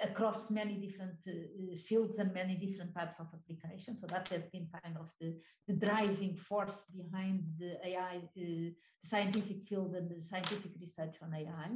across 0.01 0.49
many 0.49 0.75
different 0.75 1.17
uh, 1.27 1.75
fields 1.87 2.19
and 2.19 2.33
many 2.33 2.55
different 2.55 2.93
types 2.93 3.19
of 3.19 3.27
applications. 3.33 4.01
So 4.01 4.07
that 4.07 4.27
has 4.29 4.45
been 4.45 4.67
kind 4.83 4.97
of 4.97 5.09
the, 5.19 5.35
the 5.67 5.73
driving 5.73 6.35
force 6.35 6.85
behind 6.95 7.43
the 7.59 7.77
AI, 7.87 8.17
uh, 8.17 8.19
the 8.35 8.73
scientific 9.03 9.67
field 9.67 9.95
and 9.95 10.09
the 10.09 10.21
scientific 10.27 10.71
research 10.79 11.15
on 11.21 11.33
AI. 11.33 11.69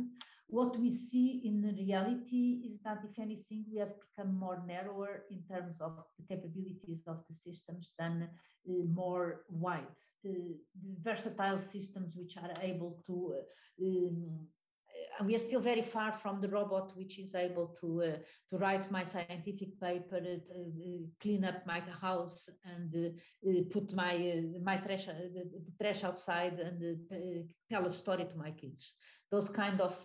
What 0.47 0.77
we 0.79 0.91
see 0.91 1.41
in 1.45 1.63
reality 1.75 2.61
is 2.69 2.79
that, 2.83 2.99
if 3.03 3.17
anything, 3.17 3.65
we 3.71 3.79
have 3.79 3.93
become 3.99 4.37
more 4.37 4.61
narrower 4.67 5.23
in 5.31 5.41
terms 5.51 5.81
of 5.81 5.93
the 6.19 6.35
capabilities 6.35 7.01
of 7.07 7.23
the 7.27 7.33
systems 7.33 7.91
than 7.97 8.29
uh, 8.69 8.71
more 8.93 9.41
wide. 9.49 9.97
the 10.23 10.55
versatile 11.01 11.59
systems 11.59 12.15
which 12.15 12.37
are 12.37 12.53
able 12.61 13.01
to 13.07 13.35
um, 13.81 14.47
we 15.23 15.35
are 15.35 15.39
still 15.39 15.61
very 15.61 15.81
far 15.81 16.11
from 16.21 16.41
the 16.41 16.49
robot 16.49 16.95
which 16.97 17.19
is 17.19 17.33
able 17.35 17.75
to 17.79 18.01
uh, 18.01 18.17
to 18.49 18.57
write 18.57 18.91
my 18.91 19.03
scientific 19.03 19.79
paper, 19.79 20.17
uh, 20.17 20.53
uh 20.53 20.97
clean 21.21 21.45
up 21.45 21.65
my 21.65 21.79
house, 22.01 22.49
and 22.65 22.93
uh, 22.95 23.49
uh 23.49 23.61
put 23.71 23.93
my 23.93 24.43
my 24.63 24.77
trash 24.77 25.05
the, 25.05 25.61
trash 25.81 26.03
outside, 26.03 26.59
and 26.59 26.99
tell 27.71 27.85
a 27.85 27.93
story 27.93 28.25
to 28.25 28.37
my 28.37 28.51
kids. 28.51 28.93
Those 29.31 29.49
kind 29.49 29.81
of 29.81 29.95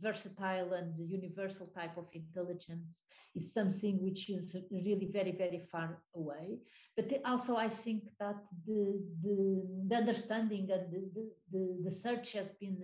versatile 0.00 0.72
and 0.72 0.94
universal 1.10 1.66
type 1.74 1.96
of 1.96 2.06
intelligence 2.12 3.02
is 3.34 3.52
something 3.52 4.02
which 4.02 4.30
is 4.30 4.54
really 4.70 5.10
very 5.12 5.32
very 5.32 5.62
far 5.70 6.02
away. 6.14 6.58
But 6.96 7.10
also, 7.24 7.56
I 7.56 7.68
think 7.68 8.04
that 8.20 8.36
the 8.66 9.02
the, 9.22 9.62
the 9.88 9.96
understanding 9.96 10.70
and 10.70 10.92
the, 10.92 11.30
the 11.52 11.64
the 11.84 11.90
search 11.90 12.32
has 12.32 12.48
been 12.60 12.78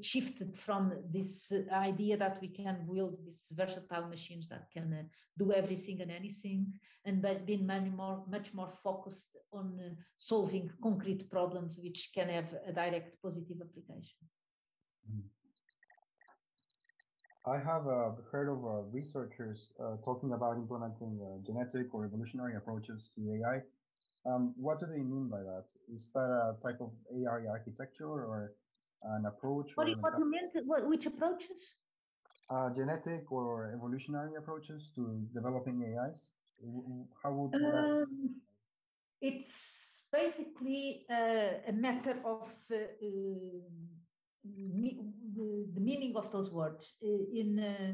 shifted 0.00 0.56
from 0.64 0.92
this 1.12 1.28
idea 1.72 2.16
that 2.16 2.40
we 2.40 2.48
can 2.48 2.86
build 2.92 3.18
these 3.24 3.38
versatile 3.52 4.08
machines 4.08 4.48
that 4.48 4.68
can 4.72 4.92
uh, 4.92 5.02
do 5.38 5.52
everything 5.52 6.00
and 6.00 6.10
anything, 6.10 6.72
and 7.04 7.26
being 7.46 7.66
many 7.66 7.90
more, 7.90 8.24
much 8.28 8.52
more 8.54 8.72
focused 8.82 9.36
on 9.52 9.78
uh, 9.84 9.94
solving 10.16 10.70
concrete 10.82 11.30
problems 11.30 11.76
which 11.82 12.10
can 12.14 12.28
have 12.28 12.46
a 12.66 12.72
direct 12.72 13.22
positive 13.22 13.58
application. 13.60 14.18
Mm. 15.10 15.22
I 17.46 17.56
have 17.56 17.86
uh, 17.86 18.10
heard 18.30 18.50
of 18.50 18.64
uh, 18.64 18.82
researchers 18.92 19.72
uh, 19.80 19.96
talking 20.04 20.32
about 20.32 20.56
implementing 20.56 21.18
uh, 21.22 21.40
genetic 21.46 21.94
or 21.94 22.04
evolutionary 22.04 22.56
approaches 22.56 23.08
to 23.14 23.40
AI. 23.40 23.62
Um, 24.26 24.54
what 24.56 24.80
do 24.80 24.86
they 24.86 24.98
mean 25.00 25.28
by 25.28 25.38
that? 25.38 25.64
Is 25.94 26.10
that 26.14 26.20
a 26.20 26.56
type 26.62 26.80
of 26.80 26.90
AI 27.14 27.46
architecture 27.48 28.06
or 28.06 28.52
an 29.02 29.26
approach. 29.26 29.70
What, 29.74 29.88
what 30.00 30.18
you 30.18 30.30
meant? 30.30 30.66
What, 30.66 30.88
which 30.88 31.06
approaches? 31.06 31.60
Uh, 32.50 32.70
genetic 32.74 33.30
or 33.30 33.72
evolutionary 33.74 34.34
approaches 34.38 34.90
to 34.94 35.20
developing 35.34 35.84
AIs. 35.84 36.30
How 37.22 37.32
would 37.32 37.54
um, 37.54 37.62
that? 37.62 38.06
It's 39.20 39.52
basically 40.12 41.04
uh, 41.10 41.68
a 41.68 41.72
matter 41.72 42.16
of 42.24 42.48
uh, 42.72 42.76
me, 44.44 44.98
the, 45.36 45.80
meaning 45.80 46.14
of 46.16 46.32
those 46.32 46.50
words 46.52 46.94
uh, 47.02 47.08
in 47.34 47.58
uh, 47.58 47.92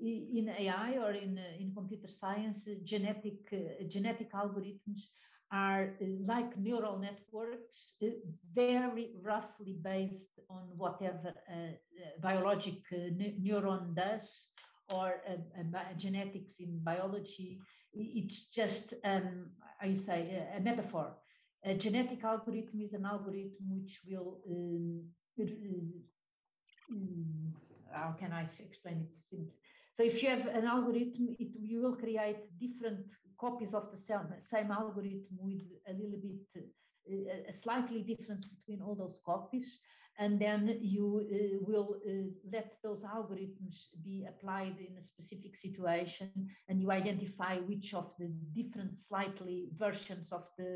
in 0.00 0.52
AI 0.58 0.96
or 0.98 1.12
in 1.12 1.38
uh, 1.38 1.60
in 1.60 1.72
computer 1.74 2.08
science. 2.08 2.66
Genetic 2.84 3.88
genetic 3.88 4.32
algorithms 4.32 5.00
are 5.52 5.94
uh, 6.00 6.06
like 6.26 6.58
neural 6.58 6.98
networks, 6.98 7.94
uh, 8.02 8.06
very 8.54 9.10
roughly 9.22 9.76
based 9.82 10.40
on 10.48 10.62
whatever 10.76 11.34
a, 11.50 11.52
uh, 11.52 11.68
biologic 12.22 12.78
neuron 12.92 13.94
does 13.94 14.46
or 14.92 15.20
genetics 15.96 16.54
in 16.58 16.80
biology. 16.82 17.60
It's 17.94 18.48
just, 18.48 18.94
um, 19.04 19.50
I 19.80 19.94
say, 19.94 20.46
a, 20.54 20.58
a, 20.58 20.60
metaphor. 20.60 21.14
A 21.64 21.74
genetic 21.74 22.24
algorithm 22.24 22.80
is 22.80 22.92
an 22.92 23.04
algorithm 23.04 23.68
which 23.70 24.00
will, 24.08 24.40
um, 26.90 27.54
how 27.92 28.16
can 28.18 28.32
I 28.32 28.42
explain 28.42 29.06
it 29.06 29.18
simply? 29.30 29.52
So 29.94 30.02
if 30.02 30.22
you 30.22 30.30
have 30.30 30.46
an 30.46 30.64
algorithm, 30.64 31.36
it, 31.38 31.48
you 31.60 31.82
will 31.82 31.96
create 31.96 32.58
different 32.58 33.06
copies 33.38 33.74
of 33.74 33.90
the 33.90 33.96
same, 33.96 34.28
same 34.40 34.70
algorithm 34.70 35.36
with 35.38 35.62
a 35.88 35.92
little 35.92 36.20
bit, 36.22 36.72
uh, 37.10 37.48
a 37.48 37.52
slightly 37.52 38.02
difference 38.02 38.44
between 38.46 38.80
all 38.80 38.94
those 38.94 39.18
copies. 39.24 39.80
and 40.18 40.38
then 40.38 40.78
you 40.80 41.26
uh, 41.32 41.64
will 41.66 41.96
uh, 42.06 42.28
let 42.52 42.76
those 42.82 43.02
algorithms 43.02 43.86
be 44.04 44.26
applied 44.28 44.76
in 44.78 44.96
a 44.98 45.02
specific 45.02 45.56
situation 45.56 46.30
and 46.68 46.80
you 46.80 46.90
identify 46.90 47.56
which 47.56 47.94
of 47.94 48.12
the 48.18 48.28
different 48.54 48.98
slightly 48.98 49.68
versions 49.78 50.30
of 50.32 50.44
the 50.58 50.70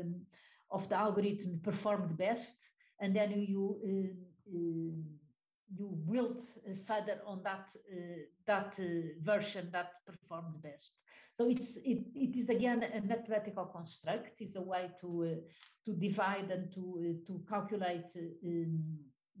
of 0.71 0.89
the 0.89 0.95
algorithm 0.95 1.59
performed 1.63 2.17
best 2.17 2.57
and 2.99 3.15
then 3.15 3.31
you 3.31 3.63
uh, 3.91 4.55
uh 4.55 5.26
you 5.75 5.97
build 6.09 6.45
further 6.85 7.19
on 7.25 7.41
that 7.43 7.67
uh, 7.91 7.97
that 8.45 8.73
uh, 8.79 8.83
version 9.21 9.69
that 9.71 9.91
performed 10.05 10.61
best 10.61 10.91
so 11.33 11.47
it's 11.49 11.77
it, 11.77 12.05
it 12.15 12.35
is 12.35 12.49
again 12.49 12.83
a 12.83 13.01
mathematical 13.01 13.65
construct 13.65 14.41
It's 14.41 14.55
a 14.55 14.61
way 14.61 14.91
to 15.01 15.41
to 15.85 15.93
divide 15.93 16.49
and 16.51 16.71
to 16.73 17.19
to 17.27 17.43
calculate 17.49 18.11
um, 18.15 18.97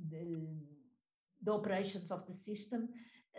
the, 0.09 0.47
the 1.43 1.51
operations 1.51 2.11
of 2.11 2.25
the 2.27 2.33
system. 2.33 2.89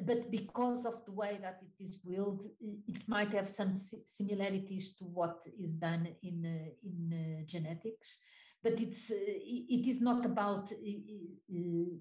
But 0.05 0.31
because 0.31 0.87
of 0.87 1.05
the 1.07 1.13
way 1.13 1.39
that 1.43 1.61
it 1.63 1.83
is 1.83 1.97
built, 1.97 2.45
it 2.61 3.09
might 3.09 3.33
have 3.33 3.49
some 3.49 3.73
similarities 4.05 4.95
to 4.99 5.05
what 5.05 5.39
is 5.59 5.73
done 5.73 6.09
in, 6.23 6.45
uh, 6.47 6.71
in 6.85 7.13
uh, 7.13 7.47
genetics. 7.47 8.19
But 8.63 8.81
it's, 8.81 9.11
uh, 9.11 9.15
it 9.17 9.87
is 9.87 10.01
not 10.01 10.27
about 10.27 10.73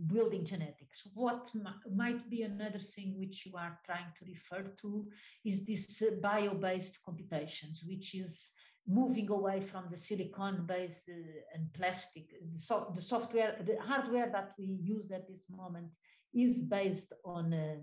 building 0.08 0.44
genetics. 0.44 1.08
What 1.14 1.50
might 1.96 2.30
be 2.30 2.42
another 2.42 2.80
thing 2.80 3.20
which 3.20 3.46
you 3.46 3.56
are 3.56 3.80
trying 3.86 4.12
to 4.18 4.26
refer 4.26 4.72
to 4.82 5.08
is 5.46 5.66
this 5.66 6.02
bio-based 6.22 6.98
computations, 7.06 7.84
which 7.88 8.16
is 8.16 8.44
moving 8.88 9.30
away 9.30 9.62
from 9.72 9.86
the 9.92 9.98
silicon-based 9.98 11.10
uh, 11.10 11.54
and 11.54 11.72
plastic. 11.74 12.26
The, 12.54 12.60
so, 12.60 12.92
the, 12.96 13.02
software, 13.02 13.58
the 13.66 13.78
hardware 13.82 14.30
that 14.32 14.54
we 14.58 14.80
use 14.82 15.12
at 15.12 15.28
this 15.28 15.44
moment 15.50 15.90
is 16.34 16.64
based 16.64 17.14
on 17.26 17.54
uh, 17.54 17.76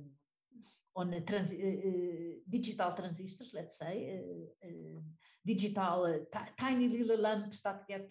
on 0.96 1.10
trans 1.26 1.50
uh, 1.50 1.54
uh, 1.54 1.90
digital 2.48 2.92
transistors, 2.92 3.50
let's 3.52 3.78
say, 3.78 4.20
uh, 4.20 4.66
uh, 4.66 5.00
digital 5.47 6.26
tiny 6.59 6.88
little 6.88 7.20
lamps 7.20 7.61
that 7.62 7.86
get 7.88 8.11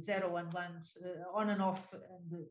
zero 0.00 0.36
and 0.36 0.52
ones 0.52 0.96
on 1.34 1.50
and 1.50 1.62
off, 1.62 1.80
and 1.92 2.46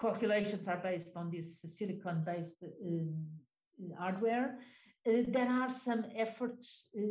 calculations 0.00 0.68
are 0.68 0.80
based 0.82 1.16
on 1.16 1.30
this 1.30 1.64
silicon-based 1.78 2.62
um, 2.86 3.26
hardware. 3.98 4.58
Uh, 5.06 5.22
there 5.28 5.48
are 5.48 5.70
some 5.70 6.04
efforts, 6.16 6.88
uh, 6.96 7.02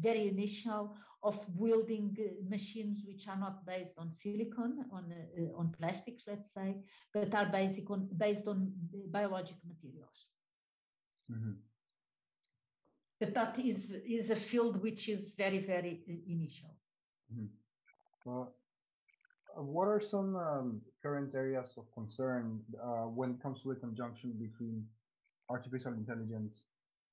very 0.00 0.28
initial, 0.28 0.94
of 1.22 1.36
building 1.58 2.16
uh, 2.20 2.48
machines 2.48 3.02
which 3.06 3.26
are 3.26 3.38
not 3.38 3.66
based 3.66 3.94
on 3.98 4.12
silicon, 4.12 4.84
on 4.92 5.12
on 5.56 5.74
plastics, 5.78 6.24
let's 6.26 6.52
say, 6.54 6.76
but 7.12 7.34
are 7.34 7.50
basic 7.50 7.90
on, 7.90 8.08
based 8.16 8.46
on 8.46 8.72
biological 9.10 9.66
materials. 9.66 10.26
Mm-hmm. 11.30 11.67
But 13.20 13.34
that 13.34 13.58
is 13.58 13.92
is 14.06 14.30
a 14.30 14.36
field 14.36 14.82
which 14.82 15.08
is 15.08 15.32
very 15.36 15.58
very 15.66 16.00
initial. 16.26 16.70
Mm-hmm. 17.32 18.44
what 19.56 19.88
are 19.88 20.00
some 20.00 20.36
um, 20.36 20.80
current 21.02 21.34
areas 21.34 21.68
of 21.76 21.84
concern 21.92 22.60
uh, 22.82 23.06
when 23.18 23.30
it 23.32 23.42
comes 23.42 23.60
to 23.62 23.68
the 23.68 23.74
conjunction 23.74 24.32
between 24.32 24.86
artificial 25.50 25.92
intelligence 25.92 26.54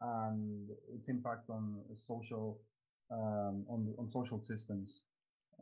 and 0.02 0.70
its 0.94 1.08
impact 1.10 1.50
on 1.50 1.82
social 2.08 2.60
um, 3.12 3.66
on 3.70 3.94
on 3.98 4.10
social 4.12 4.42
systems. 4.48 5.02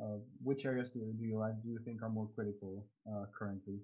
Uh, 0.02 0.18
which 0.44 0.66
areas 0.66 0.90
do, 0.90 1.00
do 1.20 1.24
you 1.24 1.38
do 1.64 1.70
you 1.70 1.80
think 1.86 2.02
are 2.02 2.10
more 2.10 2.28
critical 2.36 2.84
uh, 3.08 3.26
currently? 3.38 3.78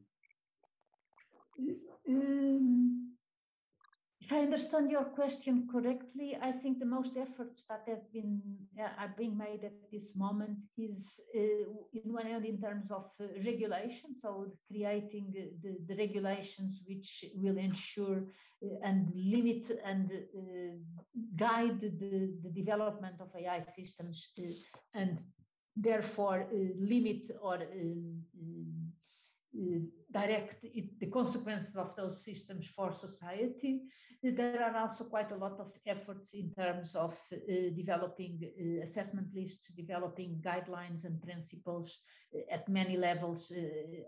Um, 2.07 3.11
if 4.29 4.33
I 4.33 4.41
understand 4.41 4.91
your 4.91 5.05
question 5.05 5.67
correctly, 5.71 6.37
I 6.39 6.51
think 6.51 6.77
the 6.77 6.85
most 6.85 7.17
efforts 7.17 7.63
that 7.67 7.81
have 7.87 8.11
been 8.13 8.39
uh, 8.79 8.89
are 8.99 9.11
being 9.17 9.35
made 9.35 9.63
at 9.63 9.73
this 9.91 10.15
moment 10.15 10.59
is 10.77 11.19
uh, 11.35 11.39
in 11.93 12.13
one 12.13 12.27
hand 12.27 12.45
in 12.45 12.61
terms 12.61 12.91
of 12.91 13.05
uh, 13.19 13.25
regulation, 13.43 14.13
so 14.21 14.45
creating 14.67 15.33
the, 15.33 15.77
the 15.87 15.95
regulations 15.95 16.81
which 16.87 17.25
will 17.37 17.57
ensure 17.57 18.21
uh, 18.63 18.67
and 18.83 19.11
limit 19.15 19.65
and 19.83 20.11
uh, 20.11 20.75
guide 21.35 21.81
the, 21.81 22.29
the 22.43 22.51
development 22.53 23.15
of 23.19 23.29
AI 23.35 23.61
systems 23.61 24.27
uh, 24.37 24.43
and 24.93 25.17
therefore 25.75 26.45
limit 26.77 27.31
or 27.41 27.55
um, 27.55 28.21
uh, 28.37 28.88
direct 30.11 30.63
it, 30.63 30.99
the 30.99 31.07
consequences 31.07 31.75
of 31.75 31.95
those 31.95 32.23
systems 32.23 32.67
for 32.75 32.93
society. 32.93 33.81
There 34.21 34.61
are 34.61 34.75
also 34.75 35.05
quite 35.05 35.31
a 35.31 35.37
lot 35.37 35.59
of 35.59 35.71
efforts 35.87 36.31
in 36.33 36.51
terms 36.53 36.93
of 36.95 37.13
uh, 37.31 37.37
developing 37.75 38.39
uh, 38.43 38.83
assessment 38.83 39.27
lists, 39.33 39.71
developing 39.77 40.41
guidelines 40.43 41.05
and 41.05 41.21
principles 41.21 41.97
at 42.51 42.67
many 42.67 42.97
levels, 42.97 43.51
uh, 43.55 43.61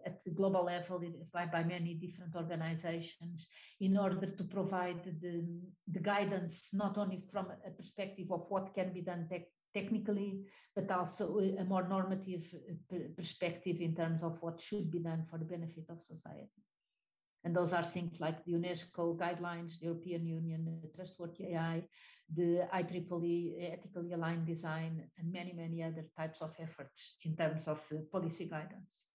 at 0.06 0.24
the 0.26 0.32
global 0.32 0.66
level 0.66 1.02
by, 1.34 1.46
by 1.46 1.64
many 1.64 1.94
different 1.94 2.36
organizations 2.36 3.48
in 3.80 3.98
order 3.98 4.28
to 4.28 4.44
provide 4.44 5.02
the, 5.22 5.46
the 5.88 6.00
guidance 6.00 6.68
not 6.74 6.98
only 6.98 7.24
from 7.32 7.48
a 7.66 7.72
perspective 7.72 8.28
of 8.32 8.46
what 8.50 8.76
can 8.76 8.94
be 8.94 9.02
done 9.02 9.28
tech 9.30 9.44
technically, 9.74 10.46
but 10.76 10.90
also 10.92 11.40
a 11.40 11.64
more 11.66 11.88
normative 11.88 12.44
uh, 12.94 12.98
perspective 13.16 13.78
in 13.80 13.96
terms 13.96 14.24
of 14.24 14.38
what 14.42 14.62
should 14.62 14.92
be 14.92 15.00
done 15.00 15.26
for 15.30 15.38
the 15.38 15.46
benefit 15.46 15.86
of 15.90 16.02
society. 16.02 16.64
And 17.44 17.56
those 17.56 17.74
are 17.74 17.84
things 17.84 18.20
like 18.20 18.46
the 18.46 18.54
UNESCO 18.54 19.18
guidelines, 19.18 19.80
the 19.80 19.88
European 19.88 20.28
Union, 20.28 20.80
the 20.82 20.90
Trustworthy 20.96 21.54
AI, 21.56 21.84
the 22.36 22.68
IEEE 22.74 23.74
ethically 23.74 24.14
aligned 24.14 24.46
design, 24.46 25.04
and 25.18 25.32
many, 25.32 25.54
many 25.54 25.84
other 25.84 26.06
types 26.18 26.42
of 26.42 26.52
efforts 26.60 27.18
in 27.26 27.36
terms 27.36 27.68
of 27.68 27.80
uh, 27.92 27.98
policy 28.12 28.46
guidance. 28.46 29.06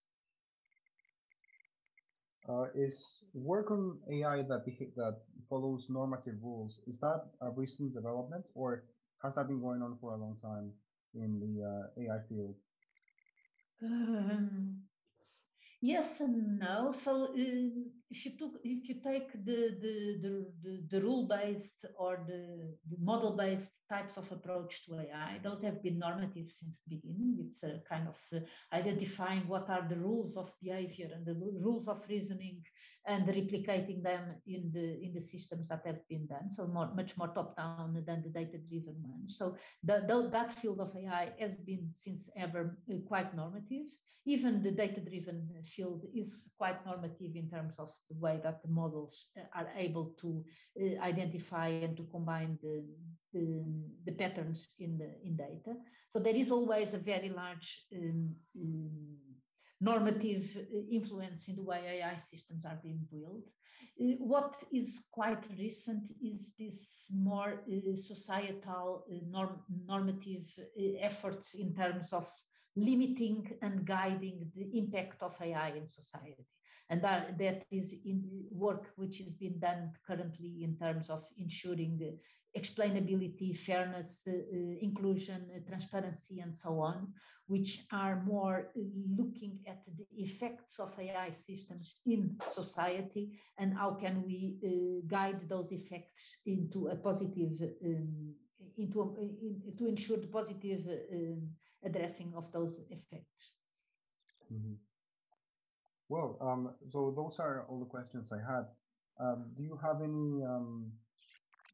Uh, 2.48 2.66
is 2.76 2.94
work 3.34 3.70
on 3.72 3.98
AI 4.10 4.42
that 4.42 4.64
that 4.96 5.16
follows 5.48 5.86
normative 5.88 6.36
rules 6.40 6.78
is 6.86 6.96
that 7.00 7.22
a 7.40 7.50
recent 7.50 7.92
development, 7.92 8.44
or 8.54 8.84
has 9.22 9.34
that 9.34 9.48
been 9.48 9.60
going 9.60 9.82
on 9.82 9.98
for 10.00 10.12
a 10.12 10.16
long 10.16 10.36
time 10.42 10.72
in 11.14 11.40
the 11.40 11.64
uh, 11.64 12.00
AI 12.02 12.18
field? 12.28 12.54
Um, 13.82 14.82
yes 15.82 16.20
and 16.20 16.58
no. 16.58 16.94
So 17.04 17.24
uh, 17.34 17.88
if 18.10 18.24
you 18.24 18.32
took, 18.38 18.60
if 18.64 18.88
you 18.88 18.96
take 19.02 19.32
the 19.32 19.76
the 19.82 20.18
the, 20.22 20.52
the, 20.62 20.86
the 20.90 21.00
rule 21.02 21.26
based 21.28 21.84
or 21.98 22.24
the, 22.26 22.76
the 22.90 22.96
model 23.00 23.36
based 23.36 23.70
types 23.88 24.16
of 24.16 24.30
approach 24.32 24.84
to 24.86 24.98
AI. 24.98 25.40
Those 25.42 25.62
have 25.62 25.82
been 25.82 25.98
normative 25.98 26.50
since 26.50 26.80
the 26.86 26.96
beginning. 26.96 27.36
It's 27.48 27.62
a 27.62 27.80
kind 27.88 28.08
of 28.08 28.16
uh, 28.34 28.40
identifying 28.72 29.46
what 29.46 29.68
are 29.70 29.86
the 29.88 29.96
rules 29.96 30.36
of 30.36 30.50
behavior 30.62 31.08
and 31.14 31.24
the 31.24 31.34
rules 31.34 31.88
of 31.88 32.02
reasoning 32.08 32.62
and 33.06 33.26
replicating 33.26 34.02
them 34.02 34.22
in 34.46 34.70
the 34.74 35.00
in 35.02 35.14
the 35.14 35.20
systems 35.20 35.68
that 35.68 35.82
have 35.86 36.00
been 36.08 36.26
done. 36.26 36.50
So 36.50 36.66
more, 36.66 36.90
much 36.94 37.16
more 37.16 37.28
top 37.28 37.56
down 37.56 38.02
than 38.06 38.22
the 38.22 38.28
data 38.28 38.58
driven 38.68 38.96
ones. 39.02 39.36
So 39.38 39.56
the, 39.84 40.04
the, 40.06 40.28
that 40.32 40.52
field 40.54 40.80
of 40.80 40.96
AI 40.96 41.30
has 41.38 41.52
been 41.64 41.90
since 42.00 42.22
ever 42.36 42.76
uh, 42.90 42.96
quite 43.06 43.34
normative. 43.36 43.86
Even 44.28 44.60
the 44.60 44.72
data 44.72 45.00
driven 45.00 45.48
field 45.62 46.04
is 46.12 46.42
quite 46.58 46.84
normative 46.84 47.36
in 47.36 47.48
terms 47.48 47.78
of 47.78 47.90
the 48.10 48.18
way 48.18 48.40
that 48.42 48.60
the 48.62 48.68
models 48.68 49.26
uh, 49.38 49.42
are 49.54 49.68
able 49.76 50.12
to 50.20 50.44
uh, 50.80 51.00
identify 51.00 51.68
and 51.68 51.96
to 51.96 52.02
combine 52.10 52.58
the 52.60 52.82
the, 53.32 53.64
the 54.04 54.12
patterns 54.12 54.66
in 54.80 54.98
the 54.98 55.10
in 55.24 55.36
data. 55.36 55.78
So 56.10 56.18
there 56.18 56.34
is 56.34 56.50
always 56.50 56.92
a 56.94 56.98
very 56.98 57.28
large 57.28 57.82
um, 57.94 58.34
um, 58.56 59.16
normative 59.80 60.56
uh, 60.56 60.78
influence 60.90 61.48
in 61.48 61.56
the 61.56 61.62
way 61.62 62.00
AI 62.00 62.16
systems 62.16 62.64
are 62.64 62.78
being 62.82 63.00
built. 63.10 63.44
Uh, 64.00 64.16
what 64.24 64.54
is 64.72 65.02
quite 65.12 65.42
recent 65.58 66.04
is 66.22 66.52
this 66.58 67.06
more 67.14 67.60
uh, 67.70 67.96
societal 67.96 69.04
norm, 69.30 69.60
normative 69.86 70.46
efforts 71.00 71.54
in 71.54 71.74
terms 71.74 72.12
of 72.12 72.26
limiting 72.76 73.50
and 73.62 73.86
guiding 73.86 74.50
the 74.54 74.78
impact 74.78 75.22
of 75.22 75.34
AI 75.40 75.70
in 75.70 75.88
society. 75.88 76.46
And 76.88 77.02
that, 77.02 77.38
that 77.38 77.64
is 77.72 77.94
in 78.04 78.22
work 78.50 78.92
which 78.96 79.20
is 79.20 79.30
being 79.30 79.58
done 79.58 79.92
currently 80.06 80.62
in 80.62 80.76
terms 80.76 81.10
of 81.10 81.24
ensuring 81.36 82.16
explainability, 82.56 83.56
fairness, 83.56 84.22
uh, 84.26 84.32
uh, 84.32 84.76
inclusion, 84.80 85.46
uh, 85.54 85.58
transparency, 85.68 86.40
and 86.40 86.54
so 86.54 86.80
on, 86.80 87.12
which 87.46 87.80
are 87.92 88.22
more 88.26 88.72
looking 89.16 89.58
at 89.68 89.82
the 89.86 90.06
effects 90.16 90.78
of 90.78 90.92
AI 90.98 91.30
systems 91.30 91.94
in 92.06 92.36
society 92.50 93.38
and 93.58 93.74
how 93.74 93.92
can 93.92 94.22
we 94.26 94.58
guide 95.06 95.48
those 95.48 95.70
effects 95.70 96.38
into 96.46 96.88
a 96.88 96.96
positive, 96.96 97.52
um, 97.84 98.34
into 98.78 99.00
a, 99.00 99.20
in, 99.20 99.62
to 99.78 99.86
ensure 99.86 100.16
the 100.16 100.26
positive 100.26 100.80
um, 101.12 101.48
addressing 101.84 102.32
of 102.36 102.50
those 102.52 102.80
effects. 102.90 103.50
Mm-hmm. 104.52 104.74
Well, 106.08 106.38
um, 106.40 106.74
so 106.90 107.12
those 107.14 107.36
are 107.38 107.66
all 107.68 107.80
the 107.80 107.86
questions 107.86 108.30
I 108.32 108.38
had. 108.38 108.66
Um, 109.18 109.46
do 109.56 109.62
you 109.62 109.78
have 109.82 110.02
any? 110.02 110.44
Um, 110.44 110.92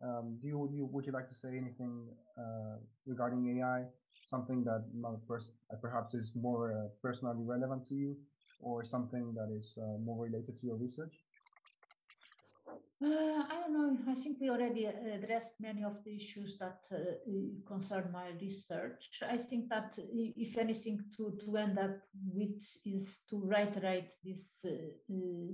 um, 0.03 0.39
do 0.41 0.49
you, 0.49 0.71
you 0.75 0.89
would 0.91 1.07
you 1.07 1.13
like 1.13 1.29
to 1.29 1.35
say 1.35 1.49
anything 1.57 2.09
uh, 2.39 2.77
regarding 3.07 3.59
AI? 3.59 3.85
Something 4.29 4.65
that 4.65 4.85
uh, 5.05 5.77
perhaps 5.81 6.15
is 6.15 6.31
more 6.35 6.73
uh, 6.73 6.89
personally 7.03 7.45
relevant 7.45 7.87
to 7.89 7.95
you, 7.95 8.17
or 8.61 8.85
something 8.85 9.35
that 9.35 9.51
is 9.55 9.79
uh, 9.79 9.99
more 9.99 10.25
related 10.25 10.59
to 10.61 10.67
your 10.67 10.77
research? 10.77 11.13
Uh, 13.05 13.43
I 13.51 13.61
don't 13.61 13.73
know. 13.73 14.13
I 14.13 14.15
think 14.15 14.39
we 14.41 14.49
already 14.49 14.87
addressed 14.87 15.51
many 15.61 15.83
of 15.83 15.97
the 16.05 16.15
issues 16.15 16.57
that 16.59 16.79
uh, 16.93 16.97
concern 17.67 18.11
my 18.13 18.29
research. 18.41 19.03
I 19.29 19.39
think 19.39 19.69
that 19.71 19.95
if 19.99 20.57
anything 20.57 21.01
to, 21.17 21.37
to 21.45 21.57
end 21.57 21.79
up 21.81 21.99
with 22.33 22.63
is 22.85 23.21
to 23.31 23.43
reiterate 23.45 24.11
this 24.25 24.45
uh, 24.65 25.15
uh 25.15 25.53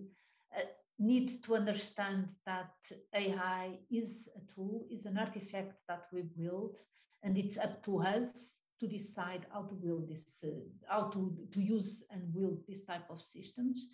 need 0.98 1.42
to 1.44 1.54
understand 1.54 2.28
that 2.46 2.72
AI 3.14 3.78
is 3.90 4.28
a 4.36 4.54
tool, 4.54 4.86
is 4.90 5.06
an 5.06 5.18
artifact 5.18 5.74
that 5.88 6.06
we 6.12 6.22
build, 6.22 6.76
and 7.22 7.36
it's 7.36 7.56
up 7.56 7.84
to 7.84 8.00
us 8.00 8.56
to 8.80 8.86
decide 8.86 9.46
how 9.52 9.62
to 9.62 9.74
build 9.74 10.08
this, 10.08 10.24
uh, 10.44 10.48
how 10.88 11.08
to, 11.10 11.36
to 11.52 11.60
use 11.60 12.02
and 12.10 12.32
build 12.32 12.58
this 12.68 12.84
type 12.84 13.08
of 13.10 13.20
systems. 13.20 13.86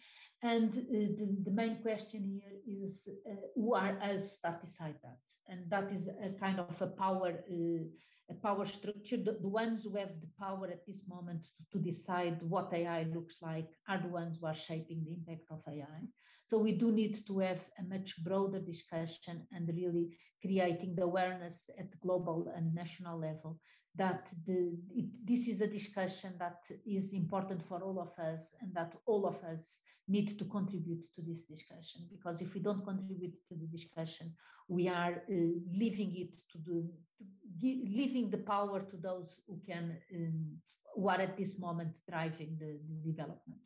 And 0.43 0.71
uh, 0.71 1.17
the, 1.19 1.37
the, 1.45 1.51
main 1.51 1.77
question 1.77 2.23
here 2.23 2.59
is 2.67 3.09
uh, 3.27 3.35
who 3.55 3.75
are 3.75 3.99
us 4.03 4.37
that 4.43 4.65
decide 4.65 4.97
that? 5.03 5.19
And 5.49 5.71
that 5.71 5.91
is 5.91 6.09
a 6.09 6.39
kind 6.39 6.61
of 6.61 6.81
a 6.83 6.87
power, 6.87 7.33
uh, 7.51 7.85
a 8.31 8.35
power 8.35 8.67
structure. 8.67 9.17
The, 9.17 9.39
the, 9.41 9.49
ones 9.49 9.85
who 9.85 9.97
have 9.97 10.21
the 10.21 10.29
power 10.39 10.67
at 10.67 10.87
this 10.87 11.03
moment 11.09 11.45
to, 11.45 11.79
to 11.79 11.85
decide 11.85 12.43
what 12.43 12.73
AI 12.73 13.05
looks 13.15 13.37
like 13.43 13.69
are 13.89 13.99
the 13.99 14.09
ones 14.09 14.39
who 14.41 14.47
are 14.47 14.55
shaping 14.55 15.05
the 15.05 15.13
impact 15.13 15.51
of 15.51 15.63
AI. 15.69 16.01
So 16.47 16.59
we 16.59 16.73
do 16.73 16.93
need 16.93 17.27
to 17.27 17.39
have 17.41 17.61
a 17.79 17.83
much 17.85 18.23
broader 18.23 18.61
discussion 18.61 19.47
and 19.53 19.69
really 19.69 20.17
creating 20.43 20.95
the 20.95 21.05
awareness 21.05 21.61
at 21.79 21.91
the 21.91 21.99
global 22.03 22.53
and 22.55 22.75
national 22.75 23.19
level 23.19 23.59
that 23.97 24.27
the, 24.47 24.73
it, 24.95 25.07
this 25.25 25.47
is 25.47 25.61
a 25.61 25.67
discussion 25.67 26.35
that 26.39 26.59
is 26.87 27.13
important 27.13 27.63
for 27.69 27.81
all 27.83 28.01
of 28.01 28.25
us 28.25 28.43
and 28.61 28.75
that 28.75 28.93
all 29.07 29.27
of 29.27 29.37
us 29.45 29.79
need 30.09 30.39
to 30.39 30.45
contribute 30.47 31.03
to 31.15 31.23
this 31.23 31.43
discussion. 31.43 32.03
Because 32.11 32.41
if 32.43 32.53
we 32.55 32.61
don't 32.61 32.85
contribute 32.85 33.35
to 33.49 33.55
the 33.55 33.67
discussion 33.67 34.35
we 34.69 34.89
are 34.89 35.13
uh, 35.13 35.35
leaving 35.73 36.15
it 36.17 36.35
to 36.53 36.59
the 36.67 36.89
to 37.19 37.25
give, 37.61 37.79
leaving 37.93 38.31
the 38.31 38.39
power 38.39 38.81
to 38.81 38.97
those 38.97 39.41
who 39.47 39.61
can 39.69 39.97
um, 40.15 40.59
who 40.95 41.09
are 41.09 41.21
at 41.21 41.37
this 41.37 41.59
moment 41.59 41.91
driving 42.09 42.57
the, 42.59 42.79
the 42.89 43.13
development. 43.13 43.61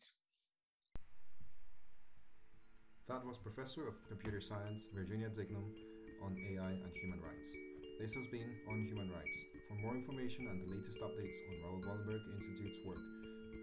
That 3.08 3.24
was 3.24 3.38
professor 3.38 3.86
of 3.88 3.94
computer 4.08 4.40
science 4.40 4.88
virginia 4.92 5.28
dignum 5.28 5.64
on 6.22 6.36
ai 6.36 6.70
and 6.70 6.92
human 7.02 7.20
rights. 7.20 7.48
This 8.00 8.12
has 8.14 8.26
been 8.28 8.50
on 8.70 8.86
human 8.86 9.10
rights 9.10 9.47
for 9.68 9.76
more 9.84 9.94
information 9.94 10.48
and 10.48 10.58
the 10.60 10.68
latest 10.74 10.98
updates 11.00 11.36
on 11.48 11.60
raoul 11.62 11.80
wallenberg 11.86 12.24
institute's 12.34 12.80
work 12.84 13.04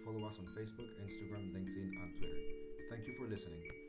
follow 0.06 0.24
us 0.26 0.38
on 0.38 0.46
facebook 0.54 0.90
instagram 1.02 1.50
linkedin 1.52 1.90
and 2.02 2.14
twitter 2.18 2.56
Thank 2.90 3.08
you 3.08 3.14
for 3.14 3.26
listening. 3.26 3.85